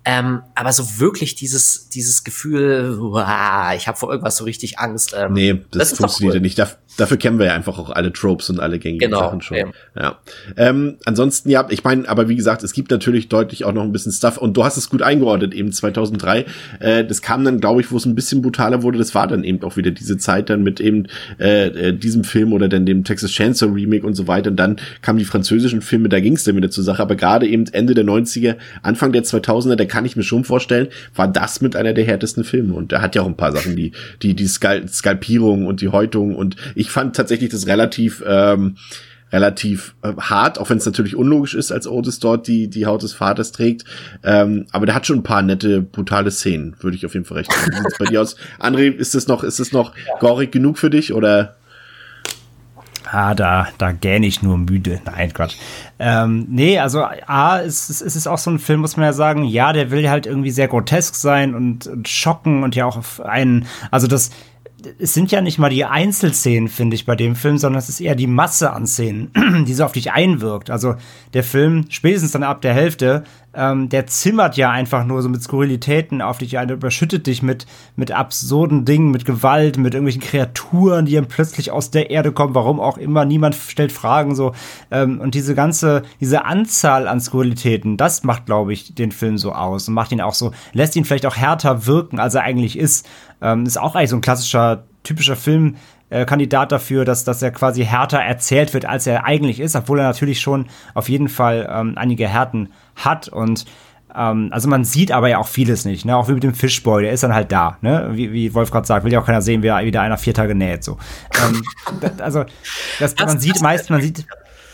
[0.05, 5.15] Ähm, aber so wirklich dieses, dieses Gefühl, uah, ich habe vor irgendwas so richtig Angst.
[5.17, 6.43] Ähm, Nee, das, das funktioniert ja cool.
[6.43, 6.59] nicht.
[6.59, 9.57] Daf- dafür kennen wir ja einfach auch alle Tropes und alle gängigen Genau, Sachen schon.
[9.59, 9.73] eben.
[9.95, 10.19] Ja.
[10.57, 13.93] Ähm, ansonsten, ja, ich meine, aber wie gesagt, es gibt natürlich deutlich auch noch ein
[13.93, 16.47] bisschen Stuff und du hast es gut eingeordnet, eben 2003.
[16.81, 19.45] Äh, das kam dann, glaube ich, wo es ein bisschen brutaler wurde, das war dann
[19.45, 21.07] eben auch wieder diese Zeit dann mit eben
[21.39, 24.51] äh, äh, diesem Film oder dann dem Texas Chainsaw Remake und so weiter.
[24.51, 27.03] Und dann kamen die französischen Filme, da ging es dann wieder zur Sache.
[27.03, 30.89] Aber gerade eben Ende der 90er, Anfang der 2000er, da kann ich mir schon vorstellen,
[31.15, 32.75] war das mit einer der härtesten Filme.
[32.75, 35.89] Und er hat ja auch ein paar Sachen, die die die Skal Skalpierung und die
[35.89, 36.37] Häutung.
[36.37, 38.77] Und ich fand tatsächlich das relativ ähm,
[39.33, 43.03] relativ äh, hart, auch wenn es natürlich unlogisch ist, als Otis dort die die Haut
[43.03, 43.85] des Vaters trägt.
[44.23, 47.39] Ähm, aber der hat schon ein paar nette, brutale Szenen, würde ich auf jeden Fall
[47.39, 47.73] recht geben.
[47.73, 48.37] Wie sieht's bei dir aus?
[48.59, 51.57] André, ist das noch, ist das noch gorig genug für dich oder?
[53.11, 55.01] Ah, da, da gähne ich nur müde.
[55.05, 55.57] Nein, Quatsch.
[55.99, 59.45] Ähm, nee, also A, es, es ist auch so ein Film, muss man ja sagen,
[59.45, 63.21] ja, der will halt irgendwie sehr grotesk sein und, und schocken und ja auch auf
[63.21, 64.31] einen, also das,
[64.99, 68.01] es sind ja nicht mal die Einzelszenen, finde ich, bei dem Film, sondern es ist
[68.01, 69.31] eher die Masse an Szenen,
[69.67, 70.71] die so auf dich einwirkt.
[70.71, 70.95] Also
[71.35, 73.25] der Film, spätestens dann ab der Hälfte,
[73.55, 77.67] ähm, der zimmert ja einfach nur so mit Skurrilitäten auf dich ein, überschüttet dich mit,
[77.97, 82.55] mit absurden Dingen, mit Gewalt, mit irgendwelchen Kreaturen, die dann plötzlich aus der Erde kommen,
[82.55, 84.53] warum auch immer, niemand stellt Fragen so.
[84.93, 89.53] Ähm, und diese ganze, diese Anzahl an Skurrilitäten, das macht, glaube ich, den Film so
[89.53, 92.79] aus und macht ihn auch so, lässt ihn vielleicht auch härter wirken, als er eigentlich
[92.79, 93.09] ist.
[93.43, 95.77] Ähm, ist auch eigentlich so ein klassischer, typischer Film,
[96.11, 99.99] äh, Kandidat dafür, dass, dass er quasi härter erzählt wird, als er eigentlich ist, obwohl
[100.01, 103.67] er natürlich schon auf jeden Fall ähm, einige Härten hat und
[104.17, 106.17] ähm, also man sieht aber ja auch vieles nicht, ne?
[106.17, 108.09] Auch wie mit dem Fishboy, der ist dann halt da, ne?
[108.13, 110.33] Wie, wie Wolf gerade sagt, will ja auch keiner sehen, wie er wieder einer vier
[110.33, 110.83] Tage näht.
[110.83, 110.97] So.
[111.47, 111.63] Ähm,
[112.01, 112.45] da- also
[112.99, 114.27] das, man sieht meist, man sieht,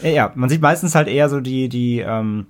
[0.03, 2.47] ja, ja, man sieht meistens halt eher so die, die, ähm,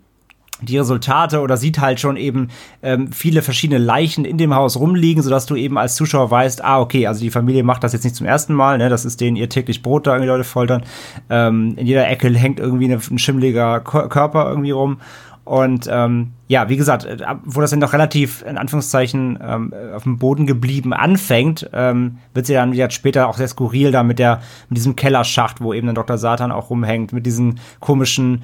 [0.63, 2.49] die Resultate oder sieht halt schon eben
[2.83, 6.81] ähm, viele verschiedene Leichen in dem Haus rumliegen, sodass du eben als Zuschauer weißt, ah,
[6.81, 9.37] okay, also die Familie macht das jetzt nicht zum ersten Mal, ne, das ist denen
[9.37, 10.85] ihr täglich Brot, da irgendwie Leute foltern.
[11.29, 14.99] Ähm, in jeder Ecke hängt irgendwie eine, ein schimmeliger Körper irgendwie rum.
[15.45, 20.05] Und ähm, ja, wie gesagt, äh, wo das dann noch relativ in Anführungszeichen ähm, auf
[20.05, 24.19] dem Boden geblieben anfängt, ähm, wird sie dann wieder später auch sehr skurril da mit
[24.19, 24.41] der
[24.71, 26.17] mit diesem Kellerschacht, wo eben dann Dr.
[26.17, 28.43] Satan auch rumhängt, mit diesen komischen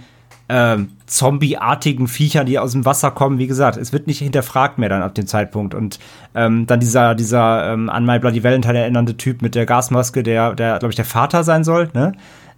[0.52, 3.38] ähm, zombieartigen Viechern, die aus dem Wasser kommen.
[3.38, 5.74] Wie gesagt, es wird nicht hinterfragt mehr dann ab dem Zeitpunkt.
[5.74, 6.00] Und
[6.34, 10.54] ähm, dann dieser, dieser ähm, an My Bloody Valentine erinnernde Typ mit der Gasmaske, der,
[10.54, 12.14] der glaube ich, der Vater sein soll, ne?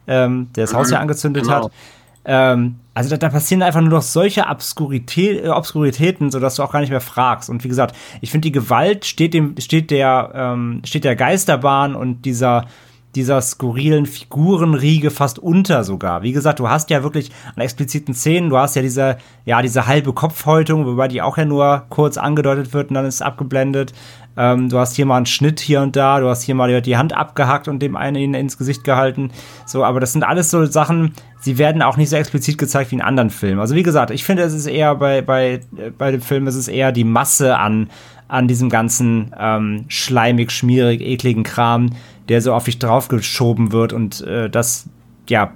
[0.07, 1.65] Ähm, der das Haus ja angezündet genau.
[1.65, 1.73] hat.
[2.25, 6.73] Ähm, also da, da passieren einfach nur noch solche Obskurität, äh, Obskuritäten, sodass du auch
[6.73, 7.51] gar nicht mehr fragst.
[7.51, 11.95] Und wie gesagt, ich finde, die Gewalt steht dem, steht der, ähm, steht der Geisterbahn
[11.95, 12.65] und dieser,
[13.15, 16.23] dieser skurrilen Figurenriege fast unter sogar.
[16.23, 19.87] Wie gesagt, du hast ja wirklich an expliziten Szenen, du hast ja diese, ja, diese
[19.87, 23.93] halbe Kopfhäutung, wobei die auch ja nur kurz angedeutet wird und dann ist abgeblendet.
[24.37, 26.97] Ähm, du hast hier mal einen Schnitt hier und da, du hast hier mal die
[26.97, 29.31] Hand abgehackt und dem einen ins Gesicht gehalten.
[29.67, 32.95] So, aber das sind alles so Sachen, sie werden auch nicht so explizit gezeigt wie
[32.95, 33.61] in anderen Filmen.
[33.61, 35.61] Also wie gesagt, ich finde, es ist eher bei, bei,
[35.99, 37.91] bei dem Film, es ist eher die Masse an,
[38.29, 41.91] an diesem ganzen ähm, schleimig, schmierig, ekligen Kram,
[42.33, 44.89] der so auf dich draufgeschoben wird und äh, das,
[45.29, 45.53] ja,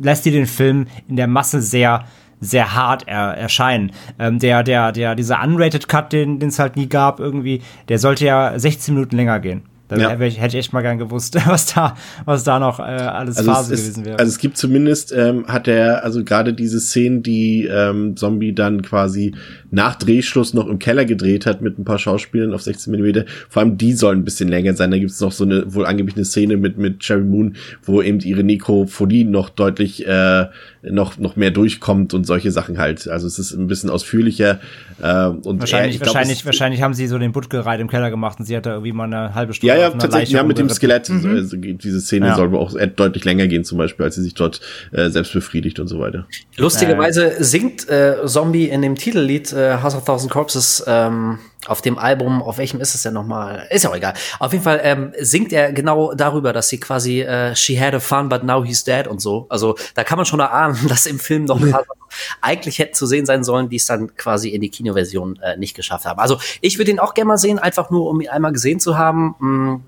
[0.00, 2.04] lässt dir den Film in der Masse sehr
[2.38, 3.92] sehr hart er, erscheinen.
[4.18, 8.26] Ähm, der, der, der, dieser Unrated Cut, den es halt nie gab, irgendwie, der sollte
[8.26, 9.62] ja 16 Minuten länger gehen.
[9.88, 10.20] Da Ja.
[10.20, 13.52] ich- hätte ich echt mal gern gewusst, was da, was da noch äh, alles Also
[13.52, 14.18] Phase es, gewesen ist, wäre.
[14.18, 18.82] also es gibt zumindest, ähm, hat er, also gerade diese Szenen, die ähm, Zombie dann
[18.82, 19.34] quasi
[19.70, 23.62] nach Drehschluss noch im Keller gedreht hat mit ein paar Schauspielern auf 16 Millimeter, vor
[23.62, 24.90] allem die sollen ein bisschen länger sein.
[24.90, 28.00] Da gibt es noch so eine wohl angeblich eine Szene mit mit Cherry Moon, wo
[28.02, 30.46] eben ihre Nekrophilie noch deutlich äh,
[30.82, 33.08] noch noch mehr durchkommt und solche Sachen halt.
[33.08, 34.60] Also es ist ein bisschen ausführlicher
[35.02, 38.10] äh, und wahrscheinlich, er, glaub, wahrscheinlich, es, wahrscheinlich haben sie so den Buttgereit im Keller
[38.10, 40.42] gemacht und sie hat da irgendwie mal eine halbe Stunde Ja, ja, einer tatsächlich, ja,
[40.42, 40.68] mit dem.
[40.68, 41.10] Skelett.
[41.10, 42.36] Also, diese Szene Ja.
[42.36, 44.60] soll auch eher deutlich länger gehen, zum Beispiel, als sie sich dort
[44.92, 46.26] äh, selbst befriedigt und so weiter.
[46.56, 51.38] Lustigerweise singt äh, Zombie in dem Titellied äh, House of Thousand Corpses ähm,
[51.68, 53.66] auf dem Album, auf welchem ist es denn nochmal?
[53.70, 54.14] Ist ja auch egal.
[54.38, 58.00] Auf jeden Fall ähm, singt er genau darüber, dass sie quasi äh, She had a
[58.00, 59.46] fun, but now he's dead und so.
[59.48, 61.84] Also da kann man schon erahnen, dass im Film noch ein paar
[62.40, 65.74] eigentlich hätten zu sehen sein sollen, die es dann quasi in die Kinoversion äh, nicht
[65.74, 66.18] geschafft haben.
[66.20, 68.96] Also ich würde ihn auch gerne mal sehen, einfach nur um ihn einmal gesehen zu
[68.96, 69.34] haben.
[69.38, 69.82] Hm,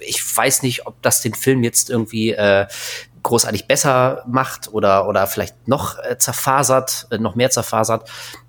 [0.00, 2.66] Ich weiß nicht, ob das den Film jetzt irgendwie äh,
[3.22, 8.08] großartig besser macht oder, oder vielleicht noch äh, zerfasert, äh, noch mehr zerfasert.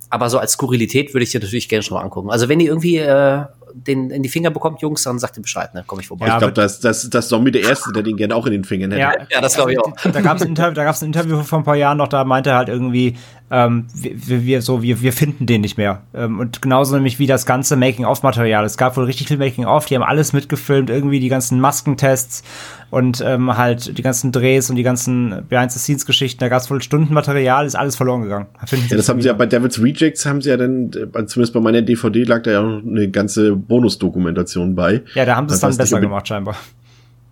[0.10, 2.30] Aber so als Skurrilität würde ich dir natürlich gerne schon mal angucken.
[2.32, 5.74] Also wenn ihr irgendwie äh, den in die Finger bekommt, Jungs, dann sagt ihr Bescheid,
[5.76, 5.84] ne?
[5.86, 6.26] Komm ich vorbei.
[6.28, 8.92] ich glaube, das, das, das Zombie der Erste, der den gerne auch in den Fingern
[8.92, 9.02] hätte.
[9.02, 9.94] Ja, Ja, das glaube ich auch.
[10.12, 12.24] Da gab es ein, Interview- da gab's ein Interview vor ein paar Jahren noch, da
[12.24, 13.18] meinte er halt irgendwie,
[13.52, 16.02] ähm, wir, wir, so, wir, wir finden den nicht mehr.
[16.14, 18.64] Ähm, und genauso nämlich wie das ganze Making-of-Material.
[18.64, 22.44] Es gab wohl richtig viel Making-of, die haben alles mitgefilmt, irgendwie die ganzen Maskentests
[22.92, 26.40] und ähm, halt die ganzen Drehs und die ganzen Behind-the-Scenes-Geschichten.
[26.40, 28.48] Da gab es wohl Stundenmaterial, ist alles verloren gegangen.
[28.66, 31.54] Finden Ja, das haben sie ja bei Devil's Rejects haben sie ja dann, äh, zumindest
[31.54, 35.02] bei meiner DVD lag da ja auch eine ganze Bonusdokumentation bei.
[35.16, 36.56] ja, da haben sie es dann besser gemacht, scheinbar.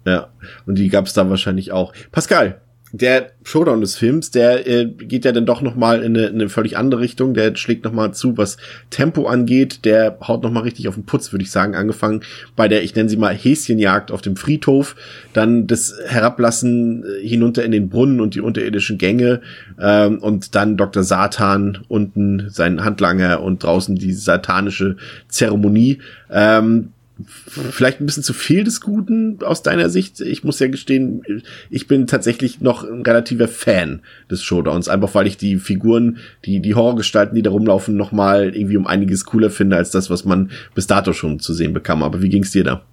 [0.06, 0.28] Ja,
[0.66, 1.92] und die gab's da wahrscheinlich auch.
[2.12, 2.62] Pascal,
[2.94, 6.36] der Showdown des Films, der äh, geht ja dann doch noch mal in eine, in
[6.36, 7.34] eine völlig andere Richtung.
[7.34, 8.58] Der schlägt noch mal zu, was
[8.90, 9.84] Tempo angeht.
[9.84, 11.76] Der haut noch mal richtig auf den Putz, würde ich sagen.
[11.76, 12.22] Angefangen
[12.56, 14.96] bei der, ich nenne sie mal Häschenjagd auf dem Friedhof,
[15.34, 19.42] dann das Herablassen äh, hinunter in den Brunnen und die unterirdischen Gänge
[19.80, 21.04] ähm, und dann Dr.
[21.04, 24.96] Satan unten sein Handlanger und draußen die satanische
[25.28, 26.00] Zeremonie.
[26.30, 26.94] Ähm,
[27.26, 30.22] vielleicht ein bisschen zu viel des Guten aus deiner Sicht.
[30.22, 31.22] Ich muss ja gestehen,
[31.70, 36.60] ich bin tatsächlich noch ein relativer Fan des Showdowns, einfach weil ich die Figuren, die,
[36.60, 40.26] die Horrorgestalten, die da rumlaufen, noch mal irgendwie um einiges cooler finde als das, was
[40.26, 42.04] man bis dato schon zu sehen bekam.
[42.04, 42.84] Aber wie ging's dir da?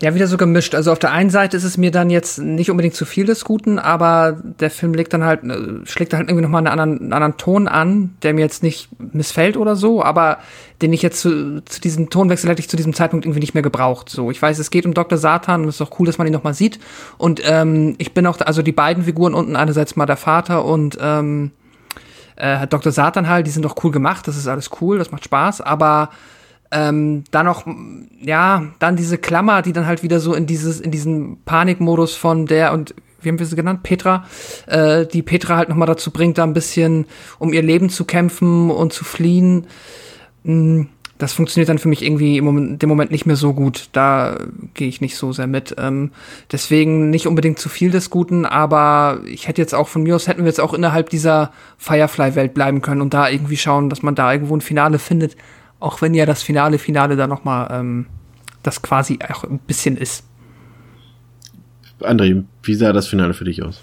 [0.00, 0.74] Ja, wieder so gemischt.
[0.74, 3.44] Also auf der einen Seite ist es mir dann jetzt nicht unbedingt zu viel des
[3.44, 7.12] Guten, aber der Film legt dann halt, äh, schlägt halt irgendwie nochmal einen anderen, einen
[7.12, 10.38] anderen Ton an, der mir jetzt nicht missfällt oder so, aber
[10.80, 13.62] den ich jetzt zu, zu diesem Tonwechsel hätte ich zu diesem Zeitpunkt irgendwie nicht mehr
[13.62, 14.08] gebraucht.
[14.08, 15.18] So, ich weiß, es geht um Dr.
[15.18, 16.78] Satan und es ist auch cool, dass man ihn nochmal sieht.
[17.18, 20.96] Und ähm, ich bin auch, also die beiden Figuren unten, einerseits mal der Vater und
[21.00, 21.50] ähm,
[22.36, 22.92] äh, Dr.
[22.92, 26.10] Satan halt, die sind doch cool gemacht, das ist alles cool, das macht Spaß, aber
[26.70, 27.66] ähm, dann noch,
[28.20, 32.46] ja, dann diese Klammer, die dann halt wieder so in dieses, in diesen Panikmodus von
[32.46, 33.82] der und wie haben wir sie genannt?
[33.82, 34.24] Petra,
[34.66, 37.06] äh, die Petra halt nochmal dazu bringt, da ein bisschen
[37.38, 39.66] um ihr Leben zu kämpfen und zu fliehen.
[40.44, 40.82] Mm,
[41.18, 43.88] Das funktioniert dann für mich irgendwie im Moment, dem Moment nicht mehr so gut.
[43.90, 44.38] Da
[44.74, 45.74] gehe ich nicht so sehr mit.
[45.78, 46.12] Ähm,
[46.52, 50.28] deswegen nicht unbedingt zu viel des Guten, aber ich hätte jetzt auch von mir aus
[50.28, 54.14] hätten wir jetzt auch innerhalb dieser Firefly-Welt bleiben können und da irgendwie schauen, dass man
[54.14, 55.36] da irgendwo ein Finale findet,
[55.80, 58.06] auch wenn ja das Finale, Finale da noch mal ähm,
[58.62, 60.24] das quasi auch ein bisschen ist.
[62.00, 63.80] André, wie sah das Finale für dich aus?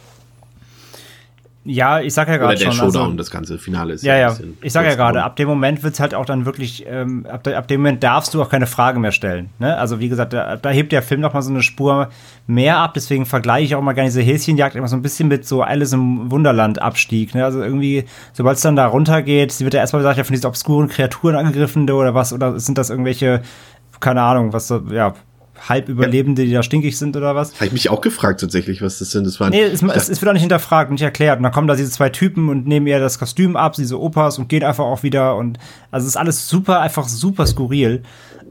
[1.67, 2.73] Ja, ich sag ja Oder gerade der schon.
[2.73, 4.29] Showdown, also, das ganze Finale ist Ja, ein ja.
[4.29, 7.47] bisschen Ich sage ja gerade, ab dem Moment wird's halt auch dann wirklich, ähm, ab,
[7.47, 9.49] ab dem Moment darfst du auch keine Frage mehr stellen.
[9.57, 9.75] Ne?
[9.75, 12.09] Also wie gesagt, da, da hebt der Film noch mal so eine Spur
[12.45, 12.93] mehr ab.
[12.93, 15.93] Deswegen vergleiche ich auch mal gerne diese Häschenjagd immer so ein bisschen mit so Alice
[15.93, 17.33] im Wunderland Abstieg.
[17.33, 17.43] Ne?
[17.43, 20.45] Also irgendwie, sobald es dann da runtergeht, sie wird ja erstmal gesagt, ja, von diesen
[20.45, 23.41] obskuren Kreaturen angegriffen oder was, oder sind das irgendwelche,
[23.99, 25.15] keine Ahnung, was so, ja,
[25.59, 27.53] Halbüberlebende, die da stinkig sind oder was?
[27.55, 29.25] Habe ich mich auch gefragt tatsächlich, was das sind.
[29.25, 31.37] Das waren, Nee, es, ich es, wird auch nicht hinterfragt, nicht erklärt.
[31.37, 34.37] Und dann kommen da diese zwei Typen und nehmen ihr das Kostüm ab, diese Opas,
[34.37, 35.35] und gehen einfach auch wieder.
[35.35, 35.57] Und
[35.91, 38.03] also es ist alles super, einfach super skurril.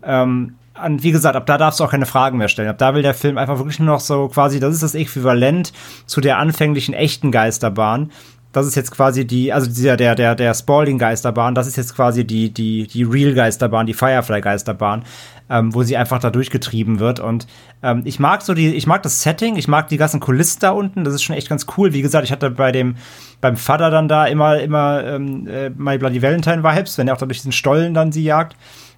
[0.02, 0.55] Ähm,
[0.85, 2.68] und wie gesagt, ab da darfst du auch keine Fragen mehr stellen.
[2.68, 5.72] Ab da will der Film einfach wirklich nur noch so quasi, das ist das Äquivalent
[6.06, 8.10] zu der anfänglichen echten Geisterbahn.
[8.52, 12.24] Das ist jetzt quasi die, also dieser, der, der, der Spalding-Geisterbahn, das ist jetzt quasi
[12.24, 15.02] die, die, die Real-Geisterbahn, die Firefly-Geisterbahn,
[15.51, 17.21] ähm, wo sie einfach da durchgetrieben wird.
[17.21, 17.47] Und
[17.83, 20.71] ähm, ich mag so die, ich mag das Setting, ich mag die ganzen Kulissen da
[20.71, 21.93] unten, das ist schon echt ganz cool.
[21.93, 22.97] Wie gesagt, ich hatte bei dem,
[23.41, 27.19] beim Vater dann da immer, immer ähm, äh, My Bloody Valentine Vibes, wenn er auch
[27.19, 28.57] da durch diesen Stollen dann sie jagt.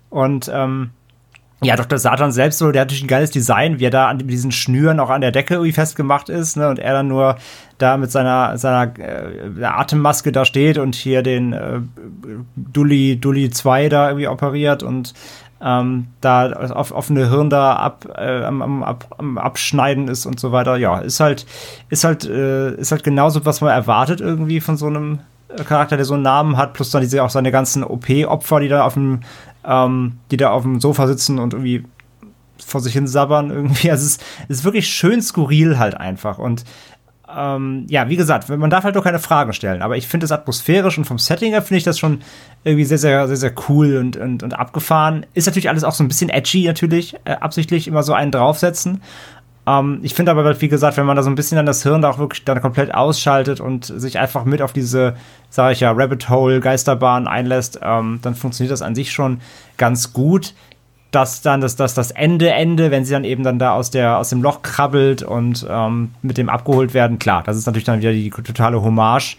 [0.08, 0.90] Und ähm,
[1.62, 1.98] ja, Dr.
[1.98, 5.00] Satan selbst so, der hat natürlich ein geiles Design, wie er da an diesen Schnüren
[5.00, 7.36] auch an der Decke irgendwie festgemacht ist, ne, und er dann nur
[7.78, 11.80] da mit seiner, seiner äh, Atemmaske da steht und hier den äh,
[12.56, 15.14] Dully, Dully 2 da irgendwie operiert und
[15.60, 20.38] ähm, da auf offene Hirn da ab, äh, am, am, ab, am Abschneiden ist und
[20.38, 20.76] so weiter.
[20.76, 21.46] Ja, ist halt,
[21.88, 25.96] ist halt, äh, ist halt genauso, was man erwartet irgendwie von so einem äh, Charakter,
[25.96, 28.94] der so einen Namen hat, plus dann diese auch seine ganzen OP-Opfer, die da auf
[28.94, 29.20] dem,
[29.64, 31.84] ähm, die da auf dem Sofa sitzen und irgendwie
[32.64, 33.90] vor sich hin sabbern irgendwie.
[33.96, 36.38] Also es ist, es ist wirklich schön skurril halt einfach.
[36.38, 36.64] Und
[37.36, 39.82] ähm, ja, wie gesagt, man darf halt doch keine Fragen stellen.
[39.82, 42.20] Aber ich finde es atmosphärisch und vom Setting her finde ich das schon
[42.64, 45.26] irgendwie sehr, sehr, sehr, sehr cool und, und, und abgefahren.
[45.34, 49.02] Ist natürlich alles auch so ein bisschen edgy natürlich, äh, absichtlich immer so einen draufsetzen.
[49.66, 52.02] Ähm, ich finde aber, wie gesagt, wenn man da so ein bisschen dann das Hirn
[52.02, 55.16] da auch wirklich dann komplett ausschaltet und sich einfach mit auf diese,
[55.50, 59.40] sage ich ja, Rabbit Hole Geisterbahn einlässt, ähm, dann funktioniert das an sich schon
[59.76, 60.54] ganz gut.
[61.16, 64.18] Dass dann das, das, das Ende, Ende, wenn sie dann eben dann da aus, der,
[64.18, 68.00] aus dem Loch krabbelt und ähm, mit dem abgeholt werden, klar, das ist natürlich dann
[68.00, 69.38] wieder die totale Hommage.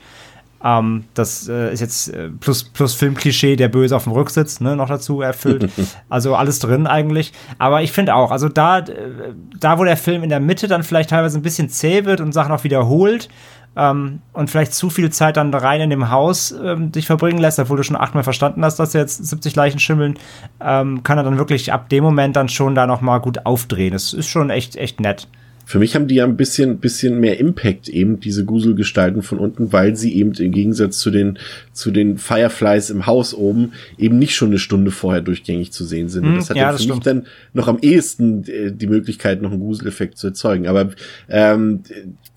[0.63, 4.75] Ähm, das äh, ist jetzt äh, plus, plus Filmklischee, der Böse auf dem Rücksitz, ne,
[4.75, 5.69] noch dazu erfüllt.
[6.09, 7.31] also alles drin eigentlich.
[7.59, 8.85] Aber ich finde auch, also da, äh,
[9.59, 12.31] da, wo der Film in der Mitte dann vielleicht teilweise ein bisschen zäh wird und
[12.31, 13.29] Sachen auch wiederholt,
[13.77, 17.59] ähm, und vielleicht zu viel Zeit dann rein in dem Haus ähm, dich verbringen lässt,
[17.59, 20.15] obwohl du schon achtmal verstanden hast, dass jetzt 70 Leichen schimmeln,
[20.59, 23.93] ähm, kann er dann wirklich ab dem Moment dann schon da noch mal gut aufdrehen.
[23.93, 25.27] Das ist schon echt, echt nett.
[25.67, 29.73] Für mich haben die ja ein bisschen, bisschen mehr Impact eben, diese Gruselgestalten von unten,
[29.73, 31.37] weil sie eben im Gegensatz zu den,
[31.73, 36.07] zu den Fireflies im Haus oben eben nicht schon eine Stunde vorher durchgängig zu sehen
[36.07, 36.23] sind.
[36.23, 37.05] Und Hm, das hat ja, ja, das für mich stimmt.
[37.05, 40.67] dann noch am ehesten äh, die Möglichkeit, noch einen Gruseleffekt zu erzeugen.
[40.67, 40.89] Aber
[41.27, 41.81] ähm,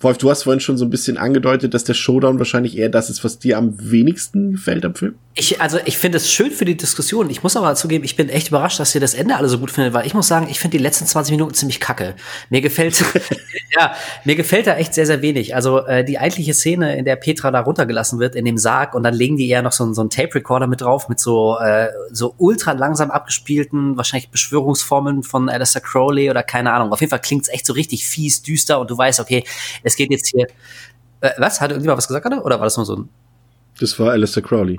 [0.01, 3.11] Wolf, du hast vorhin schon so ein bisschen angedeutet, dass der Showdown wahrscheinlich eher das
[3.11, 5.15] ist, was dir am wenigsten gefällt am Film.
[5.35, 7.31] Ich, also ich finde es schön für die Diskussion.
[7.31, 9.70] Ich muss aber zugeben, ich bin echt überrascht, dass ihr das Ende alle so gut
[9.70, 12.15] findet, weil ich muss sagen, ich finde die letzten 20 Minuten ziemlich kacke.
[12.48, 13.05] Mir gefällt,
[13.79, 13.95] ja,
[14.25, 15.55] mir gefällt da echt sehr, sehr wenig.
[15.55, 19.03] Also äh, die eigentliche Szene, in der Petra da runtergelassen wird in dem Sarg und
[19.03, 22.35] dann legen die eher noch so, so einen Tape-Recorder mit drauf mit so äh, so
[22.39, 26.93] ultra langsam abgespielten, wahrscheinlich Beschwörungsformeln von Alistair Crowley oder keine Ahnung.
[26.93, 29.45] Auf jeden Fall klingt's echt so richtig fies, düster und du weißt, okay,
[29.83, 30.47] es geht jetzt hier.
[31.21, 31.61] Äh, was?
[31.61, 32.43] Hat irgendjemand was gesagt gerade?
[32.43, 33.09] Oder war das nur so ein
[33.79, 34.77] Das war Alistair Crowley.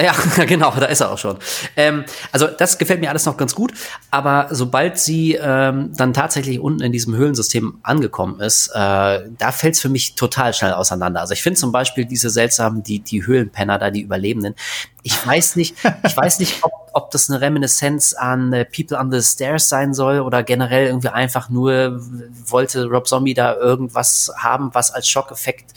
[0.00, 0.14] Ja,
[0.46, 1.38] genau, da ist er auch schon.
[1.76, 3.72] Ähm, also das gefällt mir alles noch ganz gut,
[4.10, 9.74] aber sobald sie ähm, dann tatsächlich unten in diesem Höhlensystem angekommen ist, äh, da fällt
[9.74, 11.20] es für mich total schnell auseinander.
[11.20, 14.54] Also ich finde zum Beispiel diese seltsamen, die, die Höhlenpenner da, die Überlebenden,
[15.06, 19.12] ich weiß nicht, ich weiß nicht, ob, ob das eine Reminiszenz an äh, People on
[19.12, 22.00] the Stairs sein soll oder generell irgendwie einfach nur
[22.44, 25.74] wollte Rob Zombie da irgendwas haben, was als Schockeffekt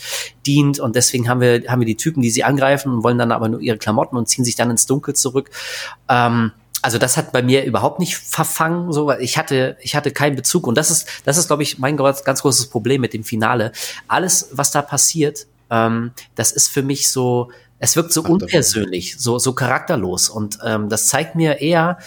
[0.47, 3.31] dient und deswegen haben wir, haben wir die Typen, die sie angreifen und wollen dann
[3.31, 5.49] aber nur ihre Klamotten und ziehen sich dann ins Dunkel zurück.
[6.07, 10.11] Ähm, also das hat bei mir überhaupt nicht verfangen, so, weil ich hatte, ich hatte
[10.11, 13.13] keinen Bezug und das ist, das ist, glaube ich, mein ganz, ganz großes Problem mit
[13.13, 13.73] dem Finale.
[14.07, 19.39] Alles, was da passiert, ähm, das ist für mich so, es wirkt so unpersönlich, so,
[19.39, 21.97] so charakterlos und ähm, das zeigt mir eher,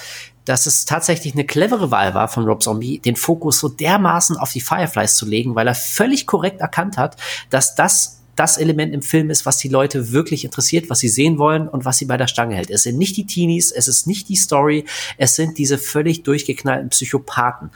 [0.44, 4.52] dass es tatsächlich eine clevere Wahl war von Rob Zombie, den Fokus so dermaßen auf
[4.52, 7.16] die Fireflies zu legen, weil er völlig korrekt erkannt hat,
[7.50, 11.38] dass das das Element im Film ist, was die Leute wirklich interessiert, was sie sehen
[11.38, 12.70] wollen und was sie bei der Stange hält.
[12.70, 14.86] Es sind nicht die Teenies, es ist nicht die Story,
[15.18, 17.70] es sind diese völlig durchgeknallten Psychopathen.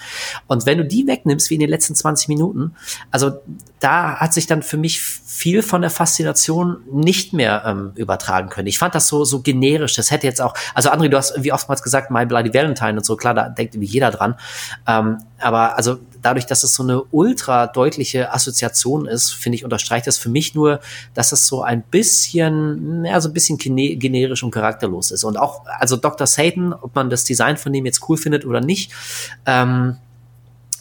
[0.46, 2.74] Und wenn du die wegnimmst, wie in den letzten 20 Minuten,
[3.10, 3.32] also
[3.80, 8.66] da hat sich dann für mich viel von der Faszination nicht mehr ähm, übertragen können.
[8.68, 9.94] Ich fand das so, so generisch.
[9.94, 13.04] Das hätte jetzt auch, also André, du hast wie oftmals gesagt, My Bloody Valentine und
[13.04, 14.36] so, klar, da denkt irgendwie jeder dran.
[14.86, 20.08] Ähm, aber also dadurch, dass es so eine ultra deutliche Assoziation ist, finde ich, unterstreicht
[20.08, 20.80] das für mich nur,
[21.14, 25.22] dass es so ein bisschen, ja, so ein bisschen gene generisch und charakterlos ist.
[25.22, 26.26] Und auch, also Dr.
[26.26, 28.90] Satan, ob man das Design von dem jetzt cool findet oder nicht,
[29.46, 29.98] ähm,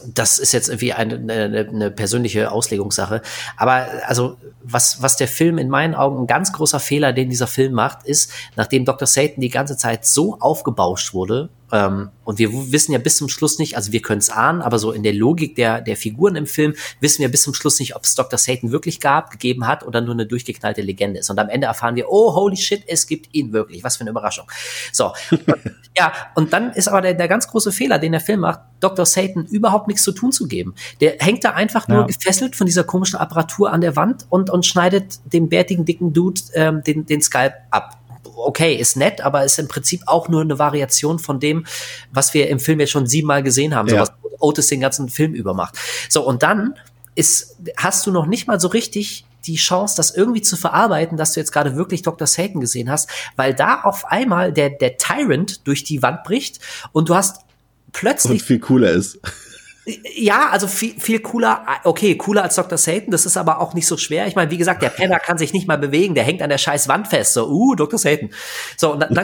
[0.04, 3.22] das ist jetzt irgendwie eine, eine, eine persönliche Auslegungssache.
[3.56, 7.46] Aber also, was, was der Film in meinen Augen ein ganz großer Fehler, den dieser
[7.46, 9.06] Film macht, ist, nachdem Dr.
[9.06, 13.58] Satan die ganze Zeit so aufgebauscht wurde, ähm, und wir wissen ja bis zum Schluss
[13.58, 16.46] nicht, also wir können es ahnen, aber so in der Logik der, der Figuren im
[16.46, 18.38] Film wissen wir bis zum Schluss nicht, ob es Dr.
[18.38, 21.30] Satan wirklich gab, gegeben hat oder nur eine durchgeknallte Legende ist.
[21.30, 23.82] Und am Ende erfahren wir, oh, holy shit, es gibt ihn wirklich.
[23.82, 24.46] Was für eine Überraschung.
[24.92, 25.12] So.
[25.96, 29.06] ja, und dann ist aber der, der ganz große Fehler, den der Film macht, Dr.
[29.06, 30.74] Satan überhaupt nichts zu tun zu geben.
[31.00, 32.06] Der hängt da einfach nur Ja.
[32.06, 36.40] gefesselt von dieser komischen Apparatur an der Wand und, und schneidet dem bärtigen, dicken Dude
[36.54, 37.98] ähm, den, den Skalp ab.
[38.36, 41.66] Okay, ist nett, aber ist im Prinzip auch nur eine Variation von dem,
[42.12, 44.02] was wir im Film jetzt schon siebenmal gesehen haben, so Ja.
[44.02, 45.78] was Otis den ganzen Film über macht.
[46.08, 46.74] So, und dann
[47.14, 51.32] ist, hast du noch nicht mal so richtig die Chance, das irgendwie zu verarbeiten, dass
[51.32, 52.26] du jetzt gerade wirklich Dr.
[52.26, 56.60] Satan gesehen hast, weil da auf einmal der, der Tyrant durch die Wand bricht
[56.92, 57.42] und du hast
[57.92, 59.18] plötzlich Und viel cooler ist.
[59.86, 62.76] Ja, also viel, viel cooler, okay, cooler als Dr.
[62.76, 64.26] Satan, das ist aber auch nicht so schwer.
[64.26, 66.58] Ich meine, wie gesagt, der Penner kann sich nicht mal bewegen, der hängt an der
[66.58, 67.96] scheiß Wand fest, so, uh, Dr.
[67.96, 68.30] Satan.
[68.76, 69.14] So, und dann,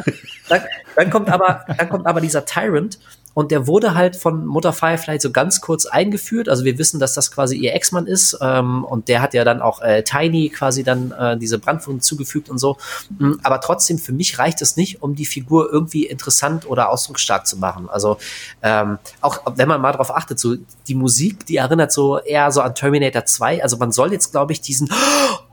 [0.48, 0.62] dann,
[0.96, 2.98] dann, kommt aber, dann kommt aber dieser Tyrant
[3.34, 6.48] und der wurde halt von Mutter Firefly so ganz kurz eingeführt.
[6.48, 9.62] Also wir wissen, dass das quasi ihr Ex-Mann ist ähm, und der hat ja dann
[9.62, 12.76] auch äh, Tiny quasi dann äh, diese Brandwunden zugefügt und so.
[13.18, 17.46] Mm, Aber trotzdem, für mich reicht es nicht, um die Figur irgendwie interessant oder ausdrucksstark
[17.46, 17.88] zu machen.
[17.88, 18.18] Also
[18.62, 20.56] ähm, auch wenn man mal drauf achtet, so
[20.86, 23.62] die Musik, die erinnert so eher so an Terminator 2.
[23.62, 24.90] Also man soll jetzt, glaube ich, diesen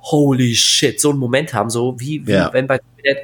[0.01, 2.53] Holy shit, so einen Moment haben, so wie, wie Ja.
[2.53, 2.79] wenn bei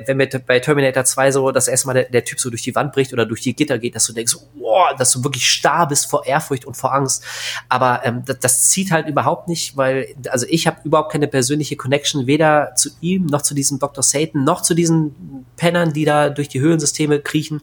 [0.08, 2.74] wenn wir bei Terminator 2 so das erste Mal der, der Typ so durch die
[2.76, 5.88] Wand bricht oder durch die Gitter geht, dass du denkst, wow, dass du wirklich starr
[5.88, 7.24] bist vor Ehrfurcht und vor Angst.
[7.70, 11.76] Aber ähm, das, das zieht halt überhaupt nicht, weil, also ich habe überhaupt keine persönliche
[11.76, 14.04] Connection, weder zu ihm, noch zu diesem Dr.
[14.04, 17.62] Satan, noch zu diesen Pennern, die da durch die Höhlensysteme kriechen.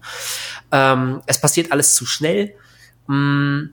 [0.71, 2.55] Ähm, es passiert alles zu schnell.
[3.07, 3.71] Mm,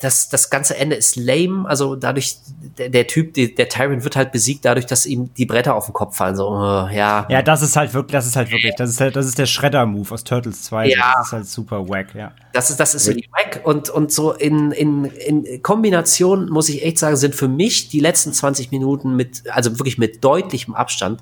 [0.00, 1.68] das, das ganze Ende ist lame.
[1.68, 2.36] Also dadurch,
[2.78, 5.86] der, der Typ, der, der Tyrant wird halt besiegt dadurch, dass ihm die Bretter auf
[5.86, 6.36] den Kopf fallen.
[6.36, 7.26] So, äh, ja.
[7.28, 9.46] Ja, das ist halt wirklich, das ist halt wirklich, das ist halt, das ist der
[9.46, 10.88] Shredder-Move aus Turtles 2.
[10.88, 11.14] Ja.
[11.16, 12.32] Das ist halt super wack, ja.
[12.52, 13.60] Das ist, das ist wirklich wack.
[13.64, 18.00] Und, und so in, in, in Kombination, muss ich echt sagen, sind für mich die
[18.00, 21.20] letzten 20 Minuten mit, also wirklich mit deutlichem Abstand,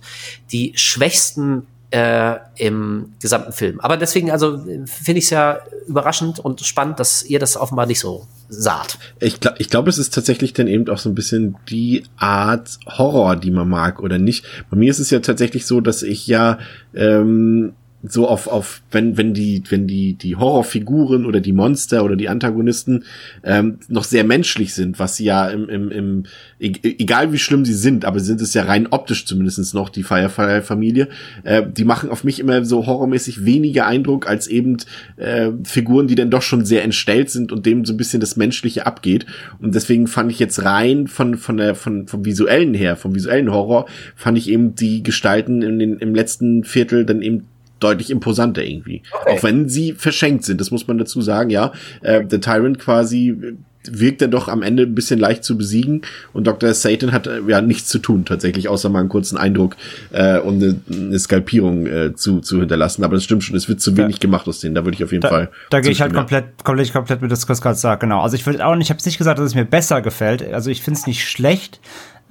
[0.51, 3.79] die schwächsten äh, im gesamten Film.
[3.81, 8.01] Aber deswegen, also finde ich es ja überraschend und spannend, dass ihr das offenbar nicht
[8.01, 8.99] so saht.
[9.21, 12.79] Ich glaube, ich glaub, es ist tatsächlich dann eben auch so ein bisschen die Art
[12.87, 14.45] Horror, die man mag oder nicht.
[14.71, 16.59] Bei mir ist es ja tatsächlich so, dass ich ja
[16.95, 22.17] ähm, so auf, auf wenn, wenn die, wenn die, die Horrorfiguren oder die Monster oder
[22.17, 23.05] die Antagonisten
[23.45, 26.23] ähm, noch sehr menschlich sind, was sie ja im, im, im
[26.59, 30.03] e- egal wie schlimm sie sind, aber sind es ja rein optisch zumindestens noch, die
[30.03, 31.09] Firefly-Familie,
[31.45, 34.79] äh, die machen auf mich immer so horrormäßig weniger Eindruck als eben
[35.17, 38.37] äh, Figuren, die dann doch schon sehr entstellt sind und dem so ein bisschen das
[38.37, 39.27] Menschliche abgeht.
[39.61, 43.53] Und deswegen fand ich jetzt rein von, von der, von, vom visuellen her, vom visuellen
[43.53, 47.45] Horror, fand ich eben die Gestalten in den, im letzten Viertel dann eben
[47.83, 49.03] deutlich imposanter irgendwie.
[49.13, 49.37] Okay.
[49.39, 51.73] Auch wenn sie verschenkt sind, das muss man dazu sagen, ja.
[52.03, 53.55] Äh, der Tyrant quasi äh,
[53.91, 56.03] wirkt dann doch am Ende ein bisschen leicht zu besiegen
[56.33, 56.73] und Dr.
[56.73, 59.77] Satan hat äh, ja nichts zu tun tatsächlich, außer mal einen kurzen Eindruck
[60.13, 63.03] äh, und eine, eine Skalpierung äh, zu, zu hinterlassen.
[63.03, 65.11] Aber das stimmt schon, es wird zu wenig gemacht aus denen, da würde ich auf
[65.11, 65.51] jeden Da, Fall.
[65.71, 68.21] da gehe ich halt komplett, komplett, komplett mit das Chris gerade sagt, genau.
[68.21, 70.43] Also ich würde auch nicht, ich habe es nicht gesagt, dass es mir besser gefällt.
[70.53, 71.81] Also ich finde es nicht schlecht.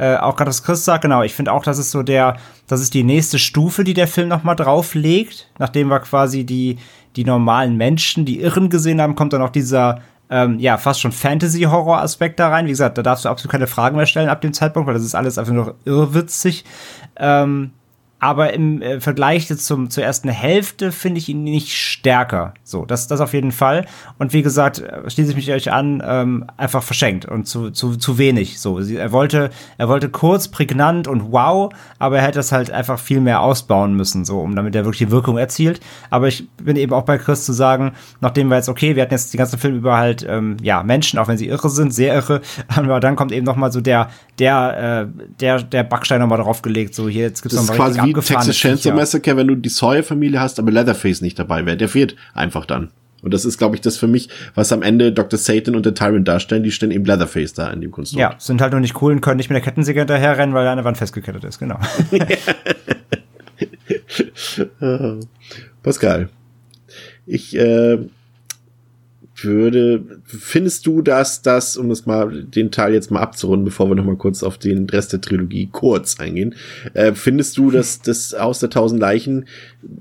[0.02, 1.22] Äh, auch gerade das Chris sagt, genau.
[1.22, 4.30] Ich finde auch, dass es so der, das ist die nächste Stufe, die der Film
[4.30, 5.48] noch mal drauflegt.
[5.60, 6.80] Nachdem wir quasi die
[7.16, 10.00] die normalen Menschen, die Irren gesehen haben, kommt dann auch dieser
[10.32, 12.66] ähm, ja, fast schon Fantasy-Horror-Aspekt da rein.
[12.66, 15.04] Wie gesagt, da darfst du absolut keine Fragen mehr stellen ab dem Zeitpunkt, weil das
[15.04, 16.66] ist alles einfach nur irrwitzig.
[17.18, 17.72] Ähm,
[18.22, 22.54] aber im äh, Vergleich jetzt zum, zur ersten Hälfte finde ich ihn nicht stärker.
[22.64, 23.88] So, das, das auf jeden Fall.
[24.20, 27.96] Und wie gesagt, äh, schließe ich mich euch an, ähm, einfach verschenkt und zu, zu,
[27.96, 28.60] zu wenig.
[28.60, 29.50] So, er wollte,
[29.80, 33.96] er wollte kurz, prägnant und wow, aber er hätte das halt einfach viel mehr ausbauen
[33.96, 35.80] müssen, so, um damit er wirklich die Wirkung erzielt.
[36.12, 39.16] Aber ich bin eben auch bei Chris zu sagen, nachdem wir jetzt, okay, wir hatten
[39.16, 42.14] jetzt den ganzen Film über halt, ähm, ja, Menschen, auch wenn sie irre sind, sehr
[42.14, 46.28] irre, aber dann kommt eben noch mal so der, der, äh, der, der Backstein noch
[46.28, 48.94] mal draufgelegt, so hier, jetzt gibt's noch mal wie Texas Chainsaw.
[48.94, 51.78] Massacre, wenn du die Sawyer-Familie hast, aber Leatherface nicht dabei wäre.
[51.78, 52.90] Der fehlt einfach dann.
[53.22, 55.38] Und das ist, glaube ich, das für mich, was am Ende Dr.
[55.38, 56.64] Satan und der Tyrant darstellen.
[56.64, 58.20] Die stellen eben Leatherface da in dem Konstrukt.
[58.20, 60.72] Ja, sind halt nur nicht cool und können nicht mit der Kettensäge hinterherrennen, weil er
[60.72, 61.80] an der Wand festgekettet ist, genau.
[65.84, 66.30] Pascal,
[67.26, 67.98] ich äh,
[69.44, 73.96] würde, findest du, dass das, um das mal, den Teil jetzt mal abzurunden, bevor wir
[73.96, 76.56] nochmal kurz auf den Rest der Trilogie kurz eingehen,
[76.94, 79.46] äh, findest du, dass das aus der tausend Leichen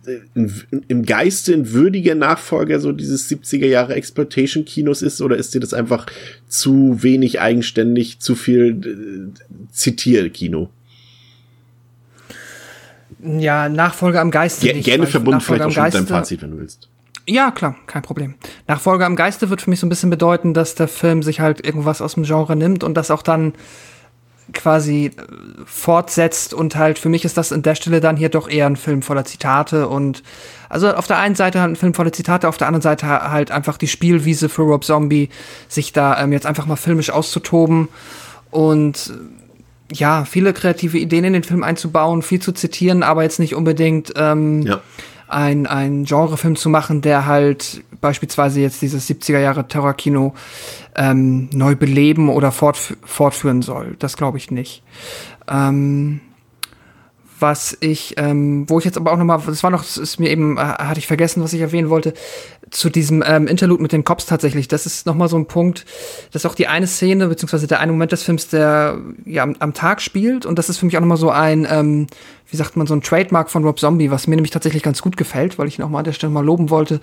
[0.07, 0.53] äh, in,
[0.89, 5.75] im Geiste ein würdiger Nachfolger so dieses 70er Jahre Exploitation-Kinos ist, oder ist dir das
[5.75, 6.07] einfach
[6.47, 10.71] zu wenig eigenständig, zu viel äh, Zitierkino?
[13.23, 14.67] Ja, Nachfolger am Geiste.
[14.67, 16.90] Ge nicht, gerne verbunden vielleicht auch schon mit deinem Fazit, wenn du willst.
[17.31, 18.35] Ja, klar, kein Problem.
[18.66, 21.65] Nachfolger am Geiste wird für mich so ein bisschen bedeuten, dass der Film sich halt
[21.65, 23.52] irgendwas aus dem Genre nimmt und das auch dann
[24.52, 25.12] quasi äh,
[25.65, 28.74] fortsetzt und halt für mich ist das an der Stelle dann hier doch eher ein
[28.74, 30.24] Film voller Zitate und
[30.69, 33.52] also auf der einen Seite halt ein Film voller Zitate, auf der anderen Seite halt
[33.52, 35.28] einfach die Spielwiese für Rob Zombie,
[35.69, 37.86] sich da ähm, jetzt einfach mal filmisch auszutoben
[38.51, 43.39] und äh, ja, viele kreative Ideen in den Film einzubauen, viel zu zitieren, aber jetzt
[43.39, 44.81] nicht unbedingt ähm, Ja.
[45.31, 50.35] Ein, ein Genrefilm zu machen, der halt beispielsweise jetzt dieses 70er Jahre Terrorkino
[50.97, 53.97] ähm, neu beleben oder fortf fortführen soll.
[53.98, 54.82] Das glaube ich nicht.
[55.48, 56.20] Ähm,
[57.41, 60.21] was ich, ähm, wo ich jetzt aber auch noch mal, das war noch, das ist
[60.21, 62.15] mir eben, äh, hatte ich vergessen, was ich erwähnen wollte,
[62.71, 64.69] zu diesem ähm, Interlude mit den Cops tatsächlich.
[64.69, 65.85] Das ist noch mal so ein Punkt,
[66.33, 69.57] das ist auch die eine Szene, beziehungsweise der eine Moment des Films, der ja am,
[69.59, 70.47] am Tag spielt.
[70.47, 72.07] Und das ist für mich auch noch mal so ein, ähm,
[72.51, 75.17] wie sagt man, so ein Trademark von Rob Zombie, was mir nämlich tatsächlich ganz gut
[75.17, 77.01] gefällt, weil ich ihn auch mal an der Stelle mal loben wollte,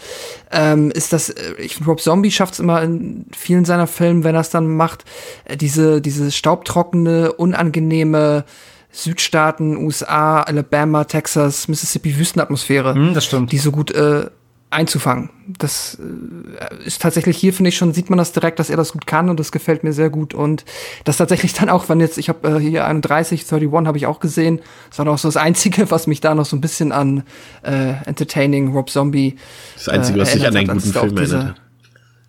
[0.51, 4.23] ähm, ist das, äh, ich finde, Rob Zombie schafft es immer in vielen seiner Filmen,
[4.23, 5.05] wenn er es dann macht,
[5.45, 8.45] äh, diese, diese staubtrockene, unangenehme,
[8.91, 13.51] Südstaaten, USA, Alabama, Texas, Mississippi Wüstenatmosphäre, Hm, das stimmt.
[13.51, 14.27] die so gut äh,
[14.69, 15.29] einzufangen.
[15.47, 18.91] Das äh, ist tatsächlich hier finde ich schon sieht man das direkt, dass er das
[18.91, 20.65] gut kann und das gefällt mir sehr gut und
[21.05, 24.19] das tatsächlich dann auch, wenn jetzt ich habe äh, hier 31 31 habe ich auch
[24.19, 27.23] gesehen, das war noch so das einzige, was mich da noch so ein bisschen an
[27.63, 29.37] äh, entertaining Rob Zombie
[29.75, 31.61] Das Einzige, was dich an einen guten Film erinnert.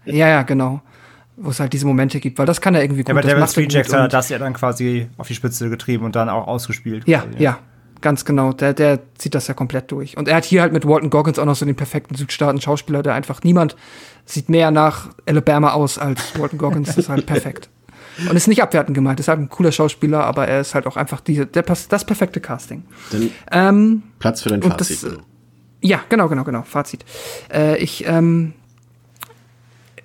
[0.04, 0.80] Ja, ja, genau.
[1.40, 3.08] Wo es halt diese Momente gibt, weil das kann er irgendwie gut.
[3.08, 5.08] Ja, bei das Devil macht er Street gut Jackson und- hat das ja dann quasi
[5.18, 7.06] auf die Spitze getrieben und dann auch ausgespielt.
[7.06, 7.58] Ja, quasi, ja,
[8.00, 8.52] ganz genau.
[8.52, 10.16] Der, der zieht das ja komplett durch.
[10.16, 13.14] Und er hat hier halt mit Walton Goggins auch noch so den perfekten Südstaaten-Schauspieler, der
[13.14, 13.76] einfach niemand
[14.24, 16.88] sieht mehr nach Alabama aus als Walton Goggins.
[16.88, 17.68] Das ist halt perfekt.
[18.28, 20.96] Und ist nicht abwertend gemeint, ist halt ein cooler Schauspieler, aber er ist halt auch
[20.96, 22.82] einfach die, der, das perfekte Casting.
[23.52, 25.04] Ähm, Platz für dein und Fazit.
[25.04, 25.12] das,
[25.80, 26.62] ja, genau, genau, genau.
[26.62, 27.04] Fazit.
[27.52, 28.54] Äh, ich, ähm,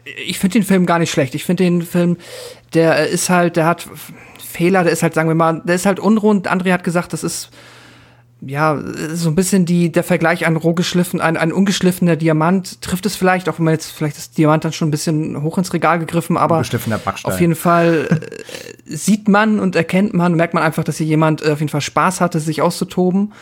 [0.05, 1.35] ich finde den Film gar nicht schlecht.
[1.35, 2.17] Ich finde den Film,
[2.73, 3.87] der ist halt, der hat
[4.43, 6.51] Fehler, der ist halt, sagen wir mal, der ist halt unrund.
[6.51, 7.49] André hat gesagt, das ist
[8.45, 8.77] ja
[9.13, 13.15] so ein bisschen die der Vergleich ein roh geschliffen, ein, ein ungeschliffener Diamant trifft es
[13.15, 15.99] vielleicht, auch wenn man jetzt vielleicht das Diamant dann schon ein bisschen hoch ins Regal
[15.99, 16.57] gegriffen, aber
[17.23, 21.41] auf jeden Fall äh, sieht man und erkennt man, merkt man einfach, dass hier jemand
[21.41, 23.33] äh, auf jeden Fall Spaß hatte, sich auszutoben.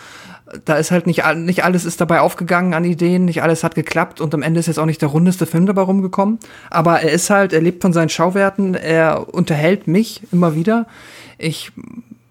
[0.66, 4.20] Da ist halt nicht, nicht alles ist dabei aufgegangen an Ideen, nicht alles hat geklappt
[4.20, 6.40] und am Ende ist jetzt auch nicht der rundeste Film dabei rumgekommen.
[6.70, 10.88] Aber er ist halt, er lebt von seinen Schauwerten, er unterhält mich immer wieder.
[11.38, 11.72] Ich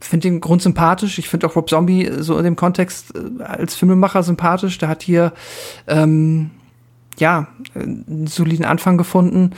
[0.00, 1.18] finde ihn grundsympathisch.
[1.18, 4.78] Ich finde auch Rob Zombie so in dem Kontext äh, als Filmemacher sympathisch.
[4.78, 5.32] Der hat hier
[5.86, 6.50] ähm,
[7.18, 9.52] ja einen soliden Anfang gefunden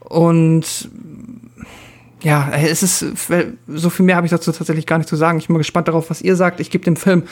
[0.00, 0.90] und
[2.22, 3.04] ja, es ist
[3.66, 5.38] so viel mehr habe ich dazu tatsächlich gar nicht zu sagen.
[5.38, 6.60] Ich bin mal gespannt darauf, was ihr sagt.
[6.60, 7.24] Ich gebe dem Film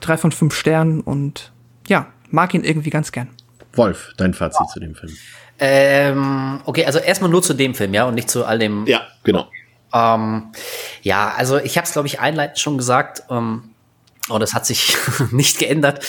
[0.00, 1.52] drei von fünf Sternen und
[1.88, 3.28] ja, mag ihn irgendwie ganz gern.
[3.74, 5.12] Wolf, dein Fazit zu dem Film.
[5.58, 8.86] Ähm, okay, also erstmal nur zu dem Film, ja, und nicht zu all dem.
[8.86, 9.48] Ja, genau.
[9.92, 10.52] Ähm,
[11.02, 13.70] ja, also ich habe es, glaube ich, einleitend schon gesagt, ähm,
[14.30, 14.96] und es hat sich
[15.30, 16.04] nicht geändert.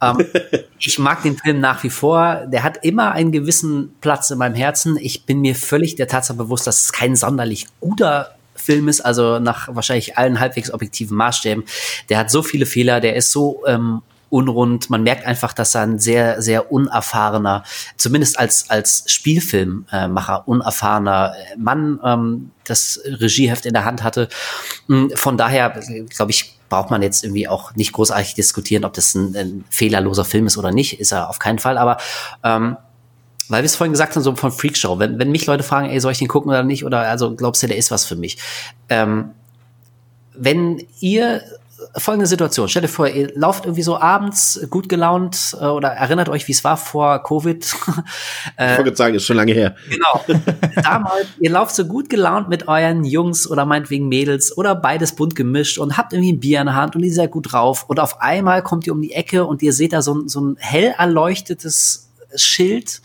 [0.00, 0.24] Ähm,
[0.78, 2.46] ich mag den Film nach wie vor.
[2.46, 4.96] Der hat immer einen gewissen Platz in meinem Herzen.
[5.00, 9.38] Ich bin mir völlig der Tatsache bewusst, dass es kein sonderlich guter Film ist, also
[9.38, 11.64] nach wahrscheinlich allen halbwegs objektiven Maßstäben.
[12.08, 14.90] Der hat so viele Fehler, der ist so ähm, unrund.
[14.90, 17.64] Man merkt einfach, dass er ein sehr, sehr unerfahrener,
[17.96, 24.28] zumindest als, als Spielfilmmacher, unerfahrener Mann ähm, das Regieheft in der Hand hatte.
[24.86, 25.70] Mm, Von daher,
[26.10, 30.24] glaube ich, braucht man jetzt irgendwie auch nicht großartig diskutieren, ob das ein, ein fehlerloser
[30.24, 31.00] Film ist oder nicht.
[31.00, 31.78] Ist er auf keinen Fall.
[31.78, 31.98] Aber
[32.44, 32.76] ähm,
[33.48, 36.00] weil wir es vorhin gesagt haben, so von Freakshow, wenn, wenn mich Leute fragen, ey,
[36.00, 38.38] soll ich den gucken oder nicht, oder also glaubst du, der ist was für mich?
[38.88, 39.30] Ähm,
[40.34, 41.42] wenn ihr
[41.96, 46.28] folgende Situation, stellt dir vor, ihr lauft irgendwie so abends gut gelaunt äh, oder erinnert
[46.28, 47.66] euch, wie es war vor Covid.
[48.60, 49.76] Ich wollte sagen, ist schon lange her.
[49.88, 50.40] Genau.
[50.82, 55.36] Damals, ihr lauft so gut gelaunt mit euren Jungs oder meinetwegen Mädels oder beides bunt
[55.36, 57.84] gemischt und habt irgendwie ein Bier in der Hand und ihr seid gut drauf.
[57.88, 60.56] Und auf einmal kommt ihr um die Ecke und ihr seht da so, so ein
[60.58, 63.00] hell erleuchtetes Schild,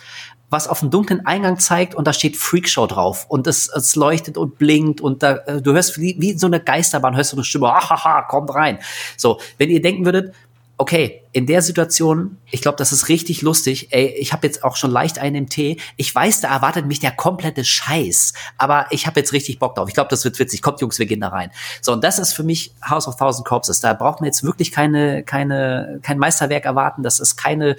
[0.53, 4.37] was auf den dunklen Eingang zeigt und da steht Freakshow drauf und es, es leuchtet
[4.37, 7.43] und blinkt und da, äh, du hörst wie, wie so eine Geisterbahn, hörst du eine
[7.43, 8.77] Stimme, hahaha, kommt rein.
[9.17, 10.33] So, wenn ihr denken würdet,
[10.77, 13.87] okay, in der Situation, ich glaube, das ist richtig lustig.
[13.91, 15.79] Ey, ich habe jetzt auch schon leicht einen im Tee.
[15.97, 19.87] Ich weiß, da erwartet mich der komplette Scheiß, aber ich habe jetzt richtig Bock drauf.
[19.87, 20.61] Ich glaube, das wird witzig.
[20.61, 21.51] Kommt, Jungs, wir gehen da rein.
[21.81, 23.79] So, und das ist für mich House of Thousand Corpses.
[23.79, 27.01] Da braucht man jetzt wirklich keine, keine, kein Meisterwerk erwarten.
[27.01, 27.75] Das ist keine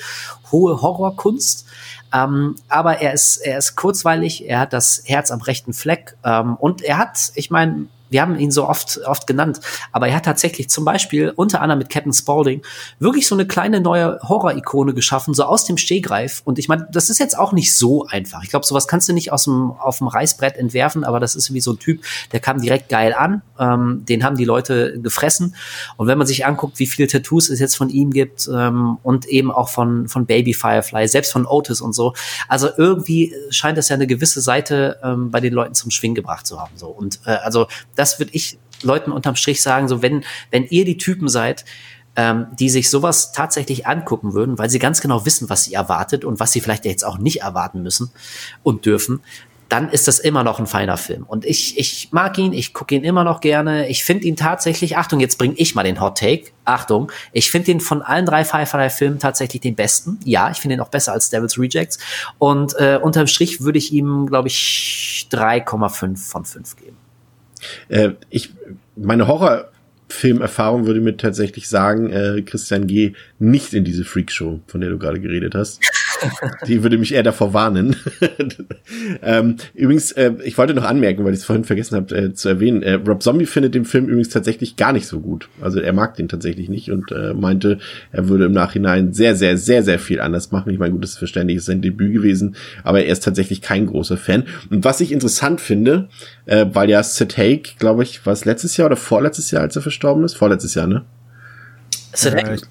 [0.50, 1.66] hohe Horrorkunst.
[2.14, 6.54] Ähm, aber er ist, er ist kurzweilig, er hat das Herz am rechten Fleck ähm,
[6.56, 9.60] und er hat, ich meine, wir haben ihn so oft, oft genannt,
[9.90, 12.62] aber er hat tatsächlich zum Beispiel unter anderem mit Captain Spaulding
[13.00, 16.40] wirklich so eine kleine neue Horror-Ikone geschaffen, so aus dem Stehgreif.
[16.44, 18.44] Und ich meine, das ist jetzt auch nicht so einfach.
[18.44, 21.52] Ich glaube, sowas kannst du nicht aus dem, auf dem Reißbrett entwerfen, aber das ist
[21.52, 23.42] wie so ein Typ, der kam direkt geil an.
[23.58, 25.56] Ähm, den haben die Leute gefressen.
[25.96, 29.26] Und wenn man sich anguckt, wie viele Tattoos es jetzt von ihm gibt ähm, und
[29.26, 32.14] eben auch von, von Baby Firefly, selbst von Otis und so.
[32.46, 36.46] Also irgendwie scheint es ja eine gewisse Seite ähm, bei den Leuten zum Schwingen gebracht
[36.46, 36.76] zu haben.
[36.76, 36.86] So.
[36.86, 37.66] Und äh, also
[37.96, 41.64] das würde ich Leuten unterm Strich sagen, so wenn, wenn ihr die Typen seid,
[42.16, 46.24] ähm, die sich sowas tatsächlich angucken würden, weil sie ganz genau wissen, was sie erwartet
[46.24, 48.10] und was sie vielleicht jetzt auch nicht erwarten müssen
[48.62, 49.20] und dürfen,
[49.68, 51.24] dann ist das immer noch ein feiner Film.
[51.24, 53.88] Und ich, ich mag ihn, ich gucke ihn immer noch gerne.
[53.88, 56.50] Ich finde ihn tatsächlich, Achtung, jetzt bringe ich mal den Hot Take.
[56.64, 60.20] Achtung, ich finde ihn von allen drei Firefly-Filmen tatsächlich den besten.
[60.24, 61.98] Ja, ich finde ihn auch besser als Devil's Rejects.
[62.38, 67.03] Und äh, unterm Strich würde ich ihm, glaube ich, 3,5 von 5 geben.
[67.88, 68.50] Äh, ich,
[68.96, 73.14] meine Horrorfilmerfahrung würde mir tatsächlich sagen, äh, Christian G.
[73.38, 75.80] nicht in diese Freakshow, von der du gerade geredet hast.
[76.66, 77.96] Die würde mich eher davor warnen.
[79.22, 82.48] ähm, übrigens, äh, ich wollte noch anmerken, weil ich es vorhin vergessen habe äh, zu
[82.48, 85.48] erwähnen, äh, Rob Zombie findet den Film übrigens tatsächlich gar nicht so gut.
[85.60, 87.78] Also er mag den tatsächlich nicht und äh, meinte,
[88.12, 90.70] er würde im Nachhinein sehr, sehr, sehr, sehr viel anders machen.
[90.70, 93.62] Ich meine, gut, das ist verständlich, es ist sein Debüt gewesen, aber er ist tatsächlich
[93.62, 94.44] kein großer Fan.
[94.70, 96.08] Und was ich interessant finde,
[96.46, 99.76] äh, weil ja Sid Haig, glaube ich, war es letztes Jahr oder vorletztes Jahr, als
[99.76, 100.34] er verstorben ist?
[100.34, 101.04] Vorletztes Jahr, ne?
[102.22, 102.62] Äh, ich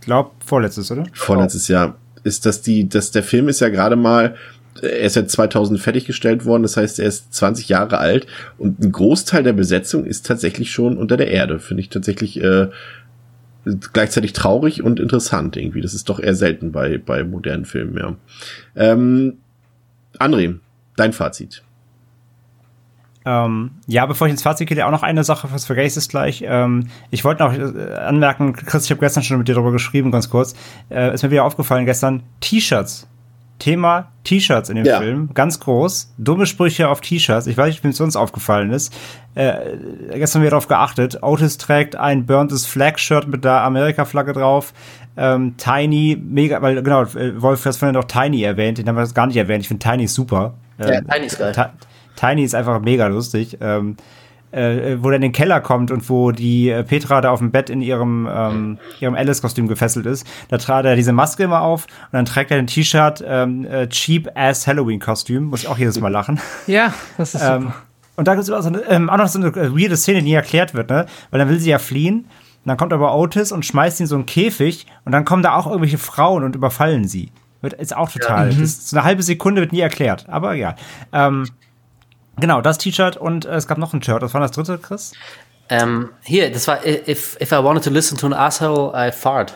[0.00, 1.04] glaube, vorletztes, oder?
[1.12, 4.36] Vorletztes Jahr ist, dass die, dass der Film ist ja gerade mal,
[4.80, 8.26] er ist ja 2000 fertiggestellt worden, das heißt, er ist 20 Jahre alt
[8.58, 11.58] und ein Großteil der Besetzung ist tatsächlich schon unter der Erde.
[11.58, 12.68] Finde ich tatsächlich äh,
[13.92, 15.80] gleichzeitig traurig und interessant irgendwie.
[15.80, 18.16] Das ist doch eher selten bei, bei modernen Filmen, ja.
[18.76, 19.38] Ähm,
[20.18, 20.58] André,
[20.96, 21.62] dein Fazit.
[23.26, 26.42] Ähm, ja, bevor ich ins Fazit gehe, auch noch eine Sache, was vergesse ich gleich.
[26.46, 30.10] Ähm, ich wollte noch äh, anmerken, Chris, ich habe gestern schon mit dir darüber geschrieben,
[30.10, 30.54] ganz kurz.
[30.90, 33.06] Äh, ist mir wieder aufgefallen gestern, T-Shirts.
[33.58, 34.98] Thema T-Shirts in dem Ja.
[35.00, 36.14] Film, ganz groß.
[36.16, 37.46] Dumme Sprüche auf T-Shirts.
[37.46, 38.90] Ich weiß nicht, wem es uns aufgefallen ist.
[39.34, 39.52] Äh,
[40.14, 41.18] gestern wieder darauf geachtet.
[41.22, 44.72] Otis trägt ein Burned Flag-Shirt mit der Amerika-Flagge drauf.
[45.18, 49.02] Ähm, Tiny, mega, weil genau, äh, Wolf hat vorhin noch Tiny erwähnt, den haben wir
[49.02, 49.60] jetzt gar nicht erwähnt.
[49.60, 50.54] Ich finde Tiny super.
[50.78, 51.52] Ja, Ähm, Tiny ist geil.
[52.20, 53.58] Ti- Tiny ist einfach mega lustig.
[53.60, 53.96] Ähm,
[54.52, 57.52] äh, wo der in den Keller kommt und wo die äh, Petra da auf dem
[57.52, 61.84] Bett in ihrem, ähm, ihrem Alice-Kostüm gefesselt ist, da trat er diese Maske immer auf
[61.84, 66.00] und dann trägt er ein T-Shirt, ähm, äh, Cheap Ass Halloween-Kostüm, muss ich auch jedes
[66.00, 66.40] Mal lachen.
[66.66, 67.74] Ja, das ist Ähm, super.
[68.16, 70.18] und da gibt es auch, so eine, ähm, auch noch so eine äh, weirde Szene,
[70.18, 71.06] die nie erklärt wird, ne?
[71.30, 72.22] Weil dann will sie ja fliehen.
[72.64, 75.44] Und dann kommt aber Otis und schmeißt ihn in so einen Käfig und dann kommen
[75.44, 77.30] da auch irgendwelche Frauen und überfallen sie.
[77.62, 78.46] Wird, ist auch total.
[78.50, 78.54] Ja.
[78.58, 80.26] Das ist so eine halbe Sekunde wird nie erklärt.
[80.28, 80.74] Aber ja.
[81.12, 81.46] Ähm,
[82.40, 84.22] genau, das T-Shirt und äh, es gab noch ein Shirt.
[84.22, 85.12] Was war das dritte, Chris?
[85.68, 89.54] Ähm, hier, das war if, if I wanted to listen to an asshole, I fart.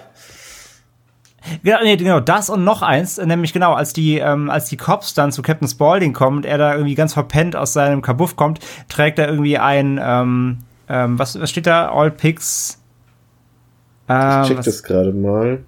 [1.63, 4.77] Genau, nee, genau, das und noch eins, äh, nämlich genau, als die, ähm, als die
[4.79, 8.35] Cops dann zu Captain Spaulding kommen und er da irgendwie ganz verpennt aus seinem Kabuff
[8.37, 10.59] kommt, trägt er irgendwie ein, ähm,
[10.89, 11.91] ähm, was, was steht da?
[11.91, 12.81] All Pigs.
[14.09, 15.65] Ähm, Ich check was- das gerade mal.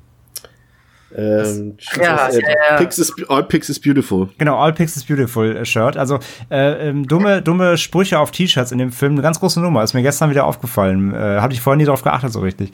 [1.16, 2.76] Ähm, Ja, äh, ja, ja.
[2.76, 4.28] Pix is, all Pix is beautiful.
[4.38, 5.96] Genau, All Pigs is Beautiful äh, Shirt.
[5.96, 6.18] Also
[6.50, 9.82] äh, ähm, dumme, dumme Sprüche auf T-Shirts in dem Film, eine ganz große Nummer.
[9.82, 11.14] Ist mir gestern wieder aufgefallen.
[11.14, 12.70] Äh, Hatte ich vorher nie darauf geachtet so richtig.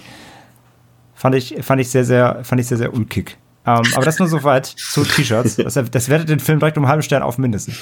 [1.14, 3.36] Fand ich, fand ich sehr, sehr, fand ich sehr, sehr ulkig.
[3.64, 5.54] Ähm, aber das nur soweit zu T-Shirts.
[5.56, 7.76] Das, das wertet den Film direkt um einen halben Stern auf mindestens.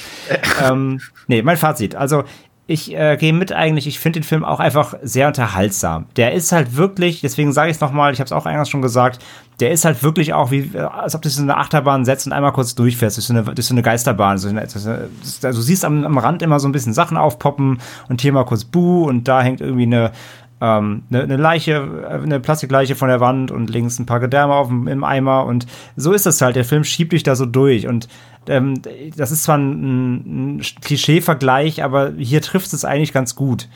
[0.63, 1.95] ähm, nee, mein Fazit.
[1.95, 2.23] Also
[2.67, 6.05] ich äh, gehe mit eigentlich, ich finde den Film auch einfach sehr unterhaltsam.
[6.15, 8.81] Der ist halt wirklich, deswegen sage ich es nochmal, ich habe es auch eingangs schon
[8.81, 9.21] gesagt,
[9.59, 12.51] der ist halt wirklich auch wie, als ob du so eine Achterbahn setzt und einmal
[12.51, 14.37] kurz durchfährst, durch so eine, durch so eine Geisterbahn.
[14.37, 17.17] So eine, das, das, also du siehst am, am Rand immer so ein bisschen Sachen
[17.17, 17.79] aufpoppen
[18.09, 20.11] und hier mal kurz Buh und da hängt irgendwie eine,
[20.61, 24.53] ähm, eine, eine Leiche, äh, eine Plastikleiche von der Wand und links ein paar Gedärme
[24.53, 25.65] auf im Eimer und
[25.95, 26.55] so ist das halt.
[26.55, 28.07] Der Film schiebt dich da so durch und
[28.47, 28.81] ähm,
[29.15, 33.67] das ist zwar ein, ein Klischee-Vergleich, aber hier trifft es eigentlich ganz gut.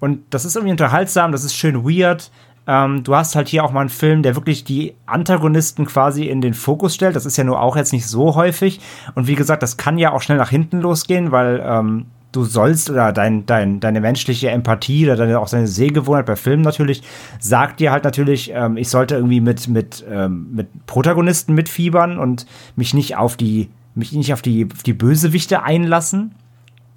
[0.00, 2.30] Und das ist irgendwie unterhaltsam, das ist schön weird.
[2.66, 6.40] Ähm, du hast halt hier auch mal einen Film, der wirklich die Antagonisten quasi in
[6.40, 7.16] den Fokus stellt.
[7.16, 8.80] Das ist ja nur auch jetzt nicht so häufig.
[9.14, 12.90] Und wie gesagt, das kann ja auch schnell nach hinten losgehen, weil ähm, du sollst
[12.90, 17.02] oder dein, dein, deine menschliche Empathie oder deine, auch deine Sehgewohnheit bei Filmen natürlich
[17.38, 22.46] sagt dir halt natürlich, ähm, ich sollte irgendwie mit, mit, ähm, mit Protagonisten mitfiebern und
[22.74, 26.34] mich nicht auf die, mich nicht auf die, auf die Bösewichte einlassen.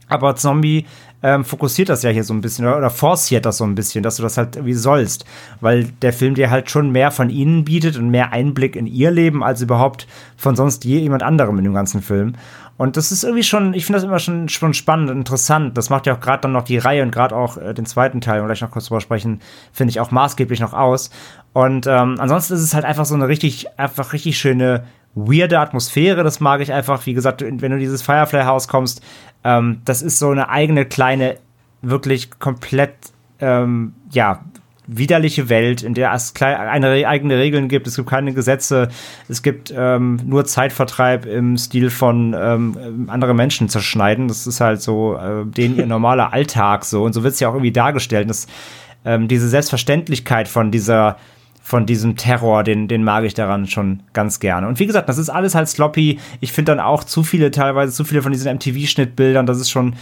[0.08, 0.86] Aber Zombie
[1.24, 4.04] ähm, fokussiert das ja hier so ein bisschen oder, oder forciert das so ein bisschen,
[4.04, 5.26] dass du das halt irgendwie sollst,
[5.60, 9.10] weil der Film dir halt schon mehr von ihnen bietet und mehr Einblick in ihr
[9.10, 10.06] Leben als überhaupt
[10.38, 12.36] von sonst je jemand anderem in dem ganzen Film.
[12.78, 15.78] Und das ist irgendwie schon, ich finde das immer schon, schon spannend und interessant.
[15.78, 18.20] Das macht ja auch gerade dann noch die Reihe und gerade auch äh, den zweiten
[18.20, 19.40] Teil, wir gleich noch kurz drüber sprechen,
[19.72, 21.10] finde ich auch maßgeblich noch aus.
[21.54, 24.84] Und ähm, ansonsten ist es halt einfach so eine richtig, einfach richtig schöne,
[25.14, 26.24] weirde Atmosphäre.
[26.24, 27.06] Das mag ich einfach.
[27.06, 29.02] Wie gesagt, wenn du dieses Firefly-Haus kommst,
[29.46, 31.38] ähm, das ist so eine eigene kleine,
[31.82, 32.94] wirklich komplett,
[33.40, 34.42] ähm, ja,
[34.88, 38.90] widerliche Welt, in der es eine eigene Regeln gibt, es gibt keine Gesetze,
[39.28, 44.28] es gibt ähm, nur Zeitvertreib im Stil von ähm, andere Menschen zerschneiden.
[44.28, 47.50] Das ist halt so äh, den ihr normaler Alltag so und so wird es ja
[47.50, 48.30] auch irgendwie dargestellt.
[48.30, 48.48] Das,
[49.06, 51.18] ähm, diese Selbstverständlichkeit von dieser
[51.66, 54.68] von diesem Terror, den, den mag ich daran schon ganz gerne.
[54.68, 56.20] Und wie gesagt, das ist alles halt sloppy.
[56.40, 59.96] Ich finde dann auch zu viele, teilweise zu viele von diesen MTV-Schnittbildern, das ist schon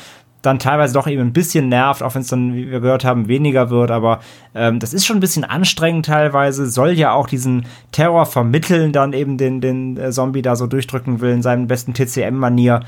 [0.44, 3.28] dann teilweise doch eben ein bisschen nervt, auch wenn es dann, wie wir gehört haben,
[3.28, 3.90] weniger wird.
[3.90, 4.20] Aber
[4.54, 9.14] ähm, das ist schon ein bisschen anstrengend teilweise, soll ja auch diesen Terror vermitteln, dann
[9.14, 12.82] eben den, den äh, Zombie da so durchdrücken will in seinem besten TCM-Manier.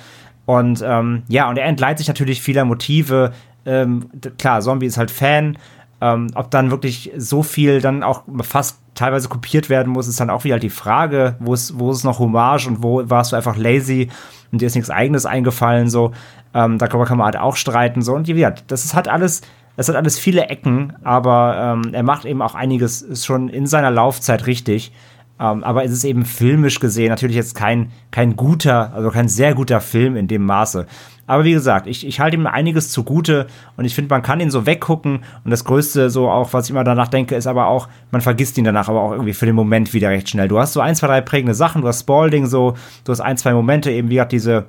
[0.46, 3.32] Und ähm, ja, und er entleiht sich natürlich vieler Motive.
[3.66, 5.58] Ähm, klar, Zombie ist halt Fan.
[6.06, 10.30] Ähm, ob dann wirklich so viel dann auch fast teilweise kopiert werden muss, ist dann
[10.30, 13.58] auch wieder die Frage, wo ist, wo ist noch Hommage und wo warst du einfach
[13.58, 14.10] lazy
[14.52, 16.12] und dir ist nichts eigenes eingefallen, so.
[16.54, 18.14] Ähm, darüber kann man halt auch streiten, so.
[18.14, 19.42] Und wie gesagt, das ist halt alles,
[19.78, 23.90] das hat alles viele Ecken, aber ähm, er macht eben auch einiges schon in seiner
[23.90, 24.92] Laufzeit richtig.
[25.40, 29.54] Ähm, aber es ist eben filmisch gesehen natürlich jetzt kein, kein guter, also kein sehr
[29.54, 30.86] guter Film in dem Maße.
[31.28, 33.48] Aber wie gesagt, ich, ich halte ihm einiges zugute
[33.78, 35.24] und ich finde, man kann ihn so weggucken.
[35.44, 38.58] Und das Größte, so auch, was ich immer danach denke, ist aber auch, man vergisst
[38.58, 40.48] ihn danach aber auch irgendwie für den Moment wieder recht schnell.
[40.48, 43.38] Du hast so ein, zwei, drei prägende Sachen, du hast Spalding so, du hast ein,
[43.38, 44.66] zwei Momente, eben wie gesagt, diese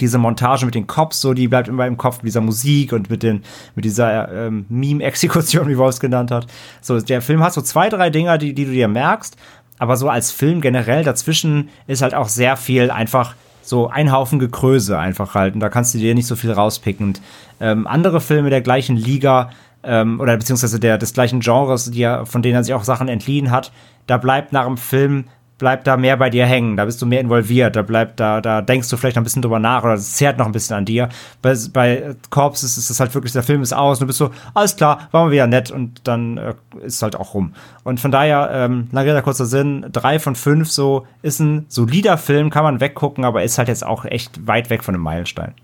[0.00, 3.10] diese Montage mit den Cops, so, die bleibt immer im Kopf mit dieser Musik und
[3.10, 3.42] mit, den,
[3.74, 6.46] mit dieser ähm, Meme-Exekution, wie Wolf es genannt hat.
[6.80, 9.36] So, der Film hat so zwei, drei Dinger, die, die du dir merkst,
[9.78, 14.38] aber so als Film generell dazwischen ist halt auch sehr viel einfach so ein Haufen
[14.38, 15.54] Gekröse einfach halt.
[15.54, 17.06] Und da kannst du dir nicht so viel rauspicken.
[17.06, 17.22] Und
[17.60, 19.50] ähm, andere Filme der gleichen Liga
[19.82, 23.50] ähm, oder beziehungsweise der, des gleichen Genres, die von denen er sich auch Sachen entliehen
[23.50, 23.72] hat,
[24.06, 25.24] da bleibt nach dem Film
[25.58, 28.60] bleibt da mehr bei dir hängen, da bist du mehr involviert, da bleibt da, da
[28.60, 30.84] denkst du vielleicht noch ein bisschen drüber nach oder es zehrt noch ein bisschen an
[30.84, 31.08] dir.
[31.42, 34.30] Bei, bei Corps ist es halt wirklich, der Film ist aus und du bist so,
[34.52, 37.54] alles klar, war mal wieder nett und dann äh, ist halt auch rum.
[37.84, 42.18] Und von daher, ähm, lange Rede, kurzer Sinn, drei von fünf so, ist ein solider
[42.18, 45.54] Film, kann man weggucken, aber ist halt jetzt auch echt weit weg von einem Meilenstein.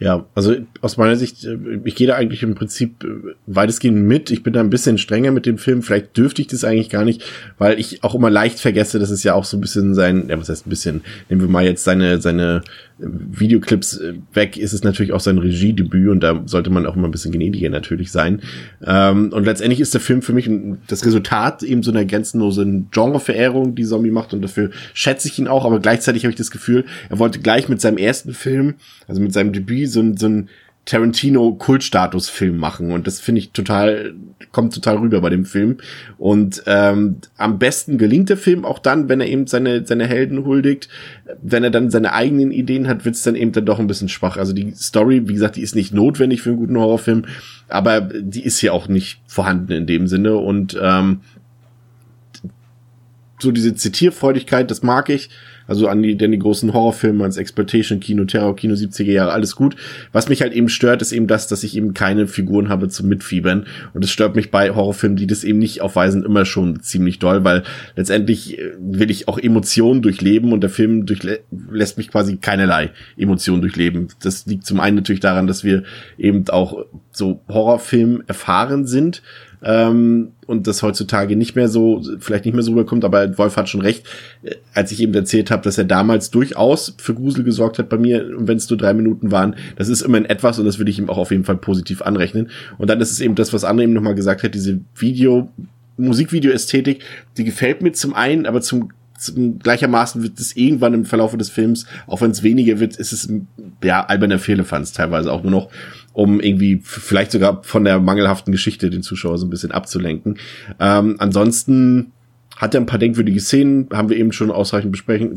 [0.00, 4.30] Ja, also aus meiner Sicht, äh, ich gehe da eigentlich im Prinzip äh, weitestgehend mit.
[4.30, 5.82] Ich bin da ein bisschen strenger mit dem Film.
[5.82, 7.24] Vielleicht dürfte ich das eigentlich gar nicht,
[7.58, 10.38] weil ich auch immer leicht vergesse, dass es ja auch so ein bisschen sein, ja,
[10.38, 12.62] was heißt ein bisschen, nehmen wir mal jetzt seine, seine
[12.98, 17.08] Videoclips äh, weg, ist es natürlich auch sein Regiedebüt und da sollte man auch immer
[17.08, 18.42] ein bisschen gnädiger natürlich sein.
[18.84, 20.50] Ähm, und letztendlich ist der Film für mich
[20.88, 25.48] das Resultat eben so einer grenzenlosen Genreverehrung, die Zombie macht und dafür schätze ich ihn
[25.48, 28.74] auch, aber gleichzeitig habe ich das Gefühl, er wollte gleich mit seinem ersten Film,
[29.06, 30.48] also mit seinem Debüt, so, so ein
[30.88, 32.92] Tarantino-Kultstatus-Film machen.
[32.92, 34.14] Und das finde ich total,
[34.52, 35.76] kommt total rüber bei dem Film.
[36.16, 40.46] Und ähm, am besten gelingt der Film auch dann, wenn er eben seine, seine Helden
[40.46, 40.88] huldigt.
[41.42, 44.08] Wenn er dann seine eigenen Ideen hat, wird es dann eben dann doch ein bisschen
[44.08, 44.38] schwach.
[44.38, 47.26] Also die Story, wie gesagt, die ist nicht notwendig für einen guten Horrorfilm,
[47.68, 50.36] aber die ist ja auch nicht vorhanden in dem Sinne.
[50.36, 51.20] Und ähm,
[53.38, 55.28] so diese Zitierfreudigkeit, das mag ich.
[55.68, 59.76] Also an die, denn die großen Horrorfilme, ans Exploitation-Kino, Terror-Kino, 70er Jahre, alles gut.
[60.12, 63.08] Was mich halt eben stört, ist eben das, dass ich eben keine Figuren habe zum
[63.08, 63.66] Mitfiebern.
[63.92, 67.44] Und es stört mich bei Horrorfilmen, die das eben nicht aufweisen, immer schon ziemlich doll,
[67.44, 67.62] weil
[67.94, 71.04] letztendlich äh, will ich auch Emotionen durchleben und der Film
[71.70, 74.08] lässt mich quasi keinerlei Emotionen durchleben.
[74.22, 75.82] Das liegt zum einen natürlich daran, dass wir
[76.16, 79.22] eben auch so Horrorfilm erfahren sind
[79.62, 83.68] ähm, und das heutzutage nicht mehr so, vielleicht nicht mehr so rüberkommt, aber Wolf hat
[83.68, 84.06] schon recht,
[84.42, 87.98] äh, als ich eben erzählt habe, dass er damals durchaus für Grusel gesorgt hat bei
[87.98, 90.90] mir, und wenn es nur drei Minuten waren, das ist immerhin etwas und das würde
[90.90, 92.50] ich ihm auch auf jeden Fall positiv anrechnen.
[92.78, 95.50] Und dann ist es eben das, was André eben nochmal gesagt hat, diese Video,
[95.96, 97.02] Musikvideo-Ästhetik,
[97.36, 98.90] die gefällt mir zum einen, aber zum
[99.58, 103.28] gleichermaßen wird es irgendwann im Verlauf des Films, auch wenn es weniger wird, ist es
[103.82, 105.70] ja alberner Fehlefanz teilweise auch nur noch,
[106.12, 110.38] um irgendwie vielleicht sogar von der mangelhaften Geschichte den Zuschauer so ein bisschen abzulenken.
[110.80, 112.12] Ähm, ansonsten
[112.58, 114.90] hat er ein paar denkwürdige Szenen, haben wir eben schon ausreichend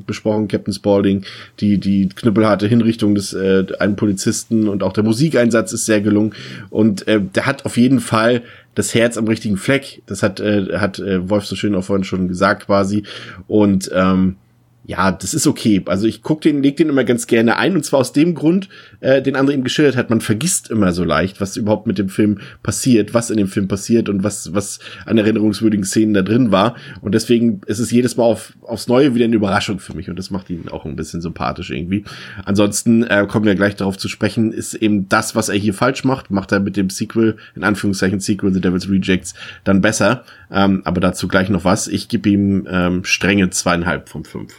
[0.07, 1.23] besprochen, Captain Spaulding,
[1.59, 6.33] die, die knüppelharte Hinrichtung des äh, einen Polizisten und auch der Musikeinsatz ist sehr gelungen.
[6.71, 8.41] Und äh, der hat auf jeden Fall
[8.73, 10.01] das Herz am richtigen Fleck.
[10.07, 13.03] Das hat, äh, hat äh, Wolf so schön auch vorhin schon gesagt quasi.
[13.47, 14.37] Und ähm,
[14.83, 15.83] ja, das ist okay.
[15.85, 18.67] Also ich guck den, leg den immer ganz gerne ein und zwar aus dem Grund,
[18.99, 20.09] äh, den André eben geschildert hat.
[20.09, 23.67] Man vergisst immer so leicht, was überhaupt mit dem Film passiert, was in dem Film
[23.67, 26.75] passiert und was was an erinnerungswürdigen Szenen da drin war.
[27.01, 30.17] Und deswegen ist es jedes Mal auf, aufs Neue wieder eine Überraschung für mich und
[30.17, 32.03] das macht ihn auch ein bisschen sympathisch irgendwie.
[32.43, 36.03] Ansonsten äh, kommen wir gleich darauf zu sprechen, ist eben das, was er hier falsch
[36.03, 40.23] macht, macht er mit dem Sequel in Anführungszeichen Sequel The Devil's Rejects dann besser.
[40.51, 41.87] Ähm, aber dazu gleich noch was.
[41.87, 44.53] Ich gebe ihm ähm, strenge zweieinhalb von fünf.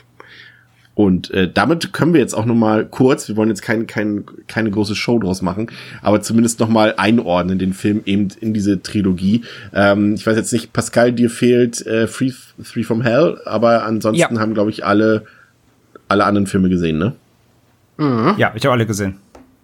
[0.94, 4.24] Und äh, damit können wir jetzt auch noch mal kurz, wir wollen jetzt kein, kein,
[4.46, 5.70] keine große Show draus machen,
[6.02, 9.42] aber zumindest noch mal einordnen den Film eben in diese Trilogie.
[9.72, 12.32] Ähm, ich weiß jetzt nicht, Pascal, dir fehlt äh, Free,
[12.62, 14.40] Three from Hell, aber ansonsten ja.
[14.40, 15.24] haben, glaube ich, alle,
[16.08, 17.14] alle anderen Filme gesehen, ne?
[17.96, 18.34] Mhm.
[18.36, 19.16] Ja, ich habe alle gesehen.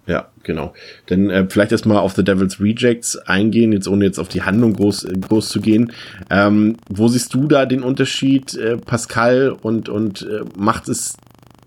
[0.09, 0.73] Ja, genau.
[1.11, 4.73] Denn äh, vielleicht erstmal auf The Devil's Rejects eingehen, jetzt ohne jetzt auf die Handlung
[4.73, 5.93] groß, äh, groß zu gehen.
[6.31, 11.15] Ähm, wo siehst du da den Unterschied, äh, Pascal, und, und äh, macht es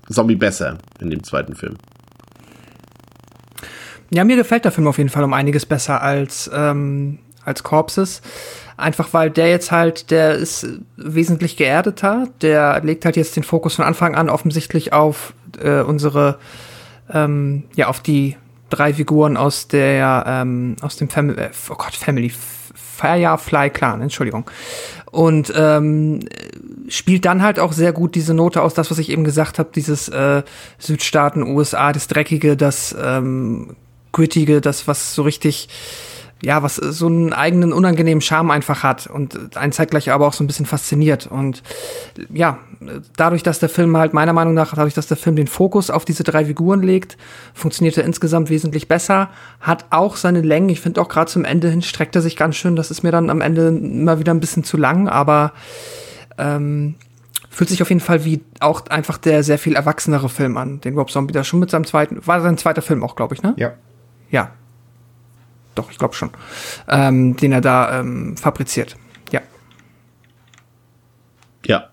[0.10, 1.76] Zombie besser in dem zweiten Film?
[4.10, 8.24] Ja, mir gefällt der Film auf jeden Fall um einiges besser als, ähm, als Corpses.
[8.76, 12.28] Einfach weil der jetzt halt, der ist wesentlich geerdeter.
[12.42, 16.40] Der legt halt jetzt den Fokus von Anfang an offensichtlich auf äh, unsere
[17.14, 18.38] ähm, ja auf die
[18.70, 22.32] drei Figuren aus der ähm, aus dem Family äh, oh Gott Family
[22.74, 24.50] Firefly Clan Entschuldigung.
[25.12, 26.22] Und ähm,
[26.88, 29.70] spielt dann halt auch sehr gut diese Note aus das was ich eben gesagt habe
[29.76, 30.44] dieses äh,
[30.78, 33.76] Südstaaten USA das dreckige das ähm,
[34.12, 35.70] grittige das was so richtig
[36.42, 40.44] ja, was so einen eigenen unangenehmen Charme einfach hat und einen zeitgleich aber auch so
[40.44, 41.28] ein bisschen fasziniert.
[41.28, 41.62] Und
[42.34, 42.60] ja,
[43.16, 46.04] dadurch, dass der Film halt meiner Meinung nach, dadurch, dass der Film den Fokus auf
[46.04, 47.18] diese drei Figuren legt,
[47.54, 50.70] funktioniert er insgesamt wesentlich besser, hat auch seine Längen.
[50.70, 52.76] Ich finde auch gerade zum Ende hin streckt er sich ganz schön.
[52.76, 55.54] Das ist mir dann am Ende immer wieder ein bisschen zu lang, aber
[56.38, 56.96] ähm,
[57.54, 60.98] Fühlt sich auf jeden Fall wie auch einfach der sehr viel erwachsenere Film an, den
[60.98, 63.54] Rob Zombie da schon mit seinem zweiten, war sein zweiter Film auch, glaube ich, ne?
[63.58, 63.74] Ja.
[64.30, 64.52] Ja.
[65.76, 66.32] Doch, ich glaube schon.
[66.88, 68.98] Ähm, den er da ähm, fabriziert.
[69.32, 69.42] Ja.
[71.66, 71.90] Ja,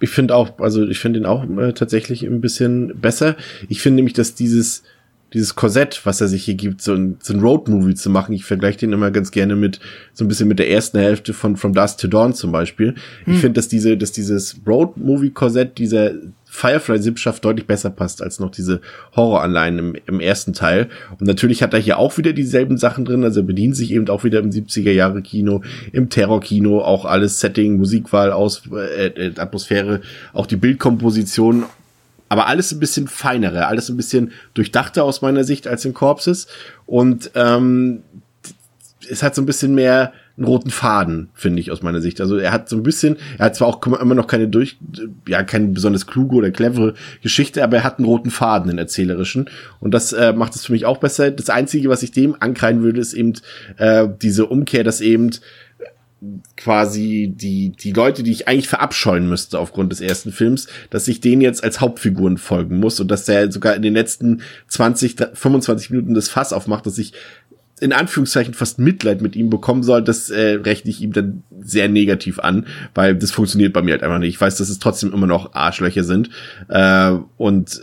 [0.00, 3.36] ich finde auch, also ich finde ihn auch äh, tatsächlich ein bisschen besser.
[3.68, 4.82] Ich finde nämlich, dass dieses,
[5.32, 8.32] dieses Korsett, was er sich hier gibt, so ein, so ein Road-Movie zu machen.
[8.32, 9.78] Ich vergleiche den immer ganz gerne mit
[10.12, 12.94] so ein bisschen mit der ersten Hälfte von From Dusk to Dawn zum Beispiel.
[13.26, 16.12] Ich finde, dass diese, dass dieses Road-Movie-Korsett dieser
[16.50, 18.80] Firefly-Sippschaft deutlich besser passt als noch diese
[19.14, 20.88] Horroranleihen im, im ersten Teil.
[21.18, 23.22] Und natürlich hat er hier auch wieder dieselben Sachen drin.
[23.22, 25.62] Also er bedient sich eben auch wieder im 70er Jahre Kino,
[25.92, 30.00] im Terror-Kino, auch alles Setting, Musikwahl, aus, äh, äh, Atmosphäre,
[30.32, 31.64] auch die Bildkomposition
[32.32, 36.46] aber alles ein bisschen feinere, alles ein bisschen durchdachter aus meiner Sicht als in Corpses.
[36.86, 38.04] Und ähm,
[39.10, 42.20] es hat so ein bisschen mehr einen roten Faden, finde ich aus meiner Sicht.
[42.20, 44.78] Also er hat so ein bisschen, er hat zwar auch immer noch keine durch,
[45.28, 49.50] ja, keine besonders kluge oder clevere Geschichte, aber er hat einen roten Faden, den erzählerischen.
[49.80, 51.30] Und das äh, macht es für mich auch besser.
[51.30, 53.34] Das Einzige, was ich dem ankreiden würde, ist eben
[53.76, 55.30] äh, diese Umkehr, dass eben
[56.56, 61.20] quasi die, die Leute, die ich eigentlich verabscheuen müsste aufgrund des ersten Films, dass ich
[61.20, 65.90] denen jetzt als Hauptfiguren folgen muss und dass der sogar in den letzten 20, 25
[65.90, 67.14] Minuten das Fass aufmacht, dass ich
[67.80, 71.88] in Anführungszeichen fast Mitleid mit ihm bekommen soll, das äh, rechne ich ihm dann sehr
[71.88, 74.34] negativ an, weil das funktioniert bei mir halt einfach nicht.
[74.34, 76.30] Ich weiß, dass es trotzdem immer noch Arschlöcher sind.
[76.68, 77.80] Äh, und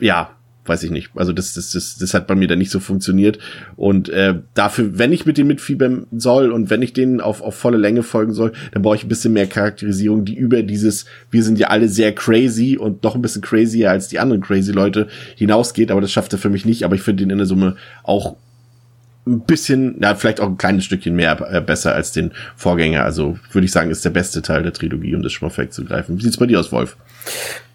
[0.00, 0.30] äh, ja,
[0.66, 1.10] weiß ich nicht.
[1.14, 3.38] Also das, das, das, das hat bei mir dann nicht so funktioniert.
[3.76, 7.54] Und äh, dafür, wenn ich mit denen mitfiebern soll und wenn ich denen auf, auf
[7.54, 11.42] volle Länge folgen soll, dann brauche ich ein bisschen mehr Charakterisierung, die über dieses, wir
[11.42, 15.08] sind ja alle sehr crazy und noch ein bisschen crazier als die anderen crazy Leute
[15.36, 15.90] hinausgeht.
[15.90, 16.84] Aber das schafft er für mich nicht.
[16.84, 18.36] Aber ich finde ihn in der Summe auch
[19.26, 23.04] ein bisschen, ja, vielleicht auch ein kleines Stückchen mehr äh, besser als den Vorgänger.
[23.04, 26.18] Also würde ich sagen, ist der beste Teil der Trilogie, um das schon mal wegzugreifen.
[26.18, 26.96] Wie sieht's bei dir aus, Wolf?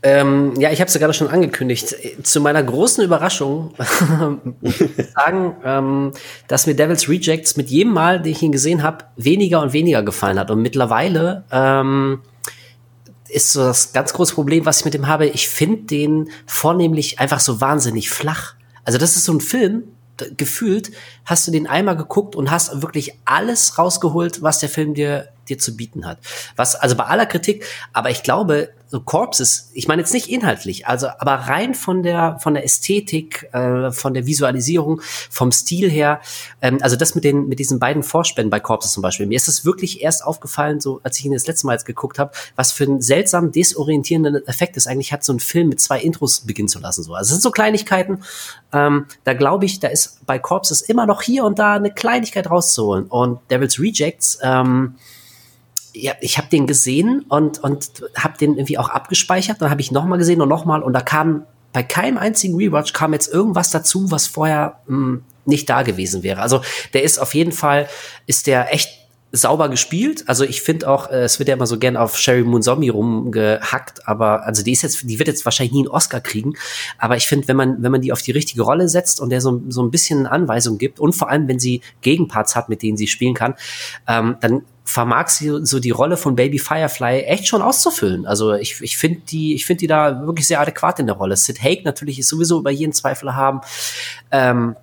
[0.04, 1.96] Ähm, ja, ich habe es ja gerade schon angekündigt.
[2.22, 3.74] Zu meiner großen Überraschung
[4.62, 6.12] muss ich sagen, ähm,
[6.48, 10.04] dass mir Devil's Rejects mit jedem Mal, den ich ihn gesehen habe, weniger und weniger
[10.04, 10.52] gefallen hat.
[10.52, 12.22] Und mittlerweile ähm,
[13.28, 15.26] ist so das ganz große Problem, was ich mit dem habe.
[15.26, 18.54] Ich finde den vornehmlich einfach so wahnsinnig flach.
[18.86, 19.84] Also das ist so ein Film,
[20.38, 20.92] gefühlt
[21.26, 25.58] hast du den einmal geguckt und hast wirklich alles rausgeholt, was der Film dir dir
[25.58, 26.20] zu bieten hat.
[26.56, 30.88] Was also bei aller Kritik, aber ich glaube, so Corpses, ich meine jetzt nicht inhaltlich,
[30.88, 36.22] also aber rein von der von der Ästhetik, äh, von der Visualisierung, vom Stil her,
[36.62, 39.28] ähm, also das mit den mit diesen beiden Vorspänen bei Corpses zum Beispiel.
[39.28, 42.18] Mir ist es wirklich erst aufgefallen, so als ich ihn das letzte Mal jetzt geguckt
[42.18, 46.00] habe, was für einen seltsam desorientierenden Effekt es eigentlich hat, so einen Film mit zwei
[46.00, 47.04] Intros beginnen zu lassen.
[47.04, 48.24] So, also es sind so Kleinigkeiten.
[48.74, 52.50] Ähm, da glaube ich, da ist bei Corpses immer noch hier und da eine Kleinigkeit
[52.50, 53.06] rauszuholen.
[53.06, 54.96] Und Devil's Rejects ähm,
[55.94, 59.62] ja, ich habe den gesehen und, und habe den irgendwie auch abgespeichert.
[59.62, 63.14] Dann habe ich nochmal gesehen und nochmal und da kam bei keinem einzigen Rewatch kam
[63.14, 66.42] jetzt irgendwas dazu, was vorher mh, hm, nicht da gewesen wäre.
[66.42, 66.62] Also
[66.94, 67.88] der ist auf jeden Fall,
[68.26, 68.90] ist der echt
[69.32, 70.24] sauber gespielt.
[70.28, 72.90] Also ich finde auch, äh, es wird ja immer so gern auf Sherry Moon Zombie
[72.90, 76.54] rumgehackt, aber also die ist jetzt, die wird jetzt wahrscheinlich nie einen Oscar kriegen.
[76.98, 79.42] Aber ich finde, wenn man, wenn man die auf die richtige Rolle setzt und der
[79.42, 82.98] so, so ein bisschen Anweisung gibt und vor allem, wenn sie Gegenparts hat, mit denen
[82.98, 83.54] sie spielen kann,
[84.08, 88.26] ähm, dann vermag sie so die Rolle von Baby Firefly echt schon auszufüllen.
[88.26, 91.38] Also ich, ich finde die, ich finde die da wirklich sehr adäquat in der Rolle.
[91.38, 93.62] Sid Haig natürlich ist sowieso über jeden Zweifel haben.
[94.32, 94.76] Ähm,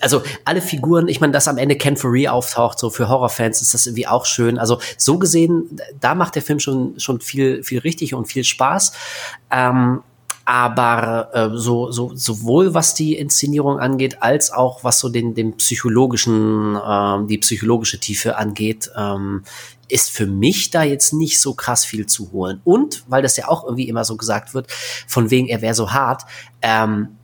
[0.00, 3.74] also alle Figuren, ich meine, dass am Ende Ken Furry auftaucht, so für Horrorfans ist
[3.74, 4.58] das irgendwie auch schön.
[4.58, 8.92] Also so gesehen, da macht der Film schon schon viel viel richtig und viel Spaß.
[9.52, 10.02] Ähm,
[10.44, 15.56] aber äh, so, so sowohl was die Inszenierung angeht, als auch was so den, den
[15.56, 19.44] psychologischen, äh, die psychologische Tiefe angeht, ähm,
[19.88, 22.60] ist für mich da jetzt nicht so krass viel zu holen.
[22.64, 24.70] Und weil das ja auch irgendwie immer so gesagt wird,
[25.06, 26.22] von wegen er wäre so hart,
[26.62, 27.16] ähm,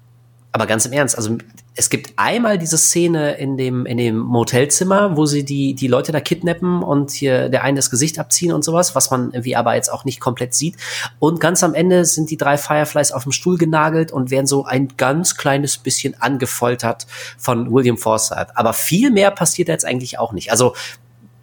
[0.52, 1.38] aber ganz im Ernst, also
[1.80, 6.12] es gibt einmal diese Szene in dem, in dem Motelzimmer, wo sie die, die Leute
[6.12, 9.74] da kidnappen und hier der eine das Gesicht abziehen und sowas, was man irgendwie aber
[9.74, 10.76] jetzt auch nicht komplett sieht.
[11.20, 14.66] Und ganz am Ende sind die drei Fireflies auf dem Stuhl genagelt und werden so
[14.66, 17.06] ein ganz kleines bisschen angefoltert
[17.38, 18.54] von William Forsythe.
[18.56, 20.52] Aber viel mehr passiert jetzt eigentlich auch nicht.
[20.52, 20.74] Also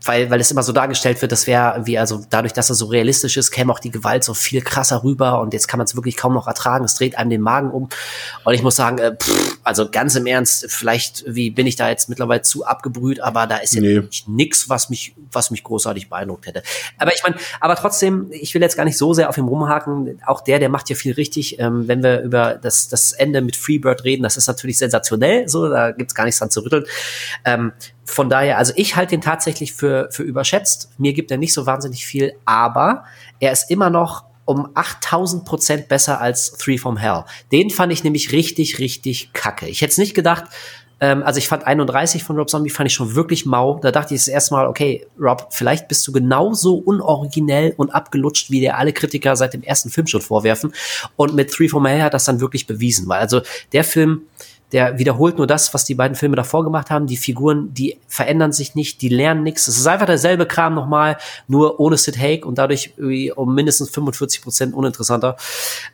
[0.03, 2.85] weil, weil es immer so dargestellt wird, das wäre wie, also dadurch, dass er so
[2.85, 5.95] realistisch ist, käme auch die Gewalt so viel krasser rüber und jetzt kann man es
[5.95, 6.85] wirklich kaum noch ertragen.
[6.85, 7.89] Es dreht einem den Magen um.
[8.43, 11.89] Und ich muss sagen, äh, pff, also ganz im Ernst, vielleicht wie bin ich da
[11.89, 14.01] jetzt mittlerweile zu abgebrüht, aber da ist ja nee.
[14.27, 16.63] nix, was mich, was mich großartig beeindruckt hätte.
[16.97, 20.21] Aber ich meine, aber trotzdem, ich will jetzt gar nicht so sehr auf ihm rumhaken.
[20.25, 21.59] Auch der, der macht ja viel richtig.
[21.59, 25.47] Ähm, wenn wir über das, das Ende mit Freebird reden, das ist natürlich sensationell.
[25.49, 26.85] So, da gibt's gar nichts dran zu rütteln.
[27.45, 27.73] Ähm,
[28.07, 30.89] von daher, also ich halte ihn tatsächlich für, für überschätzt.
[30.97, 33.03] Mir gibt er nicht so wahnsinnig viel, aber
[33.39, 37.25] er ist immer noch um 8000 Prozent besser als Three from Hell.
[37.51, 39.67] Den fand ich nämlich richtig, richtig kacke.
[39.67, 40.45] Ich hätte es nicht gedacht,
[40.99, 43.79] ähm, also ich fand 31 von Rob Zombie fand ich schon wirklich mau.
[43.81, 48.49] Da dachte ich das erste Mal, okay, Rob, vielleicht bist du genauso unoriginell und abgelutscht,
[48.49, 50.73] wie dir alle Kritiker seit dem ersten Film schon vorwerfen.
[51.15, 53.41] Und mit Three from Hell hat das dann wirklich bewiesen, weil also
[53.73, 54.23] der Film,
[54.73, 57.07] der wiederholt nur das, was die beiden Filme davor gemacht haben.
[57.07, 59.67] Die Figuren, die verändern sich nicht, die lernen nichts.
[59.67, 61.17] Es ist einfach derselbe Kram nochmal,
[61.47, 62.93] nur ohne Sid Haig und dadurch
[63.35, 65.37] um mindestens 45 Prozent uninteressanter.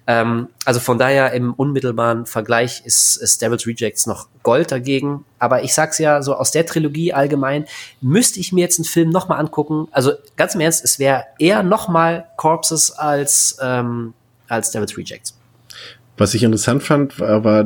[0.07, 5.23] Ähm, also von daher im unmittelbaren Vergleich ist, ist Devil's Rejects noch Gold dagegen.
[5.37, 7.65] Aber ich sag's ja, so aus der Trilogie allgemein
[8.01, 9.87] müsste ich mir jetzt einen Film nochmal angucken.
[9.91, 14.13] Also ganz im Ernst, es wäre eher nochmal Corpses als, ähm,
[14.47, 15.37] als Devil's Rejects.
[16.17, 17.63] Was ich interessant fand, war,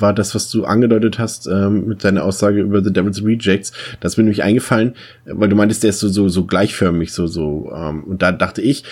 [0.00, 3.72] war das, was du angedeutet hast ähm, mit deiner Aussage über The Devil's Rejects.
[4.00, 4.94] Das ist mir nämlich eingefallen,
[5.24, 7.70] weil du meintest, der ist so, so, so gleichförmig, so, so.
[7.74, 8.84] Ähm, und da dachte ich,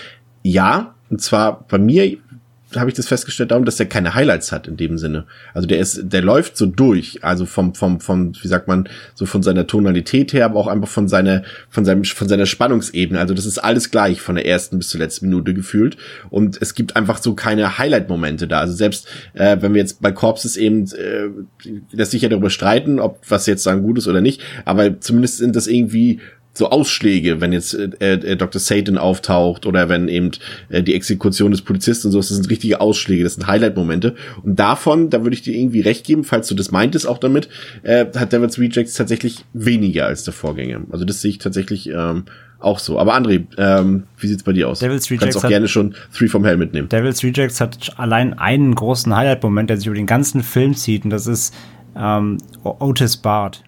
[0.43, 2.17] ja, und zwar bei mir
[2.77, 5.25] habe ich das festgestellt darum, dass er keine Highlights hat in dem Sinne.
[5.55, 9.25] Also der ist, der läuft so durch, also vom, vom, vom, wie sagt man, so
[9.25, 13.19] von seiner Tonalität her, aber auch einfach von seiner, von seinem, von seiner Spannungsebene.
[13.19, 15.97] Also das ist alles gleich von der ersten bis zur letzten Minute gefühlt.
[16.29, 18.61] Und es gibt einfach so keine Highlight-Momente da.
[18.61, 21.29] Also selbst, äh, wenn wir jetzt bei Corpses eben, äh,
[21.93, 25.39] lässt sich ja darüber streiten, ob was jetzt sagen gut ist oder nicht, aber zumindest
[25.39, 26.21] sind das irgendwie
[26.55, 28.61] so Ausschläge, wenn jetzt äh, äh, Dr.
[28.61, 30.33] Satan auftaucht oder wenn eben
[30.69, 34.15] äh, die Exekution des Polizisten und so, das sind richtige Ausschläge, das sind Highlight-Momente.
[34.43, 37.49] Und davon, da würde ich dir irgendwie recht geben, falls du das meintest auch damit,
[37.85, 40.81] äh, hat Devil's Rejects tatsächlich weniger als der Vorgänger.
[40.91, 42.25] Also das sehe ich tatsächlich ähm,
[42.59, 42.99] auch so.
[42.99, 44.81] Aber André, ähm, wie sieht's bei dir aus?
[44.81, 46.89] Devil's Rejects du kannst auch gerne schon Three from Hell mitnehmen.
[46.89, 51.11] Devil's Rejects hat allein einen großen Highlight-Moment, der sich über den ganzen Film zieht, und
[51.11, 51.55] das ist
[51.97, 53.63] ähm, Otis Bart.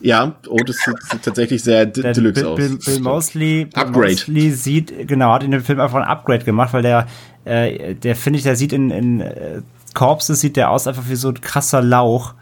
[0.00, 2.56] Ja, Otis sieht, sieht tatsächlich sehr der deluxe Bill, aus.
[2.56, 4.10] Bill, Bill Mosley, Bill Upgrade.
[4.10, 7.06] Mosley sieht, genau, hat in dem Film einfach ein Upgrade gemacht, weil der,
[7.44, 9.62] äh, der finde ich, der sieht in, in äh,
[9.94, 12.34] Corpses sieht der aus einfach wie so ein krasser Lauch.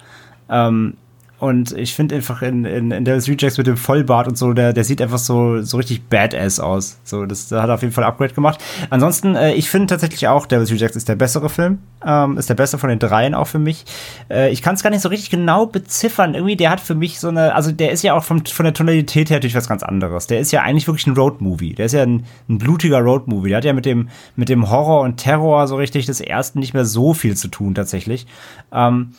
[0.50, 0.94] Ähm,
[1.38, 4.72] und ich finde einfach in, in, in Devil's Rejects mit dem Vollbart und so, der,
[4.72, 6.98] der sieht einfach so, so richtig badass aus.
[7.04, 8.58] So, das, da hat er auf jeden Fall Upgrade gemacht.
[8.88, 11.80] Ansonsten, äh, ich finde tatsächlich auch, Devil's Rejects ist der bessere Film.
[12.04, 13.84] Ähm, ist der beste von den dreien auch für mich.
[14.30, 16.34] Äh, ich kann es gar nicht so richtig genau beziffern.
[16.34, 18.72] Irgendwie, der hat für mich so eine, also der ist ja auch vom, von der
[18.72, 20.26] Tonalität her natürlich was ganz anderes.
[20.28, 21.74] Der ist ja eigentlich wirklich ein Roadmovie.
[21.74, 23.50] Der ist ja ein, ein blutiger Roadmovie.
[23.50, 26.72] Der hat ja mit dem, mit dem Horror und Terror so richtig des ersten nicht
[26.72, 28.26] mehr so viel zu tun, tatsächlich.
[28.72, 29.12] Ähm,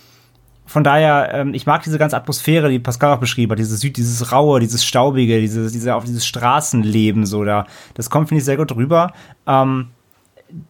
[0.67, 3.97] von daher, ähm, ich mag diese ganze Atmosphäre, die Pascal auch beschrieben hat, dieses Süd,
[3.97, 7.65] dieses raue, dieses staubige, dieses, diese, auf dieses Straßenleben so da.
[7.93, 9.13] Das kommt, finde ich, sehr gut rüber.
[9.47, 9.87] Ähm,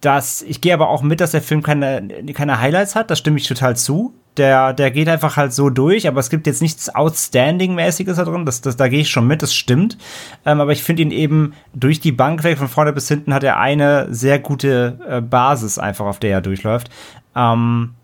[0.01, 3.37] das, ich gehe aber auch mit, dass der Film keine, keine Highlights hat, das stimme
[3.37, 4.13] ich total zu.
[4.37, 8.45] Der, der geht einfach halt so durch, aber es gibt jetzt nichts Outstanding-mäßiges da drin.
[8.45, 9.97] Das, das, da gehe ich schon mit, das stimmt.
[10.45, 13.43] Ähm, aber ich finde ihn eben durch die Bank weg, von vorne bis hinten, hat
[13.43, 16.91] er eine sehr gute äh, Basis einfach, auf der er durchläuft.
[17.35, 17.95] Ähm,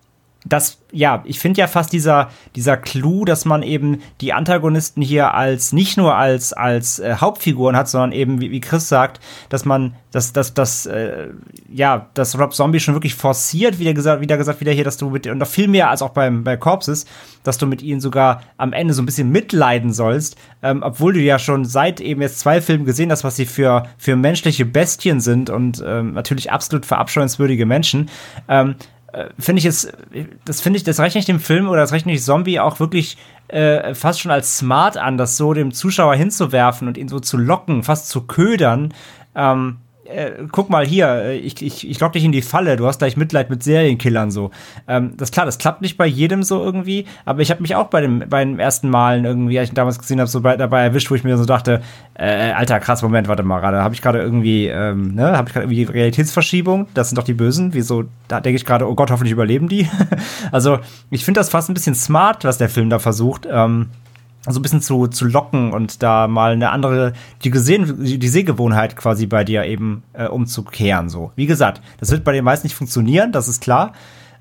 [0.45, 5.33] das, ja, ich finde ja fast dieser, dieser Clou, dass man eben die Antagonisten hier
[5.33, 9.63] als, nicht nur als, als äh, Hauptfiguren hat, sondern eben, wie, wie Chris sagt, dass
[9.63, 11.29] man, dass, dass, dass, äh,
[11.71, 15.09] ja, dass Rob Zombie schon wirklich forciert, wieder gesagt, wieder gesagt, wieder hier, dass du
[15.09, 17.05] mit, und noch viel mehr als auch beim, bei Corpses,
[17.43, 21.19] dass du mit ihnen sogar am Ende so ein bisschen mitleiden sollst, ähm, obwohl du
[21.21, 25.21] ja schon seit eben jetzt zwei Filmen gesehen hast, was sie für, für menschliche Bestien
[25.21, 28.09] sind und ähm, natürlich absolut verabscheuenswürdige Menschen.
[28.49, 28.92] Ähm, äh,
[29.37, 29.91] finde ich es,
[30.45, 33.17] das finde ich, das rechne ich dem Film oder das rechne ich Zombie auch wirklich
[33.47, 37.37] äh, fast schon als smart an, das so dem Zuschauer hinzuwerfen und ihn so zu
[37.37, 38.93] locken, fast zu ködern.
[39.35, 39.77] Ähm,
[40.13, 42.99] äh, guck mal hier, äh, ich, ich, ich lock dich in die Falle, du hast
[42.99, 44.51] gleich Mitleid mit Serienkillern so.
[44.87, 47.87] Ähm, das klar, das klappt nicht bei jedem so irgendwie, aber ich habe mich auch
[47.87, 50.83] bei dem bei den ersten Malen irgendwie, als ich damals gesehen habe, so bei, dabei
[50.83, 51.81] erwischt, wo ich mir so dachte,
[52.13, 55.53] äh, alter krass, Moment, warte mal, gerade habe ich gerade irgendwie, ähm, ne, habe ich
[55.53, 59.11] gerade irgendwie Realitätsverschiebung, das sind doch die Bösen, wieso, da denke ich gerade, oh Gott,
[59.11, 59.89] hoffentlich überleben die.
[60.51, 60.79] also,
[61.09, 63.47] ich finde das fast ein bisschen smart, was der Film da versucht.
[63.49, 63.89] Ähm,
[64.47, 67.13] so ein bisschen zu, zu locken und da mal eine andere,
[67.43, 71.09] die, gesehen, die Sehgewohnheit quasi bei dir eben äh, umzukehren.
[71.09, 71.31] So.
[71.35, 73.93] Wie gesagt, das wird bei den meisten nicht funktionieren, das ist klar.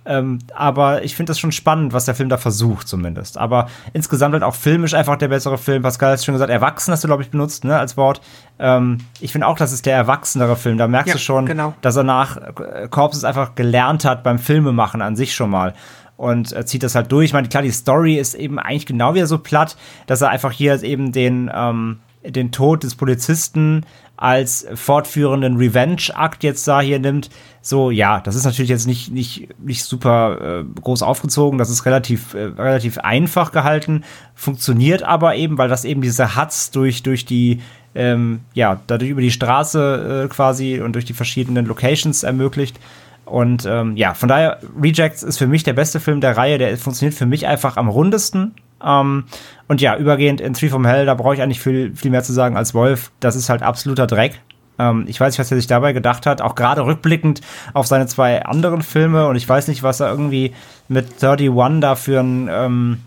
[0.04, 3.38] Ähm, aber ich finde das schon spannend, was der Film da versucht, zumindest.
[3.38, 5.82] Aber insgesamt halt auch filmisch einfach der bessere Film.
[5.82, 8.20] Pascal hat schon gesagt, erwachsen hast du, glaube ich, benutzt, ne, als Wort.
[8.58, 10.76] Ähm, ich finde auch, das ist der erwachsenere Film.
[10.76, 11.74] Da merkst Ja, du schon, genau.
[11.82, 15.72] dass er nach äh, Corpses einfach gelernt hat beim Filmemachen an sich schon mal
[16.16, 17.26] und äh, zieht das halt durch.
[17.26, 19.76] Ich meine, klar, die Story ist eben eigentlich genau wieder so platt,
[20.06, 23.84] dass er einfach hier eben den, ähm, den Tod des Polizisten
[24.16, 27.28] als fortführenden Revenge-Akt jetzt da hier nimmt.
[27.60, 31.84] So, ja, das ist natürlich jetzt nicht, nicht, nicht super äh, groß aufgezogen, das ist
[31.86, 34.04] relativ, äh, relativ einfach gehalten,
[34.36, 37.60] funktioniert aber eben, weil das eben diese Huts durch, durch die
[37.94, 42.78] ähm, ja, dadurch über die Straße äh, quasi und durch die verschiedenen Locations ermöglicht.
[43.32, 46.58] Und ähm, ja, von daher, Rejects ist für mich der beste Film der Reihe.
[46.58, 48.54] Der funktioniert für mich einfach am rundesten.
[48.84, 49.24] Ähm,
[49.68, 52.34] und ja, übergehend in Three from Hell, da brauche ich eigentlich viel, viel mehr zu
[52.34, 53.10] sagen als Wolf.
[53.20, 54.38] Das ist halt absoluter Dreck.
[54.78, 57.40] Ähm, ich weiß nicht, was er sich dabei gedacht hat, auch gerade rückblickend
[57.72, 59.26] auf seine zwei anderen Filme.
[59.26, 60.52] Und ich weiß nicht, was er irgendwie
[60.88, 62.98] mit 31 da für ein, ähm,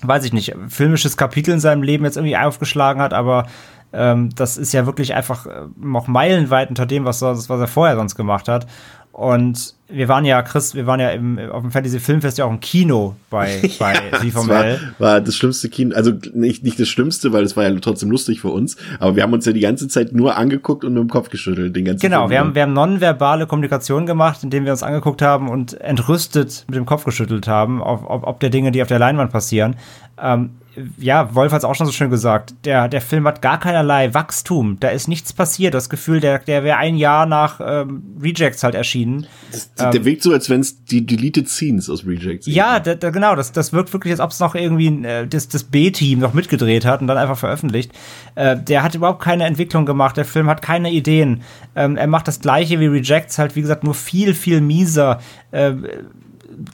[0.00, 3.48] weiß ich nicht, filmisches Kapitel in seinem Leben jetzt irgendwie aufgeschlagen hat, aber
[3.92, 7.96] ähm, das ist ja wirklich einfach äh, noch meilenweit unter dem, was, was er vorher
[7.96, 8.66] sonst gemacht hat.
[9.12, 12.50] Und wir waren ja, Chris, wir waren ja im, auf dem Fantasy Filmfest ja auch
[12.50, 14.64] im Kino bei, bei ja, vom war,
[14.98, 18.40] war das schlimmste Kino, also nicht, nicht das Schlimmste, weil es war ja trotzdem lustig
[18.40, 21.10] für uns, aber wir haben uns ja die ganze Zeit nur angeguckt und mit dem
[21.10, 24.72] Kopf geschüttelt, den ganzen Genau, Film wir haben, wir haben nonverbale Kommunikation gemacht, indem wir
[24.72, 28.72] uns angeguckt haben und entrüstet mit dem Kopf geschüttelt haben, ob, ob, ob der Dinge,
[28.72, 29.76] die auf der Leinwand passieren.
[30.18, 30.52] Ähm,
[30.98, 34.14] ja, Wolf hat es auch schon so schön gesagt, der, der Film hat gar keinerlei
[34.14, 34.78] Wachstum.
[34.80, 35.74] Da ist nichts passiert.
[35.74, 39.26] Das Gefühl, der, der wäre ein Jahr nach ähm, Rejects halt erschienen.
[39.50, 42.94] Das, ähm, der wirkt so, als wenn es die Deleted Scenes aus Rejects Ja, da,
[42.94, 43.36] da, genau.
[43.36, 46.86] Das, das wirkt wirklich, als ob es noch irgendwie äh, das, das B-Team noch mitgedreht
[46.86, 47.92] hat und dann einfach veröffentlicht.
[48.34, 50.16] Äh, der hat überhaupt keine Entwicklung gemacht.
[50.16, 51.42] Der Film hat keine Ideen.
[51.76, 55.20] Ähm, er macht das gleiche wie Rejects, halt, wie gesagt, nur viel, viel mieser.
[55.50, 55.74] Äh,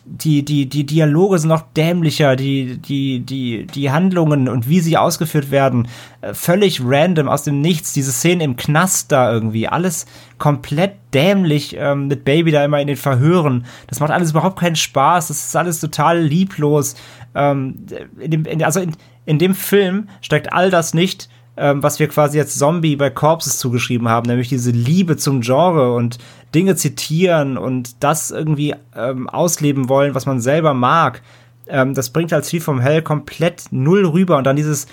[0.05, 4.97] die, die, die Dialoge sind noch dämlicher, die, die, die, die Handlungen und wie sie
[4.97, 5.89] ausgeführt werden,
[6.21, 7.93] äh, völlig random aus dem Nichts.
[7.93, 10.07] Diese Szene im Knast da irgendwie, alles
[10.39, 13.67] komplett dämlich ähm, mit Baby da immer in den Verhören.
[13.87, 16.95] Das macht alles überhaupt keinen Spaß, das ist alles total lieblos.
[17.35, 17.87] Ähm,
[18.19, 18.93] in dem, in, also in,
[19.27, 21.29] in dem Film steckt all das nicht
[21.59, 25.93] ähm, was wir quasi jetzt Zombie bei Corpses zugeschrieben haben, nämlich diese Liebe zum Genre
[25.93, 26.19] und
[26.55, 31.23] Dinge zitieren und das irgendwie ähm, ausleben wollen, was man selber mag.
[31.69, 34.87] Ähm, das bringt als Thief vom Hell komplett null rüber und dann dieses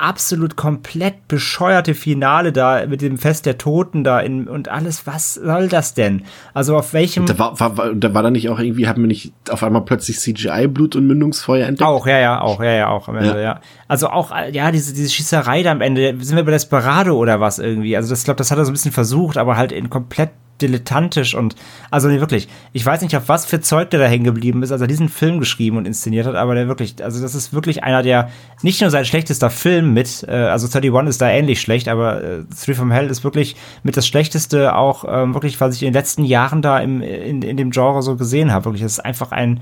[0.00, 5.34] absolut komplett bescheuerte Finale da mit dem Fest der Toten da in, und alles, was
[5.34, 6.22] soll das denn?
[6.54, 7.26] Also auf welchem.
[7.26, 10.18] Da war, war, da war da nicht auch irgendwie, haben wir nicht auf einmal plötzlich
[10.18, 11.88] CGI-Blut und Mündungsfeuer entdeckt?
[11.88, 13.40] Auch, ja, ja, auch, ja, ja, auch am Ende, ja.
[13.40, 13.60] ja.
[13.88, 17.58] Also auch, ja, diese, diese Schießerei da am Ende, sind wir bei Desperado oder was
[17.58, 17.96] irgendwie?
[17.96, 20.30] Also das, glaube das hat er so ein bisschen versucht, aber halt in komplett
[20.62, 21.56] dilettantisch und
[21.90, 24.72] also nee, wirklich, ich weiß nicht, auf was für Zeug der da hängen geblieben ist,
[24.72, 27.82] als er diesen Film geschrieben und inszeniert hat, aber der wirklich, also das ist wirklich
[27.84, 28.30] einer der,
[28.62, 32.44] nicht nur sein schlechtester Film mit, äh, also 31 ist da ähnlich schlecht, aber äh,
[32.64, 35.94] Three from Hell ist wirklich mit das schlechteste auch ähm, wirklich, was ich in den
[35.94, 38.66] letzten Jahren da im, in, in dem Genre so gesehen habe.
[38.66, 39.60] Wirklich, das ist einfach ein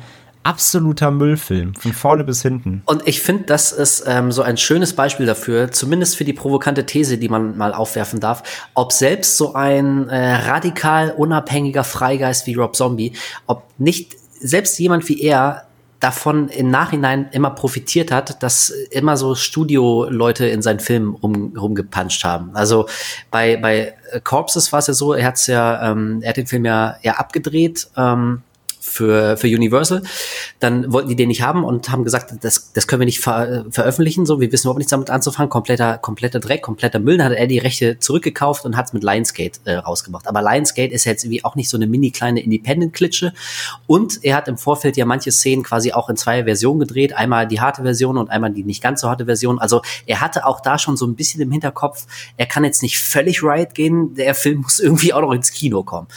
[0.49, 2.83] absoluter Müllfilm, von vorne bis hinten.
[2.87, 6.87] Und ich finde, das ist ähm, so ein schönes Beispiel dafür, zumindest für die provokante
[6.87, 8.43] These, die man mal aufwerfen darf,
[8.73, 13.13] ob selbst so ein äh, radikal unabhängiger Freigeist wie Rob Zombie,
[13.47, 15.65] ob nicht selbst jemand wie er
[16.01, 22.25] davon im Nachhinein immer profitiert hat, dass immer so Studio-Leute in seinen Filmen rum, rumgepuncht
[22.25, 22.53] haben.
[22.55, 22.89] Also
[23.31, 23.95] bei, bei
[24.25, 27.15] Corpses war es ja so, er hat's ja, ähm, er hat den Film ja, ja
[27.15, 28.43] abgedreht, ähm,
[28.89, 30.03] für, für Universal.
[30.61, 33.67] Dann wollten die den nicht haben und haben gesagt, das, das können wir nicht ver
[33.71, 34.27] veröffentlichen.
[34.27, 35.51] So, wir wissen überhaupt nichts damit anzufangen.
[35.51, 37.19] Kompletter, kompletter Dreck, kompletter Müll.
[37.19, 40.27] Dann hat er die Rechte zurückgekauft und hat es mit Lionsgate äh, rausgemacht.
[40.27, 43.33] Aber Lionsgate ist jetzt irgendwie auch nicht so eine mini kleine Independent-Klitsche.
[43.87, 47.13] Und er hat im Vorfeld ja manche Szenen quasi auch in zwei Versionen gedreht.
[47.15, 49.59] Einmal die harte Version und einmal die nicht ganz so harte Version.
[49.59, 52.07] Also er hatte auch da schon so ein bisschen im Hinterkopf,
[52.37, 54.15] er kann jetzt nicht völlig right gehen.
[54.15, 56.09] Der Film muss irgendwie auch noch ins Kino kommen.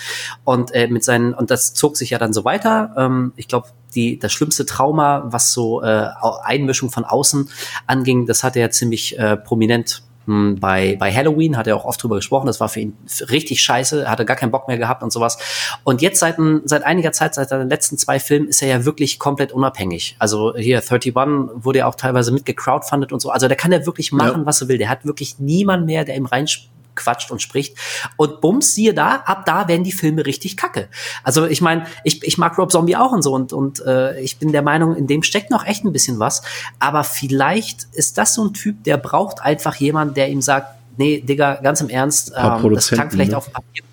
[0.43, 2.93] Und äh, mit seinen, und das zog sich ja dann so weiter weiter.
[2.97, 6.07] Ähm, ich glaube, die, das schlimmste Trauma, was so äh,
[6.43, 7.49] Einmischung von außen
[7.87, 12.01] anging, das hat er ziemlich äh, prominent hm, bei, bei Halloween hat er auch oft
[12.01, 12.95] drüber gesprochen, das war für ihn
[13.29, 15.39] richtig scheiße, er hatte gar keinen Bock mehr gehabt und sowas.
[15.83, 19.17] Und jetzt seit, seit einiger Zeit, seit den letzten zwei Filmen, ist er ja wirklich
[19.17, 20.15] komplett unabhängig.
[20.19, 21.15] Also hier 31
[21.63, 23.31] wurde ja auch teilweise mitgecrowdfundet und so.
[23.31, 24.45] Also der kann ja wirklich machen, ja.
[24.45, 24.77] was er will.
[24.77, 26.69] Der hat wirklich niemand mehr, der ihm reinspielt
[27.01, 27.77] quatscht und spricht.
[28.17, 30.87] Und bums, siehe da, ab da werden die Filme richtig kacke.
[31.23, 34.37] Also ich meine, ich, ich mag Rob Zombie auch und so und, und äh, ich
[34.37, 36.41] bin der Meinung, in dem steckt noch echt ein bisschen was.
[36.79, 41.21] Aber vielleicht ist das so ein Typ, der braucht einfach jemanden, der ihm sagt, nee,
[41.21, 43.37] Digga, ganz im Ernst, ähm, das klang vielleicht ne?
[43.37, 43.83] auf Papier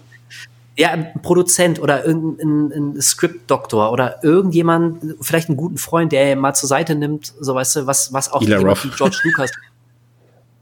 [0.78, 6.54] ja, ein Produzent oder irgendein ein Script-Doktor oder irgendjemand, vielleicht einen guten Freund, der mal
[6.54, 8.40] zur Seite nimmt, so weißt du, was, was auch
[8.96, 9.50] George Lucas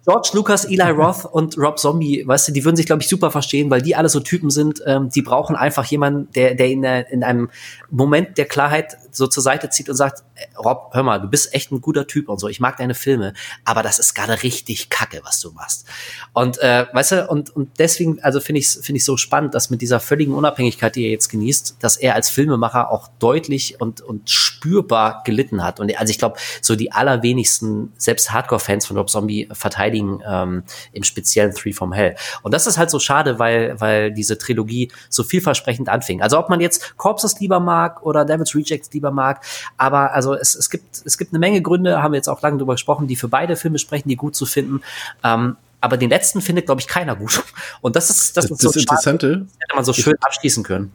[0.06, 3.32] George Lucas, Eli Roth und Rob Zombie, weißt du, die würden sich, glaube ich, super
[3.32, 6.84] verstehen, weil die alle so Typen sind, ähm, die brauchen einfach jemanden, der, der in,
[6.84, 7.50] in einem
[7.90, 10.22] Moment der Klarheit so zur Seite zieht und sagt,
[10.58, 13.32] Rob, hör mal, du bist echt ein guter Typ und so, ich mag deine Filme,
[13.64, 15.86] aber das ist gerade richtig kacke, was du machst.
[16.32, 19.70] Und äh, weißt du, und, und deswegen, also finde ich finde ich so spannend, dass
[19.70, 24.00] mit dieser völligen Unabhängigkeit, die er jetzt genießt, dass er als Filmemacher auch deutlich und,
[24.00, 25.80] und spürbar gelitten hat.
[25.80, 31.02] Und also ich glaube, so die allerwenigsten, selbst Hardcore-Fans von Rob Zombie verteidigen ähm, im
[31.02, 32.16] speziellen Three from Hell.
[32.42, 36.22] Und das ist halt so schade, weil, weil diese Trilogie so vielversprechend anfing.
[36.22, 39.44] Also ob man jetzt Corpses lieber mag oder Devil's Rejects lieber mag,
[39.76, 42.58] aber also es, es gibt, es gibt eine Menge Gründe, haben wir jetzt auch lange
[42.58, 44.82] drüber gesprochen, die für beide Filme sprechen, die gut zu finden.
[45.24, 47.42] Ähm, aber den letzten findet, glaube ich, keiner gut.
[47.80, 49.40] Und das ist das, Das, ist so das Interessante, schade.
[49.44, 50.92] Das hätte man so schön abschließen können.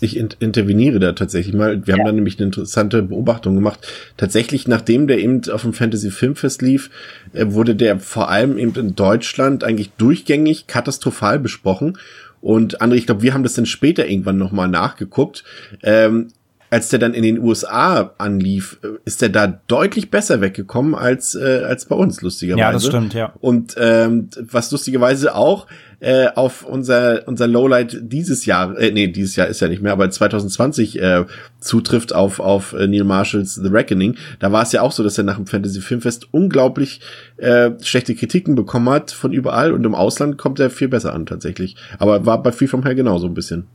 [0.00, 1.86] ich in, interveniere da tatsächlich mal.
[1.86, 3.86] Wir haben da nämlich eine interessante Beobachtung gemacht.
[4.16, 6.90] Tatsächlich, nachdem der eben auf dem Fantasy Filmfest lief,
[7.32, 11.96] äh, wurde der vor allem eben in Deutschland eigentlich durchgängig katastrophal besprochen.
[12.42, 15.44] Und André, ich glaube, wir haben das dann später irgendwann nochmal nachgeguckt.
[15.82, 16.28] Ähm,
[16.76, 21.34] als der dann in den USA anlief, äh, ist der da deutlich besser weggekommen als,
[21.34, 22.60] äh, als bei uns, lustigerweise.
[22.60, 23.32] Ja, das stimmt, ja.
[23.40, 25.68] Und ähm, was lustigerweise auch
[26.00, 29.92] äh, auf unser unser Lowlight dieses Jahr, äh, nee, dieses Jahr ist ja nicht mehr,
[29.92, 31.24] aber 2020 äh,
[31.58, 34.16] zutrifft auf auf äh, Neil Marshalls The Reckoning.
[34.38, 37.00] Da war es ja auch so, dass er nach dem Fantasy Filmfest unglaublich
[37.38, 41.24] äh, schlechte Kritiken bekommen hat von überall und im Ausland kommt er viel besser an
[41.24, 41.76] tatsächlich.
[41.98, 43.66] Aber war bei Free From Hell genauso ein bisschen.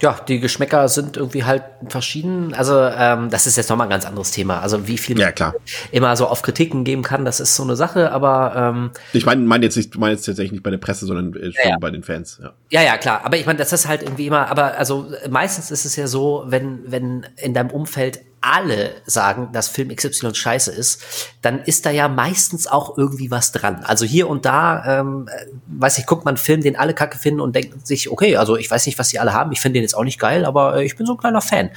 [0.00, 2.54] Ja, die Geschmäcker sind irgendwie halt verschieden.
[2.54, 4.60] Also ähm, das ist jetzt nochmal ein ganz anderes Thema.
[4.60, 5.54] Also wie viel Ja, klar.
[5.92, 8.10] immer so auf Kritiken geben kann, das ist so eine Sache.
[8.12, 11.34] Aber ähm, Ich meine meine jetzt nicht, meine jetzt tatsächlich nicht bei der Presse, sondern
[11.34, 11.76] äh, schon Ja, ja.
[11.78, 12.40] bei den Fans.
[12.42, 12.52] Ja.
[12.70, 13.20] ja, ja, klar.
[13.24, 14.48] Aber ich meine, das ist halt irgendwie immer.
[14.48, 19.68] Aber also meistens ist es ja so, wenn wenn in deinem Umfeld alle sagen, dass
[19.68, 21.02] Film XY scheiße ist,
[21.42, 23.82] dann ist da ja meistens auch irgendwie was dran.
[23.84, 27.18] Also hier und da, ähm, äh, weiß ich, guckt man einen Film, den alle kacke
[27.18, 29.74] finden und denkt sich, okay, also ich weiß nicht, was die alle haben, ich finde
[29.74, 31.70] den jetzt auch nicht geil, aber äh, ich bin so ein kleiner Fan.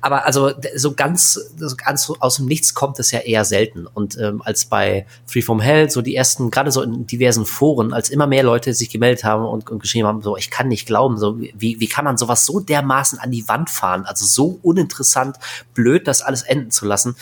[0.00, 3.86] Aber also so ganz, so ganz aus dem Nichts kommt es ja eher selten.
[3.86, 7.92] Und ähm, als bei Free From Hell, so die ersten, gerade so in diversen Foren,
[7.92, 10.86] als immer mehr Leute sich gemeldet haben und, und geschrieben haben, so, ich kann nicht
[10.86, 14.06] glauben, so, wie, wie kann man sowas so dermaßen an die Wand fahren?
[14.06, 15.36] Also so uninteressant,
[15.74, 17.16] blöd, das alles enden zu lassen.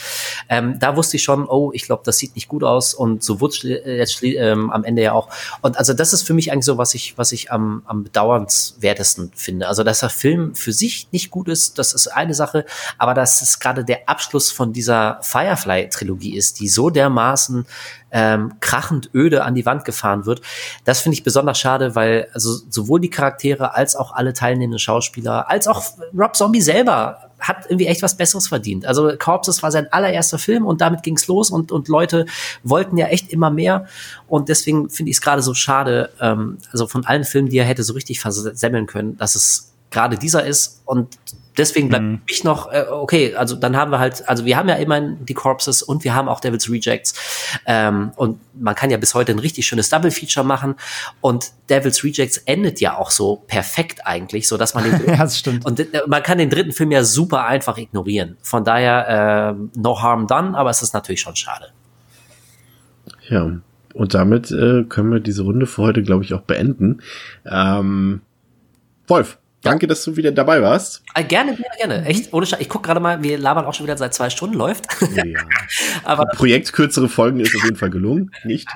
[0.48, 3.40] Ähm, da wusste ich schon, oh, ich glaube, das sieht nicht gut aus und so
[3.40, 3.56] wurde
[3.96, 5.28] jetzt schli- ähm, am Ende ja auch.
[5.62, 9.32] Und also das ist für mich eigentlich so, was ich, was ich am, am bedauernswertesten
[9.34, 9.68] finde.
[9.68, 12.64] Also, dass der Film für sich nicht gut ist, das ist eine Sache,
[12.98, 17.66] aber dass es gerade der Abschluss von dieser Firefly-Trilogie ist, die so dermaßen
[18.10, 20.40] ähm, krachend öde an die Wand gefahren wird.
[20.84, 25.50] Das finde ich besonders schade, weil also sowohl die Charaktere als auch alle teilnehmenden Schauspieler,
[25.50, 25.82] als auch
[26.16, 28.86] Rob Zombie selber hat irgendwie echt was Besseres verdient.
[28.86, 32.26] Also Corpses war sein allererster Film und damit ging's los und, und Leute
[32.62, 33.86] wollten ja echt immer mehr
[34.26, 37.64] und deswegen finde ich es gerade so schade, ähm, also von allen Filmen, die er
[37.64, 41.18] hätte so richtig versemmeln können, dass es gerade dieser ist und
[41.58, 42.20] deswegen bleibt Mhm.
[42.28, 45.34] mich noch, äh, okay, also dann haben wir halt, also wir haben ja immerhin die
[45.34, 47.14] Corpses und wir haben auch Devil's Rejects
[47.66, 50.74] ähm, und man kann ja bis heute ein richtig schönes Double-Feature machen
[51.20, 55.38] und Devil's Rejects endet ja auch so perfekt eigentlich, so dass man den Ja, das
[55.38, 55.64] stimmt.
[55.64, 58.36] und äh, man kann den dritten Film ja super einfach ignorieren.
[58.42, 61.66] Von daher äh, no harm done, aber es ist natürlich schon schade.
[63.28, 63.50] Ja,
[63.94, 67.00] und damit äh, können wir diese Runde für heute, glaube ich, auch beenden.
[67.44, 68.20] Ähm,
[69.08, 71.02] Wolf, danke, dass du wieder dabei warst.
[71.14, 72.04] Äh, gerne, gerne, gerne.
[72.06, 72.60] Echt, ohne Scheiß.
[72.60, 74.86] Ich guck gerade mal, wir labern auch schon wieder seit zwei Stunden, läuft.
[75.14, 75.24] Ja.
[76.04, 78.68] aber, Projekt kürzere Folgen ist auf jeden Fall gelungen, nicht?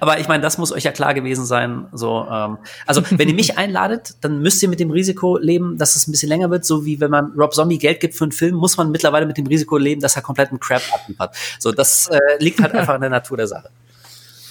[0.00, 1.86] aber ich meine, das muss euch ja klar gewesen sein.
[1.92, 5.96] So, ähm, also wenn ihr mich einladet, dann müsst ihr mit dem Risiko leben, dass
[5.96, 6.64] es ein bisschen länger wird.
[6.64, 9.36] So wie wenn man Rob Zombie Geld gibt für einen Film, muss man mittlerweile mit
[9.36, 11.36] dem Risiko leben, dass er kompletten Crap abliefert.
[11.58, 13.70] So, das äh, liegt halt einfach in der Natur der Sache.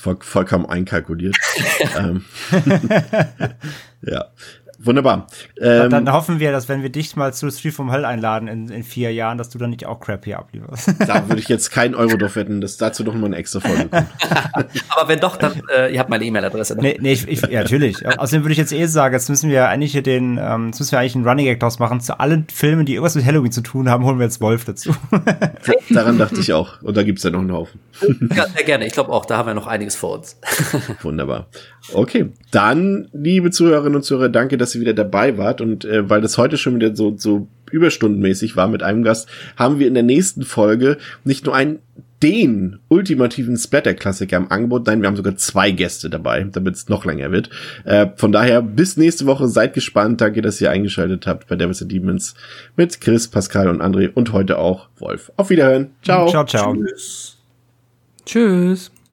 [0.03, 1.37] Voll, vollkommen einkalkuliert.
[1.97, 2.25] ähm,
[4.01, 4.25] ja,
[4.85, 5.27] wunderbar.
[5.59, 8.69] Ähm, dann hoffen wir, dass wenn wir dich mal zu Street from Hell einladen in,
[8.69, 10.93] in vier Jahren, dass du dann nicht auch Crap hier ablieferst.
[11.07, 13.89] da würde ich jetzt keinen Euro drauf wetten, dass dazu noch mal eine extra Folge
[13.89, 14.07] kommt.
[14.89, 16.75] Aber wenn doch, dann, äh, ihr habt meine E-Mail-Adresse.
[16.75, 16.81] Ne?
[16.81, 18.05] nee, nee, ich, ich, ja, natürlich.
[18.05, 20.91] Außerdem würde ich jetzt eh sagen, jetzt müssen wir eigentlich hier den, ähm, jetzt müssen
[20.91, 22.01] wir eigentlich einen Running Act draus machen.
[22.01, 24.95] Zu allen Filmen, die irgendwas mit Halloween zu tun haben, holen wir jetzt Wolf dazu.
[25.89, 26.81] Daran dachte ich auch.
[26.81, 27.79] Und da gibt's ja noch einen Haufen.
[28.35, 28.85] Ja, sehr gerne.
[28.85, 30.37] Ich glaube auch, da haben wir noch einiges vor uns.
[31.01, 31.47] Wunderbar.
[31.93, 35.61] Okay, dann, liebe Zuhörerinnen und Zuhörer, danke, dass ihr wieder dabei wart.
[35.61, 39.79] Und äh, weil das heute schon wieder so, so überstundenmäßig war mit einem Gast, haben
[39.79, 41.79] wir in der nächsten Folge nicht nur einen
[42.23, 44.87] den ultimativen Splatter-Klassiker im Angebot.
[44.87, 47.49] Nein, wir haben sogar zwei Gäste dabei, damit es noch länger wird.
[47.83, 50.21] Äh, von daher, bis nächste Woche, seid gespannt.
[50.21, 52.33] Danke, dass ihr eingeschaltet habt bei Devils and Demons
[52.77, 55.33] mit Chris, Pascal und André und heute auch Wolf.
[55.35, 55.91] Auf Wiederhören.
[56.01, 56.29] Ciao.
[56.29, 56.73] ciao, ciao.
[58.25, 58.93] Tschüss.